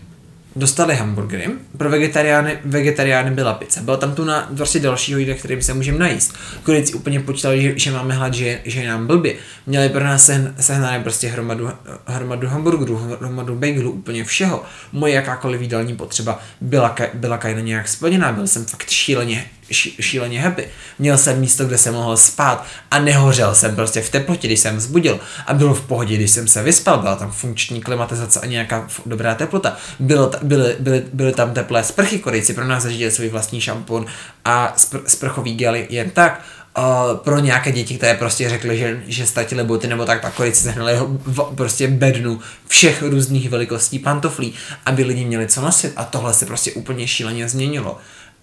dostali 0.57 0.95
hamburgery, 0.95 1.51
pro 1.77 1.91
vegetariány, 1.91 2.59
vegetariány 2.65 3.31
byla 3.31 3.55
pizza. 3.55 3.83
Byla 3.83 3.97
tam 3.97 4.15
tu 4.15 4.25
na 4.25 4.49
vlastně 4.51 4.81
dalšího 4.81 5.19
jídla, 5.19 5.35
kterým 5.35 5.63
se 5.63 5.75
můžeme 5.75 5.99
najíst. 5.99 6.35
Korejci 6.63 6.95
úplně 6.95 7.21
počítali, 7.21 7.63
že, 7.63 7.79
že 7.79 7.91
máme 7.91 8.15
hlad, 8.15 8.35
že, 8.35 8.61
že 8.65 8.81
je 8.81 8.89
nám 8.89 9.07
blbě. 9.07 9.35
Měli 9.67 9.89
pro 9.89 10.05
nás 10.05 10.27
sehn, 10.27 10.55
sehnané 10.61 11.01
prostě 11.01 11.29
hromadu, 11.29 11.71
hromadu 12.07 12.49
hamburgerů, 12.49 12.97
hromadu 13.21 13.55
bagelů, 13.55 13.91
úplně 13.91 14.25
všeho. 14.25 14.65
Moje 14.93 15.15
jakákoliv 15.15 15.61
jídelní 15.61 15.97
potřeba 15.97 16.41
byla, 16.61 16.97
byla 17.15 17.39
kajna 17.39 17.61
nějak 17.61 17.89
splněná. 17.89 18.33
Byl 18.33 18.47
jsem 18.47 18.65
fakt 18.65 18.91
šíleně, 18.91 19.45
šíleně 19.73 20.41
happy. 20.41 20.69
Měl 20.99 21.19
jsem 21.19 21.41
místo, 21.41 21.65
kde 21.65 21.79
jsem 21.79 21.95
mohl 21.95 22.17
spát 22.17 22.67
a 22.91 22.99
nehořel 22.99 23.55
jsem 23.55 23.77
prostě 23.77 24.01
v 24.01 24.11
teplotě, 24.11 24.49
když 24.49 24.61
jsem 24.61 24.77
vzbudil 24.77 25.21
a 25.47 25.55
bylo 25.55 25.75
v 25.75 25.81
pohodě, 25.81 26.15
když 26.15 26.31
jsem 26.31 26.49
se 26.49 26.63
vyspal, 26.63 26.99
byla 26.99 27.17
tam 27.17 27.33
funkční 27.33 27.81
klimatizace 27.81 28.41
a 28.41 28.47
nějaká 28.47 28.89
dobrá 29.07 29.35
teplota. 29.35 29.77
Bylo, 30.01 30.31
byly, 30.43 30.77
byly, 30.81 31.03
byly 31.13 31.33
tam 31.33 31.55
teplé 31.55 31.85
sprchy, 31.85 32.19
korejci 32.19 32.55
pro 32.55 32.65
nás 32.65 32.83
zažili 32.83 33.11
svůj 33.11 33.29
vlastní 33.29 33.61
šampon 33.61 34.07
a 34.45 34.75
spr- 34.77 35.03
sprchový 35.07 35.55
gel 35.55 35.75
jen 35.75 36.11
tak 36.11 36.43
uh, 36.79 37.17
pro 37.17 37.39
nějaké 37.39 37.73
děti, 37.73 37.97
které 37.97 38.15
prostě 38.15 38.49
řekly, 38.49 38.79
že, 38.79 39.03
že 39.07 39.27
ztratili 39.27 39.65
boty 39.65 39.87
nebo 39.87 40.05
tak, 40.05 40.21
pak 40.21 40.35
korici 40.35 40.63
sehnali 40.63 40.95
v, 41.27 41.55
prostě 41.55 41.89
bednu 41.89 42.41
všech 42.69 43.03
různých 43.03 43.51
velikostí 43.51 43.99
pantoflí, 43.99 44.55
aby 44.87 45.05
lidi 45.05 45.25
měli 45.25 45.47
co 45.47 45.61
nosit 45.61 45.93
a 45.97 46.05
tohle 46.05 46.35
se 46.35 46.47
prostě 46.47 46.73
úplně 46.73 47.07
šíleně 47.09 47.49
změnilo. 47.49 47.99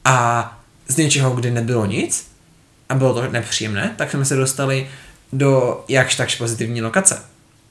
A 0.06 0.59
z 0.90 0.98
něčeho, 0.98 1.32
kdy 1.32 1.52
nebylo 1.52 1.86
nic 1.86 2.28
a 2.90 2.96
bylo 2.96 3.14
to 3.14 3.32
nepříjemné, 3.32 3.94
tak 3.98 4.12
jsme 4.12 4.26
se 4.26 4.36
dostali 4.36 4.90
do 5.34 5.84
jakž 5.88 6.16
takž 6.16 6.36
pozitivní 6.36 6.82
lokace. 6.82 7.22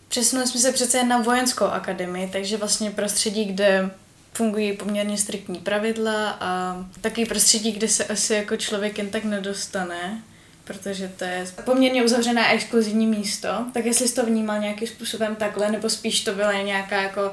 Přesunuli 0.09 0.49
jsme 0.49 0.61
se 0.61 0.73
přece 0.73 1.05
na 1.05 1.23
vojenskou 1.23 1.65
akademii, 1.65 2.29
takže 2.33 2.57
vlastně 2.57 2.91
prostředí, 2.91 3.45
kde 3.45 3.91
fungují 4.33 4.73
poměrně 4.73 5.19
striktní 5.19 5.59
pravidla 5.59 6.31
a 6.41 6.77
takový 7.01 7.27
prostředí, 7.27 7.73
kde 7.73 7.89
se 7.89 8.05
asi 8.05 8.35
jako 8.35 8.57
člověk 8.57 8.99
jen 8.99 9.11
tak 9.11 9.25
nedostane 9.25 10.23
protože 10.69 11.09
to 11.09 11.25
je 11.25 11.47
poměrně 11.65 12.05
uzavřené 12.05 12.47
a 12.47 12.53
exkluzivní 12.53 13.07
místo, 13.07 13.49
tak 13.75 13.85
jestli 13.85 14.09
jsi 14.09 14.15
to 14.15 14.27
vnímal 14.27 14.61
nějakým 14.61 14.89
způsobem 14.89 15.37
takhle, 15.37 15.71
nebo 15.73 15.91
spíš 15.91 16.25
to 16.25 16.35
byla 16.35 16.53
nějaká 16.53 17.03
jako 17.03 17.31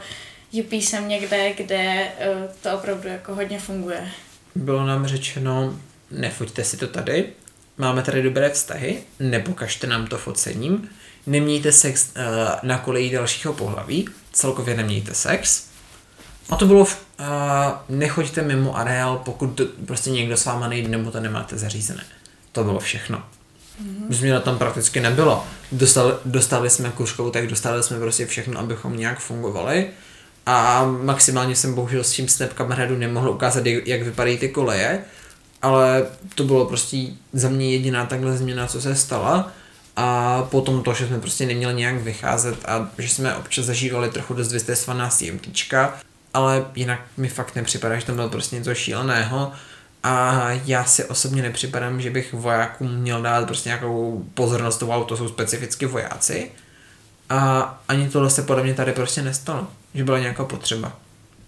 UP 0.51 0.73
jsem 0.73 1.07
někde, 1.07 1.53
kde 1.53 2.03
uh, 2.03 2.51
to 2.61 2.71
opravdu 2.73 3.09
jako 3.09 3.35
hodně 3.35 3.59
funguje. 3.59 4.11
Bylo 4.55 4.85
nám 4.85 5.07
řečeno, 5.07 5.79
nefoďte 6.11 6.63
si 6.63 6.77
to 6.77 6.87
tady, 6.87 7.29
máme 7.77 8.01
tady 8.01 8.23
dobré 8.23 8.49
vztahy, 8.49 9.03
nepokažte 9.19 9.87
nám 9.87 10.07
to 10.07 10.17
focením, 10.17 10.89
nemějte 11.27 11.71
sex 11.71 12.09
uh, 12.15 12.23
na 12.63 12.77
koleji 12.77 13.11
dalšího 13.11 13.53
pohlaví, 13.53 14.09
celkově 14.31 14.77
nemějte 14.77 15.13
sex. 15.13 15.67
A 16.49 16.55
to 16.55 16.65
bylo, 16.65 16.81
uh, 16.81 16.87
nechoďte 17.89 18.41
mimo 18.41 18.77
areál, 18.77 19.21
pokud 19.25 19.47
to, 19.47 19.65
prostě 19.85 20.09
někdo 20.09 20.37
s 20.37 20.45
váma 20.45 20.67
nejde 20.67 20.87
nebo 20.87 21.11
to 21.11 21.19
nemáte 21.19 21.57
zařízené 21.57 22.03
to 22.55 22.63
bylo 22.63 22.79
všechno. 22.79 23.17
Mm-hmm. 23.17 24.05
Změna 24.09 24.39
tam 24.39 24.57
prakticky 24.57 24.99
nebylo. 24.99 25.45
Dostali, 25.71 26.13
dostali 26.25 26.69
jsme 26.69 26.89
kuškou, 26.89 27.29
tak 27.29 27.47
dostali 27.47 27.83
jsme 27.83 27.99
prostě 27.99 28.25
všechno, 28.25 28.59
abychom 28.59 28.97
nějak 28.97 29.19
fungovali. 29.19 29.87
A 30.45 30.85
maximálně 30.85 31.55
jsem 31.55 31.75
bohužel 31.75 32.03
s 32.03 32.11
tím 32.11 32.27
snap 32.27 32.53
kamaradu 32.53 32.97
nemohl 32.97 33.29
ukázat, 33.29 33.65
jak 33.65 34.01
vypadají 34.01 34.37
ty 34.37 34.49
koleje, 34.49 34.99
ale 35.61 36.05
to 36.35 36.43
bylo 36.43 36.65
prostě 36.65 36.97
za 37.33 37.49
mě 37.49 37.71
jediná 37.71 38.05
takhle 38.05 38.37
změna, 38.37 38.67
co 38.67 38.81
se 38.81 38.95
stala. 38.95 39.51
A 39.95 40.41
potom 40.51 40.83
to, 40.83 40.93
že 40.93 41.07
jsme 41.07 41.19
prostě 41.19 41.45
neměli 41.45 41.73
nějak 41.73 41.95
vycházet 41.95 42.55
a 42.65 42.89
že 42.97 43.09
jsme 43.09 43.35
občas 43.35 43.65
zažívali 43.65 44.09
trochu 44.09 44.33
dost 44.33 44.51
vystresovaná 44.51 45.09
CMTčka, 45.09 45.97
ale 46.33 46.65
jinak 46.75 46.99
mi 47.17 47.27
fakt 47.27 47.55
nepřipadá, 47.55 47.99
že 47.99 48.05
to 48.05 48.11
bylo 48.11 48.29
prostě 48.29 48.55
něco 48.55 48.75
šíleného 48.75 49.51
a 50.03 50.43
já 50.65 50.85
si 50.85 51.05
osobně 51.05 51.41
nepřipadám, 51.41 52.01
že 52.01 52.09
bych 52.09 52.33
vojákům 52.33 52.95
měl 52.95 53.21
dát 53.21 53.47
prostě 53.47 53.69
nějakou 53.69 54.25
pozornost, 54.33 54.83
to 55.07 55.17
jsou 55.17 55.27
specificky 55.27 55.85
vojáci. 55.85 56.51
A 57.29 57.61
ani 57.87 58.09
tohle 58.09 58.29
se 58.29 58.41
podle 58.41 58.63
mě 58.63 58.73
tady 58.73 58.91
prostě 58.91 59.21
nestalo, 59.21 59.67
že 59.93 60.03
byla 60.03 60.19
nějaká 60.19 60.45
potřeba 60.45 60.99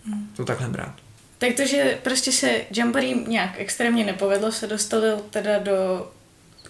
hmm. 0.06 0.30
to 0.36 0.46
takhle 0.46 0.68
brát. 0.68 0.94
Tak 1.38 1.54
to, 1.54 1.66
že 1.66 1.98
prostě 2.04 2.32
se 2.32 2.62
Jamboree 2.72 3.16
nějak 3.16 3.52
extrémně 3.58 4.06
nepovedlo, 4.06 4.52
se 4.52 4.68
dostali 4.68 5.08
teda 5.30 5.60
do 5.60 6.08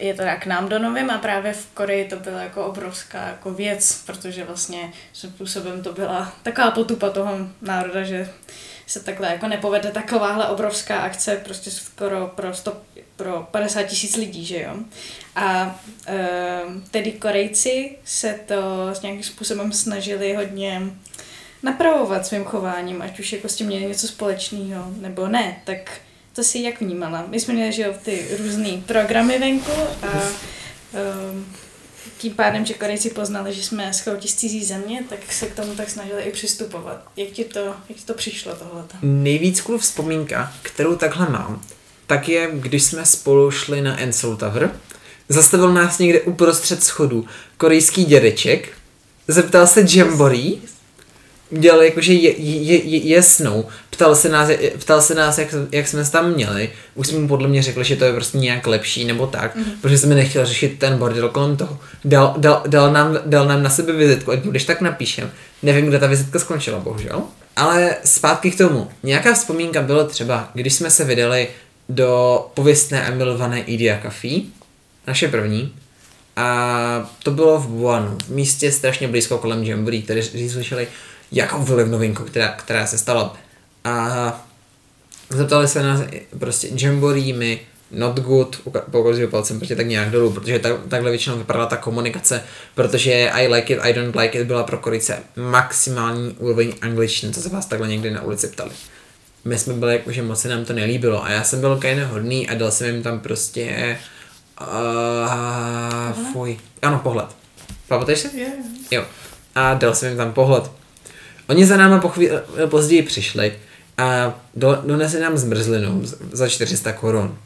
je 0.00 0.14
to 0.14 0.22
jak 0.22 0.46
nám 0.46 0.68
do 0.68 0.78
Novým 0.78 1.10
a 1.10 1.18
právě 1.18 1.52
v 1.52 1.66
Koreji 1.66 2.08
to 2.08 2.16
byla 2.16 2.40
jako 2.40 2.66
obrovská 2.66 3.26
jako 3.26 3.50
věc, 3.50 4.02
protože 4.06 4.44
vlastně 4.44 4.92
způsobem 5.12 5.82
to 5.82 5.92
byla 5.92 6.32
taková 6.42 6.70
potupa 6.70 7.10
toho 7.10 7.38
národa, 7.62 8.02
že 8.02 8.30
se 8.86 9.00
takhle 9.00 9.28
jako 9.28 9.48
nepovede 9.48 9.90
takováhle 9.90 10.48
obrovská 10.48 11.00
akce 11.00 11.36
prostě 11.36 11.70
skoro 11.70 12.26
pro, 12.34 12.54
100, 12.54 12.82
pro 13.18 13.48
50 13.50 13.82
tisíc 13.82 14.16
lidí, 14.16 14.44
že 14.46 14.62
jo. 14.62 14.76
A 15.36 15.80
e, 16.06 16.28
tedy 16.90 17.12
Korejci 17.12 17.96
se 18.04 18.40
to 18.46 18.88
s 18.92 19.02
nějakým 19.02 19.22
způsobem 19.22 19.72
snažili 19.72 20.34
hodně 20.34 20.82
napravovat 21.62 22.26
svým 22.26 22.44
chováním, 22.44 23.02
ať 23.02 23.20
už 23.20 23.32
jako 23.32 23.48
s 23.48 23.56
tím 23.56 23.66
měli 23.66 23.86
něco 23.86 24.08
společného, 24.08 24.92
nebo 25.00 25.28
ne, 25.28 25.62
tak 25.64 26.00
to 26.32 26.44
si 26.44 26.58
jak 26.58 26.80
vnímala. 26.80 27.24
My 27.28 27.40
jsme 27.40 27.54
měli, 27.54 27.72
že 27.72 27.82
jo, 27.82 27.94
ty 28.02 28.28
různé 28.38 28.70
programy 28.86 29.38
venku 29.38 29.72
a 30.02 30.22
um, 31.32 31.46
tím 32.18 32.34
pádem, 32.34 32.66
že 32.66 32.74
Korejci 32.74 33.10
poznali, 33.10 33.54
že 33.54 33.62
jsme 33.62 33.94
schouti 33.94 34.28
z 34.28 34.34
cizí 34.34 34.64
země, 34.64 35.04
tak 35.08 35.32
se 35.32 35.46
k 35.46 35.54
tomu 35.54 35.74
tak 35.74 35.90
snažili 35.90 36.22
i 36.22 36.32
přistupovat. 36.32 37.02
Jak 37.16 37.28
ti 37.28 37.44
to, 37.44 37.64
jak 37.88 37.98
ti 37.98 38.04
to 38.04 38.14
přišlo 38.14 38.54
tohleto? 38.54 38.96
Nejvíc 39.02 39.60
cool 39.60 39.78
vzpomínka, 39.78 40.52
kterou 40.62 40.96
takhle 40.96 41.30
mám, 41.30 41.62
tak 42.08 42.28
je, 42.28 42.48
když 42.52 42.82
jsme 42.82 43.06
spolu 43.06 43.50
šli 43.50 43.80
na 43.80 44.00
Ensel 44.00 44.36
Tower, 44.36 44.70
zastavil 45.28 45.72
nás 45.72 45.98
někde 45.98 46.20
uprostřed 46.20 46.82
schodu 46.82 47.26
korejský 47.56 48.04
dědeček, 48.04 48.68
zeptal 49.28 49.66
se 49.66 49.84
Jamboree, 49.94 50.58
dělal 51.50 51.82
jakože 51.82 52.12
je, 52.12 52.40
je, 52.40 52.76
je, 52.84 53.14
jasnou. 53.14 53.64
Ptal 53.90 54.14
se 54.14 54.28
nás, 54.28 54.50
ptal 54.78 55.00
se 55.00 55.14
nás 55.14 55.38
jak, 55.38 55.54
jak 55.72 55.88
jsme 55.88 56.04
se 56.04 56.12
tam 56.12 56.32
měli. 56.32 56.70
Už 56.94 57.06
jsme 57.06 57.18
mu 57.18 57.28
podle 57.28 57.48
mě 57.48 57.62
řekli, 57.62 57.84
že 57.84 57.96
to 57.96 58.04
je 58.04 58.12
prostě 58.12 58.38
nějak 58.38 58.66
lepší 58.66 59.04
nebo 59.04 59.26
tak, 59.26 59.56
mm-hmm. 59.56 59.64
protože 59.80 59.98
jsme 59.98 60.14
nechtěli 60.14 60.46
řešit 60.46 60.78
ten 60.78 60.98
bordel 60.98 61.28
kolem 61.28 61.56
toho. 61.56 61.78
Dal, 62.04 62.34
dal, 62.38 62.62
dal, 62.66 62.92
nám, 62.92 63.18
dal 63.26 63.48
nám 63.48 63.62
na 63.62 63.70
sebe 63.70 63.92
vizitku, 63.92 64.30
ať 64.30 64.38
když 64.38 64.64
tak 64.64 64.80
napíšem. 64.80 65.30
Nevím, 65.62 65.86
kde 65.86 65.98
ta 65.98 66.06
vizitka 66.06 66.38
skončila, 66.38 66.78
bohužel. 66.78 67.22
Ale 67.56 67.96
zpátky 68.04 68.50
k 68.50 68.58
tomu. 68.58 68.88
Nějaká 69.02 69.34
vzpomínka 69.34 69.82
byla 69.82 70.04
třeba, 70.04 70.50
když 70.54 70.74
jsme 70.74 70.90
se 70.90 71.04
vydali 71.04 71.48
do 71.88 72.50
pověstné 72.54 73.06
a 73.06 73.10
milované 73.10 73.60
Idia 73.60 73.98
Café, 73.98 74.28
naše 75.06 75.28
první, 75.28 75.74
a 76.36 77.10
to 77.22 77.30
bylo 77.30 77.58
v 77.58 77.66
Buanu, 77.66 78.18
v 78.24 78.28
místě 78.28 78.72
strašně 78.72 79.08
blízko 79.08 79.38
kolem 79.38 79.64
Jamboree, 79.64 80.02
tady 80.02 80.22
slyšeli 80.22 80.88
jakou 81.32 81.62
vliv 81.62 81.88
novinku, 81.88 82.24
která, 82.24 82.48
která 82.48 82.86
se 82.86 82.98
stala. 82.98 83.36
A 83.84 84.46
zeptali 85.30 85.68
se 85.68 85.82
nás 85.82 86.00
prostě 86.38 86.68
Jamboree 86.76 87.32
mi 87.32 87.60
not 87.90 88.20
good, 88.20 88.60
pokazuju 88.90 89.28
palcem 89.28 89.58
prostě 89.58 89.76
tak 89.76 89.86
nějak 89.86 90.10
dolů, 90.10 90.32
protože 90.32 90.58
tak, 90.58 90.72
takhle 90.88 91.10
většinou 91.10 91.38
vypadala 91.38 91.66
ta 91.66 91.76
komunikace, 91.76 92.42
protože 92.74 93.30
I 93.32 93.46
like 93.46 93.74
it, 93.74 93.80
I 93.82 93.92
don't 93.92 94.16
like 94.16 94.40
it 94.40 94.46
byla 94.46 94.64
pro 94.64 94.78
Korice 94.78 95.18
maximální 95.36 96.36
úroveň 96.38 96.72
angličtiny, 96.80 97.32
co 97.32 97.40
se 97.40 97.48
vás 97.48 97.66
takhle 97.66 97.88
někdy 97.88 98.10
na 98.10 98.22
ulici 98.22 98.48
ptali. 98.48 98.70
My 99.44 99.58
jsme 99.58 99.74
byli 99.74 99.92
jako, 99.92 100.12
že 100.12 100.22
moc 100.22 100.40
se 100.40 100.48
nám 100.48 100.64
to 100.64 100.72
nelíbilo 100.72 101.24
a 101.24 101.30
já 101.30 101.44
jsem 101.44 101.60
byl 101.60 101.76
kajne 101.76 102.04
hodný 102.04 102.48
a 102.48 102.54
dal 102.54 102.70
jsem 102.70 102.94
jim 102.94 103.02
tam 103.02 103.20
prostě 103.20 103.98
uh, 104.60 106.32
fuj, 106.32 106.58
ano, 106.82 106.98
pohled. 106.98 107.26
Pamatuješ 107.88 108.18
si? 108.18 108.38
Yeah. 108.38 108.52
Jo. 108.90 109.04
A 109.54 109.74
dal 109.74 109.94
jsem 109.94 110.08
jim 110.08 110.18
tam 110.18 110.32
pohled. 110.32 110.70
Oni 111.48 111.66
za 111.66 111.76
náma 111.76 111.98
po 111.98 112.08
chvíli, 112.08 112.36
později 112.66 113.02
přišli 113.02 113.58
a 113.98 114.40
do, 114.54 114.82
donesli 114.86 115.20
nám 115.20 115.38
zmrzlinu 115.38 116.02
za 116.32 116.48
400 116.48 116.92
korun. 116.92 117.38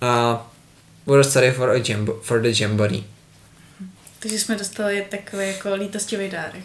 A 0.00 0.46
we're 1.06 1.24
sorry 1.24 1.52
for, 1.52 1.70
a 1.70 1.82
jambo, 1.88 2.20
for 2.22 2.40
the 2.42 2.62
jamboree. 2.62 3.04
Takže 4.18 4.38
jsme 4.38 4.56
dostali 4.56 5.06
takový 5.10 5.46
jako 5.46 5.74
lítostivý 5.74 6.28
dárek. 6.30 6.64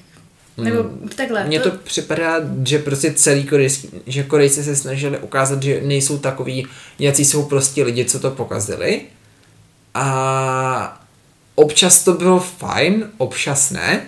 Nebo 0.64 0.84
mm, 0.84 1.10
takhle. 1.16 1.44
Mně 1.44 1.60
to... 1.60 1.72
to 1.72 1.78
připadá, 1.78 2.36
že 2.66 2.80
prostě 2.80 3.14
celý 3.14 3.44
korejský, 3.44 3.90
že 4.08 4.24
Korejci 4.24 4.64
se 4.64 4.76
snažili 4.76 5.20
ukázat, 5.20 5.64
že 5.64 5.82
nejsou 5.82 6.18
takový, 6.18 6.68
jací 7.00 7.26
jsou 7.26 7.46
prostě 7.46 7.84
lidi, 7.84 8.06
co 8.06 8.20
to 8.20 8.32
pokazili. 8.32 9.02
A 9.94 11.02
občas 11.56 12.04
to 12.04 12.14
bylo 12.14 12.40
fajn, 12.40 13.10
občas 13.18 13.72
ne. 13.72 14.02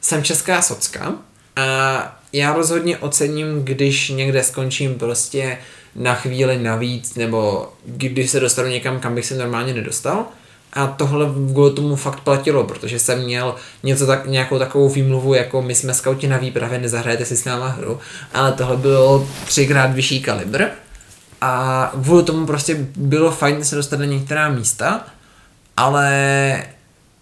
Jsem 0.00 0.24
česká 0.24 0.62
socka 0.62 1.14
a 1.56 2.20
já 2.32 2.54
rozhodně 2.54 2.98
ocením, 2.98 3.64
když 3.64 4.08
někde 4.08 4.42
skončím 4.42 4.94
prostě 4.94 5.58
na 5.96 6.14
chvíli 6.14 6.58
navíc, 6.58 7.14
nebo 7.14 7.72
když 7.86 8.30
se 8.30 8.40
dostanu 8.40 8.68
někam, 8.68 9.00
kam 9.00 9.14
bych 9.14 9.26
se 9.26 9.34
normálně 9.34 9.74
nedostal. 9.74 10.26
A 10.72 10.86
tohle 10.86 11.26
kvůli 11.26 11.72
tomu 11.72 11.96
fakt 11.96 12.20
platilo, 12.20 12.64
protože 12.64 12.98
jsem 12.98 13.22
měl 13.22 13.54
něco 13.82 14.06
tak, 14.06 14.26
nějakou 14.26 14.58
takovou 14.58 14.88
výmluvu, 14.88 15.34
jako 15.34 15.62
my 15.62 15.74
jsme 15.74 15.94
skauti 15.94 16.26
na 16.26 16.38
výpravě, 16.38 16.78
nezahrajete 16.78 17.24
si 17.24 17.36
s 17.36 17.44
náma 17.44 17.68
hru, 17.68 17.98
ale 18.34 18.52
tohle 18.52 18.76
bylo 18.76 19.28
třikrát 19.46 19.94
vyšší 19.94 20.22
kalibr. 20.22 20.64
A 21.40 21.92
kvůli 22.02 22.22
tomu 22.22 22.46
prostě 22.46 22.86
bylo 22.96 23.30
fajn 23.30 23.64
se 23.64 23.76
dostat 23.76 23.98
na 23.98 24.04
některá 24.04 24.48
místa, 24.48 25.06
ale 25.76 26.64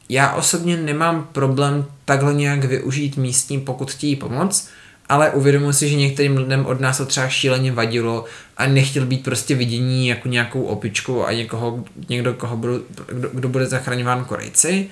já 0.09 0.33
osobně 0.33 0.77
nemám 0.77 1.29
problém 1.33 1.85
takhle 2.05 2.35
nějak 2.35 2.65
využít 2.65 3.17
místní, 3.17 3.61
pokud 3.61 3.91
chtějí 3.91 4.17
pomoc 4.17 4.69
ale 5.11 5.31
uvědomil 5.31 5.73
si, 5.73 5.89
že 5.89 5.97
některým 5.97 6.37
lidem 6.37 6.67
od 6.67 6.81
nás 6.81 6.99
to 6.99 7.07
třeba 7.07 7.29
šíleně 7.29 7.73
vadilo 7.73 8.25
a 8.57 8.67
nechtěl 8.67 9.07
být 9.07 9.25
prostě 9.25 9.55
vidění 9.55 10.09
jako 10.09 10.29
nějakou 10.29 10.63
opičku 10.63 11.27
a 11.27 11.33
někoho, 11.33 11.85
někdo, 12.09 12.35
koho 12.35 12.57
budu, 12.57 12.85
kdo, 13.07 13.29
kdo 13.33 13.49
bude 13.49 13.67
zachraňován 13.67 14.25
Korejci 14.25 14.89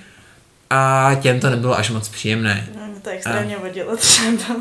a 0.69 1.11
těm 1.21 1.39
to 1.39 1.49
nebylo 1.49 1.77
až 1.77 1.89
moc 1.89 2.09
příjemné. 2.09 2.67
No, 2.75 2.99
to 3.01 3.09
extrémně 3.09 3.55
a... 3.55 3.59
vadilo 3.59 3.97
třeba. 3.97 4.55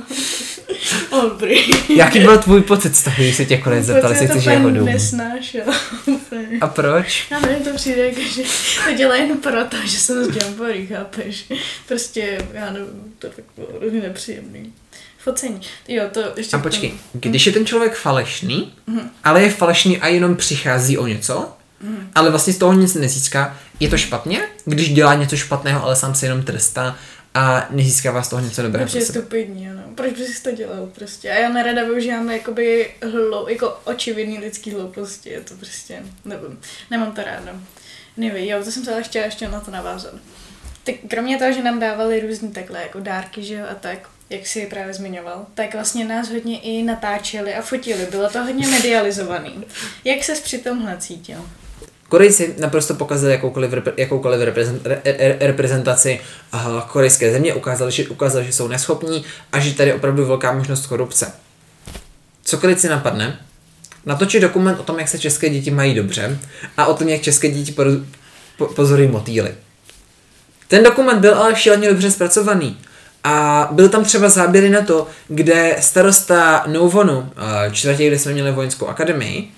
Dobrý. 1.23 1.57
Jaký 1.97 2.21
byl 2.21 2.39
tvůj 2.39 2.63
pocit 2.63 2.97
z 2.97 3.03
toho, 3.03 3.17
když 3.19 3.37
se 3.37 3.45
tě 3.45 3.57
konec 3.57 3.85
zeptali, 3.85 4.15
jestli 4.15 4.29
chceš 4.29 4.45
jeho 4.45 4.71
dům? 4.71 4.85
nesnášel. 4.85 5.65
a 6.61 6.67
proč? 6.67 7.27
Já 7.31 7.41
nevím, 7.41 7.65
to 7.65 7.75
přijde, 7.75 8.07
jako, 8.07 8.21
že 8.21 8.43
to 8.85 8.93
dělá 8.97 9.17
jen 9.17 9.39
proto, 9.39 9.77
že 9.85 9.99
jsem 9.99 10.25
z 10.25 10.37
Jamboree, 10.37 10.87
chápeš? 10.87 11.53
Prostě, 11.89 12.39
já 12.53 12.71
nevím, 12.71 13.15
to 13.19 13.29
tak 13.29 13.45
bylo 13.57 14.03
nepříjemný. 14.03 14.73
Focení. 15.29 15.61
Jo, 15.89 16.05
to 16.13 16.21
ještě... 16.37 16.57
A 16.57 16.61
počkej, 16.61 16.93
když 17.13 17.47
je 17.47 17.53
ten 17.53 17.67
člověk 17.67 17.95
falešný, 17.95 18.73
mm-hmm. 18.89 19.09
ale 19.25 19.43
je 19.43 19.51
falešný 19.51 19.99
a 19.99 20.09
jenom 20.09 20.37
přichází 20.37 20.99
o 20.99 21.07
něco, 21.07 21.53
mm. 21.81 22.11
ale 22.15 22.31
vlastně 22.31 22.53
z 22.53 22.59
toho 22.59 22.73
nic 22.73 22.95
nezíská, 22.95 23.59
je 23.81 23.89
to 23.89 23.97
špatně? 23.99 24.43
Když 24.65 24.95
dělá 24.95 25.15
něco 25.15 25.37
špatného, 25.37 25.85
ale 25.85 25.97
sám 25.97 26.15
se 26.15 26.27
jenom 26.27 26.43
trestá 26.43 26.97
a 27.35 27.67
nezískává 27.71 28.23
z 28.23 28.29
toho 28.29 28.43
něco 28.43 28.63
dobrého. 28.63 28.91
Proč 28.91 28.95
je 28.95 29.07
stupidní, 29.07 29.71
ano. 29.71 29.83
Proč 29.95 30.13
bys 30.13 30.41
to 30.41 30.51
dělal 30.51 30.87
prostě? 30.87 31.31
A 31.31 31.35
já 31.35 31.49
nerada 31.49 31.85
využívám 31.85 32.31
jakoby 32.31 32.91
hlou, 33.03 33.49
jako 33.49 33.79
očividný 33.85 34.39
lidský 34.39 34.71
hlouposti, 34.71 35.31
je 35.31 35.41
to 35.41 35.55
prostě, 35.55 36.03
nevím, 36.25 36.61
nemám 36.91 37.13
to 37.13 37.23
ráda. 37.23 37.53
Nevím, 38.17 38.45
jo, 38.45 38.65
to 38.65 38.71
jsem 38.71 38.85
se 38.85 38.93
ale 38.93 39.03
chtěla 39.03 39.25
ještě 39.25 39.49
na 39.49 39.61
to 39.61 39.71
navázat. 39.71 40.15
Tak 40.85 40.95
kromě 41.09 41.39
toho, 41.39 41.53
že 41.53 41.63
nám 41.63 41.81
dávali 41.81 42.21
různý 42.21 42.53
takhle 42.53 42.83
jako 42.83 43.01
dárky, 43.01 43.45
že 43.45 43.55
jo, 43.55 43.67
a 43.71 43.75
tak, 43.75 44.09
jak 44.31 44.47
si 44.47 44.67
právě 44.67 44.95
zmiňoval, 44.95 45.47
tak 45.55 45.75
vlastně 45.75 46.05
nás 46.05 46.29
hodně 46.29 46.61
i 46.61 46.83
natáčeli 46.83 47.55
a 47.55 47.63
fotili. 47.63 48.07
Bylo 48.11 48.31
to 48.31 48.43
hodně 48.43 48.69
medializovaný. 48.69 49.65
Jak 50.05 50.25
ses 50.25 50.41
při 50.41 50.59
tomhle 50.59 50.97
cítil? 50.99 51.45
Korejci 52.09 52.55
naprosto 52.59 52.95
pokazali 52.95 53.33
jakoukoliv, 53.33 53.71
jakoukoliv 53.97 54.41
reprezent, 54.41 54.87
re, 54.87 55.01
re, 55.05 55.37
reprezentaci 55.41 56.21
korejské 56.89 57.33
země, 57.33 57.55
ukázali 57.55 57.93
že, 57.93 58.09
ukázali, 58.09 58.45
že 58.45 58.53
jsou 58.53 58.69
neschopní 58.69 59.25
a 59.53 59.61
že 59.61 59.75
tady 59.75 59.91
je 59.91 59.95
opravdu 59.95 60.27
velká 60.27 60.53
možnost 60.53 60.87
korupce. 60.87 61.33
Cokoliv 62.45 62.81
si 62.81 62.89
napadne, 62.89 63.39
natočit 64.07 64.43
dokument 64.43 64.81
o 64.81 64.83
tom, 64.83 64.99
jak 64.99 65.09
se 65.09 65.19
české 65.19 65.51
děti 65.51 65.71
mají 65.71 65.95
dobře 65.95 66.39
a 66.77 66.87
o 66.87 66.95
tom, 66.95 67.09
jak 67.09 67.23
české 67.23 67.49
děti 67.49 67.73
po, 68.57 68.67
pozorují 68.67 69.09
motýly. 69.09 69.55
Ten 70.69 70.83
dokument 70.83 71.21
byl 71.21 71.35
ale 71.35 71.57
šíleně 71.57 71.89
dobře 71.89 72.11
zpracovaný. 72.11 72.79
A 73.25 73.69
byl 73.73 73.89
tam 73.89 74.05
třeba 74.05 74.29
záběry 74.29 74.71
na 74.71 74.83
to, 74.83 75.07
kde 75.29 75.77
starosta 75.81 76.65
Nouvonu, 76.67 77.31
čtvrtě, 77.73 78.07
kde 78.07 78.19
jsme 78.19 78.33
měli 78.33 78.53
vojenskou 78.53 78.87
akademii, 78.87 79.51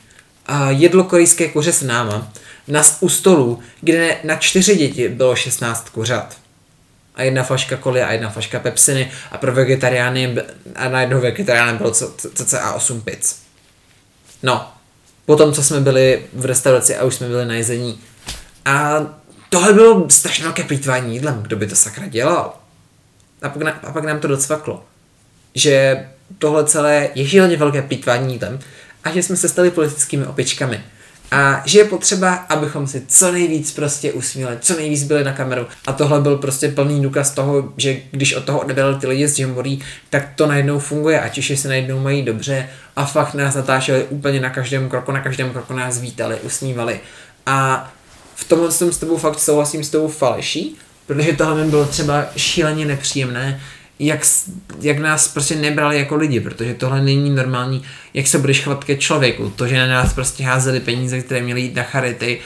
jedlo 0.68 1.04
korejské 1.04 1.48
kuře 1.48 1.72
s 1.72 1.82
náma 1.82 2.32
na, 2.68 2.82
u 3.00 3.08
stolu, 3.08 3.58
kde 3.80 4.16
na 4.24 4.36
čtyři 4.36 4.76
děti 4.76 5.08
bylo 5.08 5.36
16 5.36 5.88
kuřat. 5.88 6.36
A 7.14 7.22
jedna 7.22 7.42
flaška 7.42 7.76
koly 7.76 8.02
a 8.02 8.12
jedna 8.12 8.30
flaška 8.30 8.58
pepsiny 8.58 9.10
a 9.32 9.38
pro 9.38 9.52
vegetariány 9.52 10.36
a 10.74 10.88
na 10.88 11.00
jednoho 11.00 11.22
vegetariána 11.22 11.72
bylo 11.72 11.90
cca 12.34 12.72
8 12.72 13.00
pic. 13.00 13.42
No, 14.42 14.72
potom, 15.26 15.52
co 15.52 15.62
jsme 15.62 15.80
byli 15.80 16.26
v 16.32 16.44
restauraci 16.44 16.96
a 16.96 17.04
už 17.04 17.14
jsme 17.14 17.28
byli 17.28 17.46
na 17.46 17.54
jezení. 17.54 18.00
A 18.64 19.06
tohle 19.48 19.72
bylo 19.72 20.10
strašně 20.10 20.44
velké 20.44 20.64
plýtvání 20.64 21.14
jídlem, 21.14 21.42
kdo 21.42 21.56
by 21.56 21.66
to 21.66 21.76
sakra 21.76 22.06
dělal. 22.06 22.59
A 23.42 23.48
pak, 23.48 23.62
na, 23.62 23.70
a 23.70 23.92
pak 23.92 24.04
nám 24.04 24.20
to 24.20 24.28
docvaklo. 24.28 24.84
Že 25.54 26.06
tohle 26.38 26.64
celé 26.64 27.08
je 27.14 27.28
šíleně 27.28 27.56
velké 27.56 27.82
plýtvání 27.82 28.32
jídlem 28.32 28.58
a 29.04 29.10
že 29.10 29.22
jsme 29.22 29.36
se 29.36 29.48
stali 29.48 29.70
politickými 29.70 30.26
opičkami. 30.26 30.80
A 31.32 31.62
že 31.66 31.78
je 31.78 31.84
potřeba, 31.84 32.34
abychom 32.34 32.86
si 32.86 33.02
co 33.08 33.32
nejvíc 33.32 33.72
prostě 33.72 34.12
usmíli, 34.12 34.58
co 34.60 34.76
nejvíc 34.76 35.04
byli 35.04 35.24
na 35.24 35.32
kameru. 35.32 35.66
A 35.86 35.92
tohle 35.92 36.20
byl 36.20 36.36
prostě 36.36 36.68
plný 36.68 37.02
důkaz 37.02 37.30
toho, 37.30 37.72
že 37.76 37.96
když 38.10 38.34
od 38.34 38.44
toho 38.44 38.60
odeběrali 38.60 38.94
ty 38.94 39.06
lidi 39.06 39.28
z 39.28 39.38
Jamboree, 39.38 39.78
tak 40.10 40.28
to 40.36 40.46
najednou 40.46 40.78
funguje 40.78 41.20
a 41.20 41.28
Češi 41.28 41.56
se 41.56 41.68
najednou 41.68 42.00
mají 42.00 42.22
dobře 42.22 42.68
a 42.96 43.04
fakt 43.04 43.34
nás 43.34 43.54
natáčeli 43.54 44.04
úplně 44.04 44.40
na 44.40 44.50
každém 44.50 44.88
kroku, 44.88 45.12
na 45.12 45.20
každém 45.20 45.50
kroku 45.50 45.72
nás 45.72 45.98
vítali, 45.98 46.36
usmívali. 46.40 47.00
A 47.46 47.90
v 48.34 48.44
tomhle 48.44 48.72
jsem 48.72 48.92
s 48.92 48.98
tebou 48.98 49.16
fakt 49.16 49.38
souhlasím 49.38 49.84
s 49.84 49.90
tou 49.90 50.08
faleší, 50.08 50.76
protože 51.14 51.32
tohle 51.32 51.64
mi 51.64 51.70
bylo 51.70 51.84
třeba 51.84 52.24
šíleně 52.36 52.86
nepříjemné, 52.86 53.60
jak, 53.98 54.20
jak 54.80 54.98
nás 54.98 55.28
prostě 55.28 55.56
nebrali 55.56 55.98
jako 55.98 56.16
lidi, 56.16 56.40
protože 56.40 56.74
tohle 56.74 57.02
není 57.02 57.30
normální, 57.30 57.82
jak 58.14 58.26
se 58.26 58.38
budeš 58.38 58.64
chovat 58.64 58.84
ke 58.84 58.96
člověku. 58.96 59.52
To, 59.56 59.66
že 59.66 59.78
na 59.78 59.86
nás 59.86 60.12
prostě 60.12 60.44
házeli 60.44 60.80
peníze, 60.80 61.20
které 61.20 61.42
měly 61.42 61.60
jít 61.60 61.74
na 61.74 61.82
charity, 61.82 62.40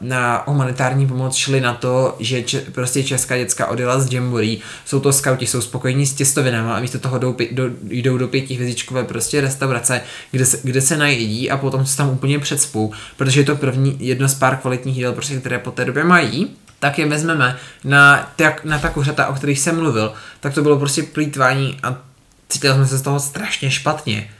na 0.00 0.42
humanitární 0.46 1.06
pomoc, 1.06 1.36
šli 1.36 1.60
na 1.60 1.74
to, 1.74 2.16
že 2.20 2.42
če, 2.42 2.60
prostě 2.60 3.04
česká 3.04 3.38
děcka 3.38 3.66
odjela 3.66 4.00
z 4.00 4.12
Jamboree, 4.12 4.58
jsou 4.84 5.00
to 5.00 5.12
skauti, 5.12 5.46
jsou 5.46 5.60
spokojení 5.60 6.06
s 6.06 6.14
těstovinama 6.14 6.76
a 6.76 6.80
místo 6.80 6.98
toho 6.98 7.18
jdou, 7.18 7.36
do, 7.50 7.70
jdou 7.82 8.18
do 8.18 8.28
pětihvězdičkové 8.28 9.04
prostě 9.04 9.40
restaurace, 9.40 10.00
kde 10.30 10.46
se, 10.46 10.58
kde 10.62 10.80
se 10.80 10.96
najedí 10.96 11.50
a 11.50 11.56
potom 11.56 11.86
se 11.86 11.96
tam 11.96 12.10
úplně 12.10 12.38
předspou, 12.38 12.92
protože 13.16 13.40
je 13.40 13.44
to 13.44 13.56
první 13.56 13.96
jedno 14.00 14.28
z 14.28 14.34
pár 14.34 14.56
kvalitních 14.56 14.96
jídel, 14.96 15.12
prostě, 15.12 15.36
které 15.36 15.58
po 15.58 15.70
té 15.70 15.84
době 15.84 16.04
mají 16.04 16.50
tak 16.80 16.98
je 16.98 17.06
vezmeme 17.06 17.56
na, 17.84 18.32
tak, 18.36 18.64
na 18.64 18.78
ta 18.78 18.88
kuřata, 18.88 19.26
o 19.26 19.34
kterých 19.34 19.60
jsem 19.60 19.76
mluvil, 19.76 20.12
tak 20.40 20.54
to 20.54 20.62
bylo 20.62 20.78
prostě 20.78 21.02
plítvání 21.02 21.78
a 21.82 22.02
cítili 22.48 22.74
jsme 22.74 22.86
se 22.86 22.98
z 22.98 23.02
toho 23.02 23.20
strašně 23.20 23.70
špatně. 23.70 24.30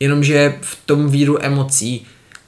Jenomže 0.00 0.58
v 0.60 0.78
tom 0.86 1.10
víru 1.10 1.44
emocí 1.44 2.06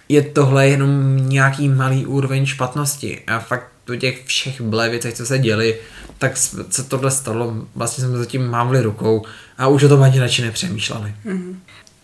je 0.09 0.23
tohle 0.23 0.69
jenom 0.69 1.17
nějaký 1.29 1.69
malý 1.69 2.07
úroveň 2.07 2.47
špatnosti 2.47 3.21
a 3.27 3.39
fakt 3.39 3.67
do 3.87 3.97
těch 3.97 4.25
všech 4.25 4.61
blé 4.61 4.89
věcech, 4.89 5.15
co 5.15 5.27
se 5.27 5.39
děli, 5.39 5.79
tak 6.19 6.37
se 6.71 6.85
tohle 6.89 7.11
stalo, 7.11 7.55
vlastně 7.75 8.05
jsme 8.05 8.19
zatím 8.19 8.47
mávli 8.47 8.83
rukou 8.83 9.27
a 9.59 9.69
už 9.69 9.85
o 9.85 9.89
tom 9.89 10.03
ani 10.03 10.21
radši 10.21 10.43
nepřemýšleli. 10.43 11.15
Mm-hmm. 11.27 11.55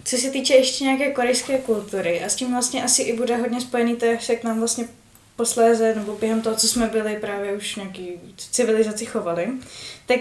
Co 0.04 0.16
se 0.16 0.30
týče 0.30 0.54
ještě 0.54 0.84
nějaké 0.84 1.12
korejské 1.12 1.58
kultury 1.58 2.24
a 2.24 2.28
s 2.28 2.34
tím 2.34 2.52
vlastně 2.52 2.84
asi 2.84 3.02
i 3.02 3.16
bude 3.16 3.36
hodně 3.36 3.60
spojený 3.60 3.96
to, 3.96 4.04
jak 4.04 4.22
se 4.22 4.36
k 4.36 4.44
nám 4.44 4.58
vlastně 4.58 4.84
posléze, 5.36 5.94
nebo 5.94 6.16
během 6.16 6.40
toho, 6.40 6.56
co 6.56 6.68
jsme 6.68 6.86
byli 6.86 7.16
právě 7.16 7.52
už 7.52 7.76
nějaký 7.76 8.08
civilizaci 8.36 9.06
chovali, 9.06 9.48
tak 10.06 10.20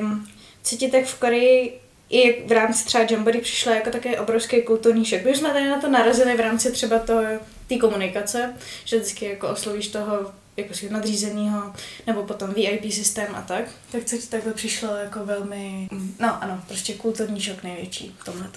um, 0.00 0.28
co 0.62 0.76
ti 0.76 0.90
tak 0.90 1.04
v 1.04 1.18
Koreji 1.18 1.80
i 2.10 2.46
v 2.46 2.52
rámci 2.52 2.84
třeba 2.84 3.06
Jamboree 3.10 3.40
přišla 3.40 3.74
jako 3.74 3.90
také 3.90 4.20
obrovský 4.20 4.62
kulturní 4.62 5.04
šok. 5.04 5.24
My 5.24 5.36
jsme 5.36 5.48
tady 5.52 5.70
na 5.70 5.80
to 5.80 5.90
narazili 5.90 6.36
v 6.36 6.40
rámci 6.40 6.72
třeba 6.72 6.98
té 6.98 7.78
komunikace, 7.80 8.54
že 8.84 8.96
vždycky 8.96 9.24
jako 9.24 9.48
oslovíš 9.48 9.88
toho 9.88 10.32
jako 10.56 10.74
si 10.74 10.90
nadřízenýho, 10.90 11.72
nebo 12.06 12.22
potom 12.22 12.54
VIP 12.54 12.92
systém 12.92 13.34
a 13.34 13.42
tak. 13.42 13.64
Tak 13.92 14.04
co 14.04 14.16
ti 14.16 14.26
takhle 14.26 14.52
přišlo 14.52 14.96
jako 14.96 15.24
velmi, 15.24 15.88
no 16.20 16.42
ano, 16.42 16.62
prostě 16.68 16.94
kulturní 16.94 17.40
šok 17.40 17.62
největší 17.62 18.16
v 18.18 18.24
tomhle. 18.24 18.48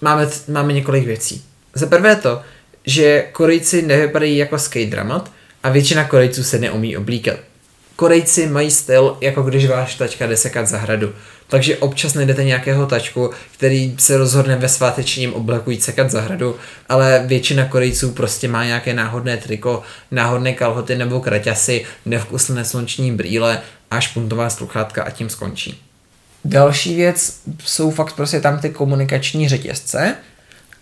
Máme, 0.00 0.30
máme 0.48 0.72
několik 0.72 1.04
věcí. 1.04 1.44
Za 1.74 1.86
prvé 1.86 2.16
to, 2.16 2.42
že 2.86 3.24
Korejci 3.32 3.82
nevypadají 3.82 4.36
jako 4.36 4.58
skate 4.58 4.86
dramat 4.86 5.30
a 5.62 5.68
většina 5.70 6.04
Korejců 6.04 6.44
se 6.44 6.58
neumí 6.58 6.96
oblíkat. 6.96 7.36
Korejci 7.96 8.46
mají 8.46 8.70
styl, 8.70 9.16
jako 9.20 9.42
když 9.42 9.66
váš 9.66 9.94
tačka 9.94 10.26
jde 10.26 10.36
sekat 10.36 10.66
zahradu. 10.68 11.12
Takže 11.48 11.76
občas 11.76 12.14
najdete 12.14 12.44
nějakého 12.44 12.86
tačku, 12.86 13.30
který 13.54 13.94
se 13.98 14.16
rozhodne 14.16 14.56
ve 14.56 14.68
svátečním 14.68 15.34
obleku 15.34 15.70
jít 15.70 15.82
sekat 15.82 16.10
zahradu, 16.10 16.56
ale 16.88 17.22
většina 17.26 17.64
Korejců 17.64 18.12
prostě 18.12 18.48
má 18.48 18.64
nějaké 18.64 18.94
náhodné 18.94 19.36
triko, 19.36 19.82
náhodné 20.10 20.52
kalhoty 20.52 20.96
nebo 20.96 21.20
kraťasy, 21.20 21.84
nevkusné 22.06 22.64
slunční 22.64 23.12
brýle 23.12 23.60
a 23.90 24.00
špuntová 24.00 24.50
sluchátka 24.50 25.02
a 25.02 25.10
tím 25.10 25.28
skončí. 25.28 25.80
Další 26.44 26.94
věc 26.94 27.40
jsou 27.64 27.90
fakt 27.90 28.12
prostě 28.12 28.40
tam 28.40 28.58
ty 28.58 28.70
komunikační 28.70 29.48
řetězce, 29.48 30.14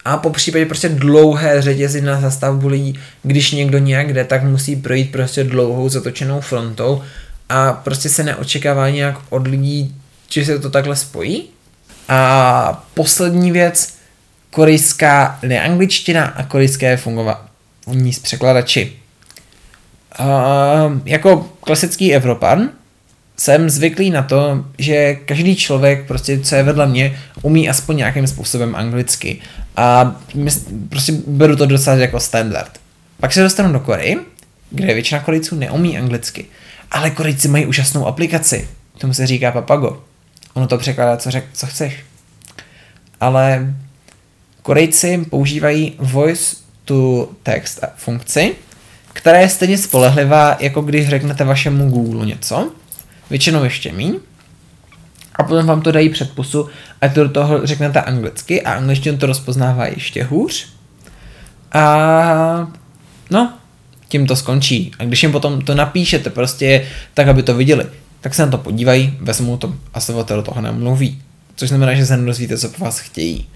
a 0.09 0.17
po 0.17 0.31
případě 0.31 0.67
prostě 0.67 0.89
dlouhé 0.89 1.63
řetězy 1.63 2.01
na 2.01 2.21
zastavbu 2.21 2.69
lidí, 2.69 2.99
když 3.23 3.53
někdo 3.53 3.79
nějak 3.79 4.13
jde, 4.13 4.25
tak 4.25 4.43
musí 4.43 4.77
projít 4.77 5.13
prostě 5.13 5.45
dlouhou 5.45 5.89
zatočenou 5.89 6.41
frontou 6.41 7.03
a 7.49 7.73
prostě 7.73 8.09
se 8.09 8.25
neočekává 8.25 8.91
nějak 8.91 9.19
od 9.31 9.47
lidí, 9.47 9.95
že 10.31 10.45
se 10.45 10.59
to 10.59 10.71
takhle 10.71 10.97
spojí. 10.97 11.45
A 12.09 12.87
poslední 12.95 13.53
věc, 13.53 13.95
korejská 14.51 15.39
neangličtina 15.43 16.25
a 16.25 16.43
korejské 16.43 16.97
fungování 16.97 18.13
s 18.13 18.19
překladači. 18.19 18.93
Uh, 20.21 20.27
jako 21.05 21.49
klasický 21.61 22.15
Evropan 22.15 22.69
jsem 23.37 23.71
zvyklý 23.71 24.11
na 24.11 24.23
to, 24.23 24.65
že 24.79 25.15
každý 25.15 25.57
člověk, 25.57 26.07
prostě 26.07 26.41
co 26.41 26.55
je 26.55 26.63
vedle 26.63 26.87
mě, 26.87 27.19
umí 27.43 27.69
aspoň 27.69 27.97
nějakým 27.97 28.27
způsobem 28.27 28.77
anglicky. 28.77 29.41
A 29.79 30.17
prostě 30.89 31.13
beru 31.27 31.57
to 31.57 31.67
docela 31.67 31.97
jako 31.97 32.21
standard. 32.21 32.81
Pak 33.21 33.33
se 33.33 33.43
dostanu 33.43 33.73
do 33.73 33.81
Koreji, 33.81 34.17
kde 34.71 34.95
většina 34.95 35.21
Korejců 35.21 35.57
neumí 35.57 35.99
anglicky. 35.99 36.45
Ale 36.91 37.11
Korejci 37.11 37.49
mají 37.49 37.67
úžasnou 37.67 38.07
aplikaci. 38.07 38.69
Tomu 38.99 39.15
se 39.15 39.27
říká 39.27 39.53
Papago. 39.53 40.03
Ono 40.55 40.67
to 40.67 40.79
překládá, 40.79 41.17
co, 41.17 41.31
řek, 41.31 41.45
co 41.53 41.67
chceš. 41.67 42.05
ale 43.21 43.75
Korejci 44.63 45.25
používají 45.31 45.95
voice 45.99 46.57
to 46.85 47.29
text 47.43 47.81
funkci, 47.97 48.55
která 49.13 49.39
je 49.39 49.49
stejně 49.49 49.79
spolehlivá, 49.79 50.57
jako 50.61 50.83
když 50.83 51.09
řeknete 51.09 51.45
vašemu 51.45 51.91
Google 51.91 52.27
něco, 52.27 52.73
většinou 53.31 53.65
ještě 53.65 53.93
míň, 53.93 54.19
a 55.39 55.43
potom 55.43 55.67
vám 55.67 55.83
to 55.83 55.93
dají 55.93 56.09
předpusu 56.09 56.69
a 57.01 57.09
to 57.09 57.25
do 57.25 57.29
toho 57.29 57.67
řeknete 57.67 58.01
anglicky 58.01 58.63
a 58.63 58.73
angličtinu 58.73 59.19
to 59.19 59.27
rozpoznává 59.27 59.87
ještě 59.87 60.25
hůř. 60.25 60.69
A 61.73 62.73
no, 63.31 63.53
tím 64.09 64.27
to 64.27 64.37
skončí. 64.37 64.93
A 64.99 65.05
když 65.05 65.23
jim 65.23 65.33
potom 65.33 65.61
to 65.61 65.75
napíšete 65.75 66.31
prostě 66.31 66.89
tak, 67.15 67.29
aby 67.29 67.43
to 67.43 67.55
viděli, 67.55 67.87
tak 68.21 68.35
se 68.35 68.45
na 68.45 68.51
to 68.51 68.59
podívají, 68.59 69.19
vezmou 69.21 69.57
to 69.57 69.75
a 69.95 70.01
se 70.01 70.13
do 70.13 70.43
toho 70.43 70.61
nemluví. 70.61 71.23
Což 71.57 71.69
znamená, 71.69 71.95
že 71.95 72.07
se 72.07 72.17
nedozvíte, 72.17 72.59
co 72.59 72.69
po 72.69 72.85
vás 72.85 72.99
chtějí. 72.99 73.49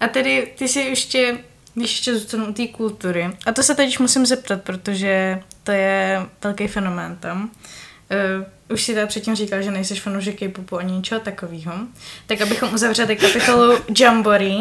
A 0.00 0.08
tedy 0.08 0.48
ty 0.58 0.68
si 0.68 0.80
ještě, 0.80 1.38
když 1.74 1.90
ještě 1.90 2.14
zůstanu 2.14 2.46
u 2.46 2.52
té 2.52 2.66
kultury, 2.66 3.30
a 3.46 3.52
to 3.52 3.62
se 3.62 3.74
teď 3.74 3.98
musím 3.98 4.26
zeptat, 4.26 4.62
protože 4.62 5.40
to 5.64 5.72
je 5.72 6.20
velký 6.44 6.66
fenomén 6.66 7.16
tam. 7.20 7.50
Uh, 8.38 8.44
už 8.68 8.82
si 8.82 8.94
teda 8.94 9.06
předtím 9.06 9.34
říkal, 9.34 9.62
že 9.62 9.70
nejseš 9.70 10.00
fanoušek 10.00 10.38
K-popu 10.38 10.78
ani 10.78 10.92
ničeho 10.92 11.20
takového. 11.20 11.72
Tak 12.26 12.40
abychom 12.40 12.74
uzavřeli 12.74 13.16
kapitolu 13.16 13.78
Jamboree, 14.00 14.60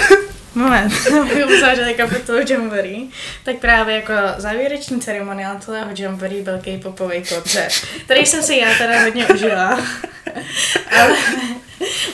moment, 0.54 0.92
abychom 1.20 1.52
uzavřeli 1.52 1.94
kapitolu 1.94 2.38
Jamboree, 2.50 3.06
tak 3.44 3.56
právě 3.56 3.94
jako 3.94 4.12
závěrečný 4.36 5.00
ceremoniál 5.00 5.56
celého 5.60 5.90
Jamboree 5.98 6.42
byl 6.42 6.58
K-popový 6.58 7.22
koncert, 7.28 7.72
který 8.04 8.26
jsem 8.26 8.42
si 8.42 8.56
já 8.56 8.78
teda 8.78 9.02
hodně 9.02 9.26
užila. 9.26 9.80
Ale 11.00 11.16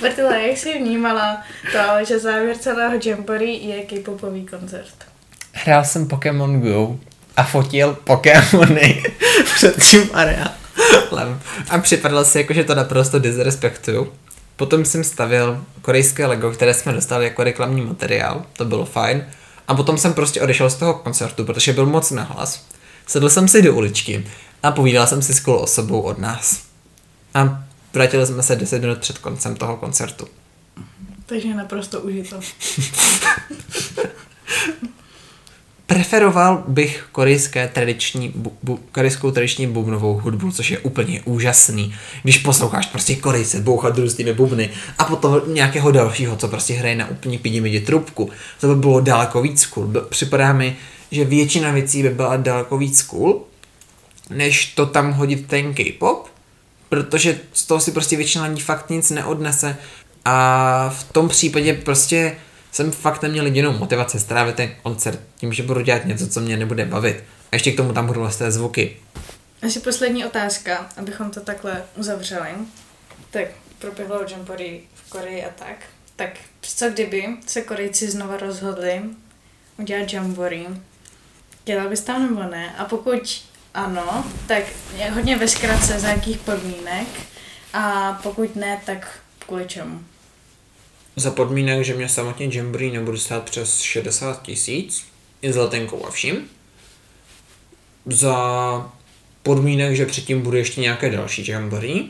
Martila, 0.03 0.37
jak 0.37 0.57
jsi 0.57 0.79
vnímala 0.79 1.43
to, 1.73 2.05
že 2.05 2.19
závěr 2.19 2.59
celého 2.59 2.99
Jamboree 3.05 3.67
je 3.67 3.83
K-popový 3.83 4.47
koncert? 4.47 4.95
Hrál 5.53 5.85
jsem 5.85 6.09
Pokémon 6.09 6.61
Go 6.61 6.97
a 7.37 7.43
fotil 7.43 7.99
Pokémony 8.05 9.03
před 9.55 9.85
tím 9.91 10.11
areálem. 10.13 10.58
A 11.71 11.79
připadalo 11.79 12.25
si 12.25 12.39
jako, 12.39 12.53
že 12.53 12.65
to 12.65 12.75
naprosto 12.75 13.19
disrespektuju. 13.19 14.13
Potom 14.57 14.85
jsem 14.85 15.05
stavil 15.05 15.65
korejské 15.83 16.27
Lego, 16.27 16.51
které 16.51 16.75
jsme 16.75 16.93
dostali 16.93 17.25
jako 17.25 17.45
reklamní 17.45 17.83
materiál, 17.83 18.43
to 18.53 18.65
bylo 18.65 18.85
fajn. 18.85 19.25
A 19.69 19.75
potom 19.75 19.99
jsem 19.99 20.15
prostě 20.15 20.43
odešel 20.43 20.71
z 20.71 20.75
toho 20.75 20.95
koncertu, 20.95 21.45
protože 21.45 21.73
byl 21.73 21.87
moc 21.87 22.11
nahlas. 22.11 22.67
Sedl 23.07 23.29
jsem 23.29 23.49
si 23.49 23.63
do 23.63 23.75
uličky 23.75 24.27
a 24.63 24.71
povídal 24.71 25.07
jsem 25.07 25.23
si 25.23 25.35
s 25.35 25.49
osobou 25.49 26.01
od 26.01 26.19
nás. 26.19 26.63
A 27.35 27.65
vrátili 27.93 28.27
jsme 28.27 28.43
se 28.43 28.57
10 28.57 28.83
minut 28.83 28.99
před 28.99 29.19
koncem 29.19 29.57
toho 29.57 29.77
koncertu. 29.77 30.29
Takže 31.27 31.55
naprosto 31.55 32.01
užito. 32.01 32.41
Preferoval 35.89 36.65
bych 36.69 37.09
korejské 37.13 37.69
tradiční, 37.69 38.33
bu, 38.35 38.53
bu, 38.63 38.81
korejskou 38.93 39.31
tradiční 39.31 39.67
bubnovou 39.67 40.19
hudbu, 40.19 40.53
což 40.53 40.71
je 40.71 40.79
úplně 40.79 41.23
úžasný. 41.25 41.95
Když 42.23 42.39
posloucháš 42.39 42.87
prostě 42.87 43.17
korejce 43.17 43.61
bouchat 43.61 43.99
různými 43.99 44.33
bubny 44.33 44.71
a 44.99 45.05
potom 45.05 45.41
nějakého 45.47 45.91
dalšího, 45.91 46.37
co 46.37 46.49
prostě 46.49 46.75
hraje 46.75 46.97
na 46.97 47.09
úplně 47.09 47.39
pidimidi 47.39 47.81
trubku, 47.81 48.31
to 48.61 48.69
by 48.69 48.75
bylo 48.75 49.01
daleko 49.01 49.43
víc 49.43 49.67
cool. 49.67 49.93
Připadá 50.09 50.53
mi, 50.53 50.77
že 51.11 51.25
většina 51.25 51.71
věcí 51.71 52.03
by 52.03 52.11
byla 52.11 52.37
daleko 52.37 52.79
víc 52.79 53.03
cool, 53.03 53.43
než 54.31 54.67
to 54.67 54.87
tam 54.87 55.13
hodit 55.13 55.47
ten 55.47 55.75
K-pop, 55.75 56.29
protože 56.89 57.41
z 57.53 57.67
toho 57.67 57.81
si 57.81 57.93
prostě 57.93 58.17
většina 58.17 58.45
lidí 58.45 58.61
fakt 58.61 58.91
nic 58.91 59.11
neodnese 59.11 59.77
a 60.25 60.95
v 60.99 61.13
tom 61.13 61.29
případě 61.29 61.75
prostě 61.75 62.37
jsem 62.73 62.93
fakt 62.93 63.23
neměl 63.23 63.45
jedinou 63.45 63.73
motivaci 63.73 64.21
strávit 64.21 64.57
ten 64.57 64.71
koncert 64.83 65.21
tím, 65.37 65.53
že 65.53 65.63
budu 65.63 65.81
dělat 65.81 66.05
něco, 66.05 66.29
co 66.29 66.41
mě 66.41 66.57
nebude 66.57 66.85
bavit. 66.85 67.25
A 67.53 67.57
ještě 67.57 67.73
k 67.73 67.77
tomu 67.77 67.93
tam 67.93 68.07
budou 68.07 68.29
té 68.39 68.51
zvuky. 68.51 68.97
Asi 69.63 69.81
poslední 69.81 70.25
otázka, 70.25 70.89
abychom 70.97 71.31
to 71.31 71.41
takhle 71.41 71.83
uzavřeli. 71.97 72.51
Tak 73.31 73.49
proběhlo 73.79 74.21
Jamboree 74.31 74.81
v 74.95 75.11
Koreji 75.11 75.45
a 75.45 75.49
tak. 75.59 75.77
Tak 76.17 76.31
co 76.61 76.91
kdyby 76.91 77.27
se 77.47 77.63
Korejci 77.63 78.11
znova 78.11 78.37
rozhodli 78.37 79.03
udělat 79.79 80.13
Jamboree? 80.13 80.67
Dělal 81.65 81.89
bys 81.89 82.01
tam 82.01 82.23
nebo 82.23 82.43
ne? 82.43 82.75
A 82.79 82.85
pokud 82.85 83.43
ano, 83.75 84.25
tak 84.47 84.63
je 84.97 85.11
hodně 85.11 85.37
ve 85.37 85.49
zkratce 85.49 86.01
za 86.01 86.09
jakých 86.09 86.39
podmínek 86.39 87.09
a 87.73 88.13
pokud 88.23 88.57
ne, 88.57 88.81
tak 88.87 89.19
kvůli 89.39 89.67
čemu? 89.67 90.01
Za 91.19 91.31
podmínek, 91.31 91.85
že 91.85 91.95
mě 91.95 92.09
samotně 92.09 92.49
Jamboree 92.53 92.93
nebude 92.93 93.19
stát 93.19 93.43
přes 93.43 93.81
60 93.81 94.43
tisíc, 94.43 95.07
i 95.43 95.53
s 95.53 95.57
letenkou 95.57 96.07
a 96.07 96.11
vším. 96.11 96.49
Za 98.07 98.93
podmínek, 99.43 99.97
že 99.97 100.07
předtím 100.07 100.43
bude 100.43 100.59
ještě 100.59 100.81
nějaké 100.81 101.11
další 101.11 101.51
Jamboree. 101.51 102.05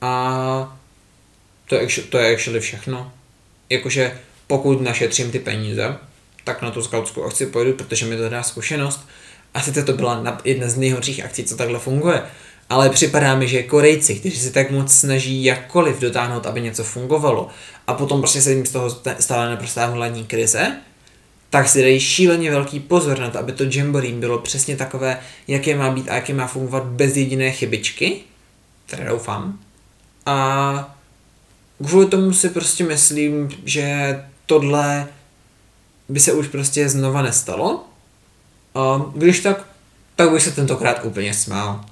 A 0.00 0.78
to 1.66 1.74
je, 1.74 1.88
to 2.08 2.18
je 2.18 2.34
actually 2.34 2.60
všechno. 2.60 3.12
Jakože 3.70 4.18
pokud 4.46 4.80
našetřím 4.80 5.30
ty 5.30 5.38
peníze, 5.38 5.96
tak 6.44 6.62
na 6.62 6.70
tu 6.70 6.82
skautskou 6.82 7.24
akci 7.24 7.46
pojedu, 7.46 7.72
protože 7.72 8.06
mi 8.06 8.16
to 8.16 8.28
dá 8.28 8.42
zkušenost. 8.42 9.08
A 9.54 9.62
sice 9.62 9.84
to 9.84 9.92
byla 9.92 10.38
jedna 10.44 10.68
z 10.68 10.76
nejhorších 10.76 11.24
akcí, 11.24 11.44
co 11.44 11.56
takhle 11.56 11.78
funguje, 11.78 12.22
ale 12.70 12.90
připadá 12.90 13.34
mi, 13.34 13.48
že 13.48 13.62
Korejci, 13.62 14.14
kteří 14.14 14.36
se 14.36 14.50
tak 14.50 14.70
moc 14.70 14.92
snaží 14.92 15.44
jakkoliv 15.44 16.00
dotáhnout, 16.00 16.46
aby 16.46 16.60
něco 16.60 16.84
fungovalo, 16.84 17.48
a 17.86 17.94
potom 17.94 18.20
prostě 18.20 18.42
se 18.42 18.52
jim 18.52 18.66
z 18.66 18.70
toho 18.70 18.90
stala 19.18 19.50
naprostá 19.50 19.86
hladní 19.86 20.24
krize, 20.24 20.76
tak 21.50 21.68
si 21.68 21.82
dají 21.82 22.00
šíleně 22.00 22.50
velký 22.50 22.80
pozor 22.80 23.18
na 23.18 23.30
to, 23.30 23.38
aby 23.38 23.52
to 23.52 23.64
Jamboree 23.70 24.12
bylo 24.12 24.38
přesně 24.38 24.76
takové, 24.76 25.20
jaké 25.48 25.76
má 25.76 25.90
být 25.90 26.08
a 26.08 26.14
jaké 26.14 26.34
má 26.34 26.46
fungovat 26.46 26.84
bez 26.84 27.16
jediné 27.16 27.50
chybičky, 27.50 28.20
které 28.86 29.08
doufám. 29.08 29.58
A 30.26 30.96
kvůli 31.86 32.06
tomu 32.06 32.32
si 32.32 32.48
prostě 32.48 32.84
myslím, 32.84 33.48
že 33.64 34.18
tohle 34.46 35.08
by 36.08 36.20
se 36.20 36.32
už 36.32 36.48
prostě 36.48 36.88
znova 36.88 37.22
nestalo. 37.22 37.84
A 38.74 39.02
když 39.14 39.40
tak, 39.40 39.66
tak 40.16 40.30
bych 40.30 40.42
se 40.42 40.50
tentokrát 40.50 41.04
úplně 41.04 41.34
smál. 41.34 41.84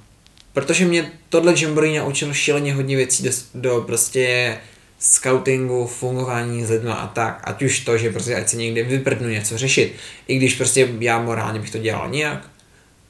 Protože 0.59 0.85
mě 0.85 1.11
tohle 1.29 1.53
Jamboree 1.57 1.99
naučilo 1.99 2.33
šíleně 2.33 2.73
hodně 2.73 2.95
věcí 2.95 3.23
do, 3.23 3.31
do 3.53 3.81
prostě 3.81 4.57
scoutingu, 4.99 5.87
fungování 5.87 6.65
s 6.65 6.69
lidmi 6.69 6.89
a 6.89 7.07
tak. 7.07 7.41
Ať 7.43 7.61
už 7.61 7.79
to, 7.79 7.97
že 7.97 8.11
prostě 8.11 8.35
ať 8.35 8.49
se 8.49 8.57
někde 8.57 8.83
vyprdnu 8.83 9.29
něco 9.29 9.57
řešit, 9.57 9.95
i 10.27 10.37
když 10.37 10.55
prostě 10.55 10.89
já 10.99 11.19
morálně 11.19 11.59
bych 11.59 11.69
to 11.69 11.77
dělal 11.77 12.09
nějak. 12.09 12.49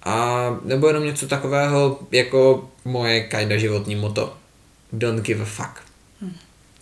A 0.04 0.46
nebo 0.64 0.88
jenom 0.88 1.06
něco 1.06 1.28
takového 1.28 2.00
jako 2.12 2.70
moje 2.86 3.24
kajda 3.24 3.58
životní 3.58 3.96
moto. 3.96 4.38
Don't 4.94 5.26
give 5.26 5.44
a 5.44 5.46
fuck. 5.46 5.82
Hm. 6.22 6.36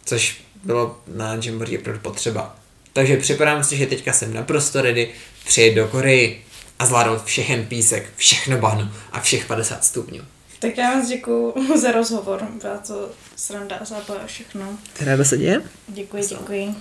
Což 0.05 0.41
bylo 0.63 0.97
na 1.07 1.37
Jamboree 1.43 1.77
opravdu 1.77 2.01
potřeba. 2.01 2.55
Takže 2.93 3.17
připadám 3.17 3.63
si, 3.63 3.77
že 3.77 3.85
teďka 3.85 4.13
jsem 4.13 4.33
naprosto 4.33 4.81
ready 4.81 5.09
přijet 5.45 5.75
do 5.75 5.87
Koreji 5.87 6.45
a 6.79 6.85
zvládnout 6.85 7.25
všechen 7.25 7.65
písek, 7.65 8.09
všechno 8.15 8.57
bahno 8.57 8.91
a 9.11 9.19
všech 9.19 9.45
50 9.45 9.85
stupňů. 9.85 10.21
Tak 10.59 10.77
já 10.77 10.93
vás 10.93 11.07
děkuji 11.07 11.53
za 11.75 11.91
rozhovor. 11.91 12.47
Byla 12.61 12.77
to 12.77 13.11
sranda, 13.35 13.79
zábava 13.85 14.25
všechno. 14.25 14.77
Ráda 15.01 15.23
se 15.23 15.37
děje? 15.37 15.61
Děkuji, 15.87 16.23
děkuji. 16.29 16.75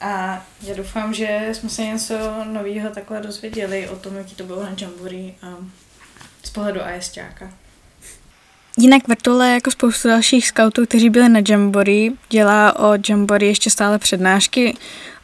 A 0.00 0.44
já 0.62 0.74
doufám, 0.74 1.14
že 1.14 1.48
jsme 1.52 1.68
se 1.68 1.82
něco 1.82 2.14
nového 2.44 2.90
takhle 2.90 3.20
dozvěděli 3.20 3.88
o 3.88 3.96
tom, 3.96 4.16
jaký 4.16 4.34
to 4.34 4.44
bylo 4.44 4.62
na 4.62 4.74
Jamboree 4.80 5.32
a 5.42 5.56
z 6.42 6.50
pohledu 6.50 6.80
ASťáka. 6.82 7.52
Jinak 8.78 9.08
Vrtule, 9.08 9.50
jako 9.50 9.70
spoustu 9.70 10.08
dalších 10.08 10.48
scoutů, 10.48 10.86
kteří 10.86 11.10
byli 11.10 11.28
na 11.28 11.40
Jamboree, 11.48 12.10
dělá 12.30 12.78
o 12.78 12.98
Jamboree 13.08 13.50
ještě 13.50 13.70
stále 13.70 13.98
přednášky. 13.98 14.76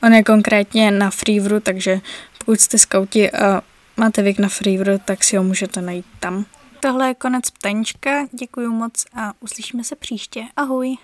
On 0.02 0.14
je 0.14 0.22
konkrétně 0.22 0.90
na 0.90 1.10
Freeveru, 1.10 1.60
takže 1.60 2.00
pokud 2.38 2.60
jste 2.60 2.78
scouti 2.78 3.30
a 3.30 3.62
máte 3.96 4.22
věk 4.22 4.38
na 4.38 4.48
Freeveru, 4.48 5.00
tak 5.04 5.24
si 5.24 5.36
ho 5.36 5.44
můžete 5.44 5.82
najít 5.82 6.06
tam. 6.20 6.44
Tohle 6.80 7.08
je 7.08 7.14
konec 7.14 7.50
ptaníčka, 7.50 8.26
děkuji 8.32 8.68
moc 8.68 9.04
a 9.14 9.32
uslyšíme 9.40 9.84
se 9.84 9.96
příště. 9.96 10.44
Ahoj! 10.56 10.96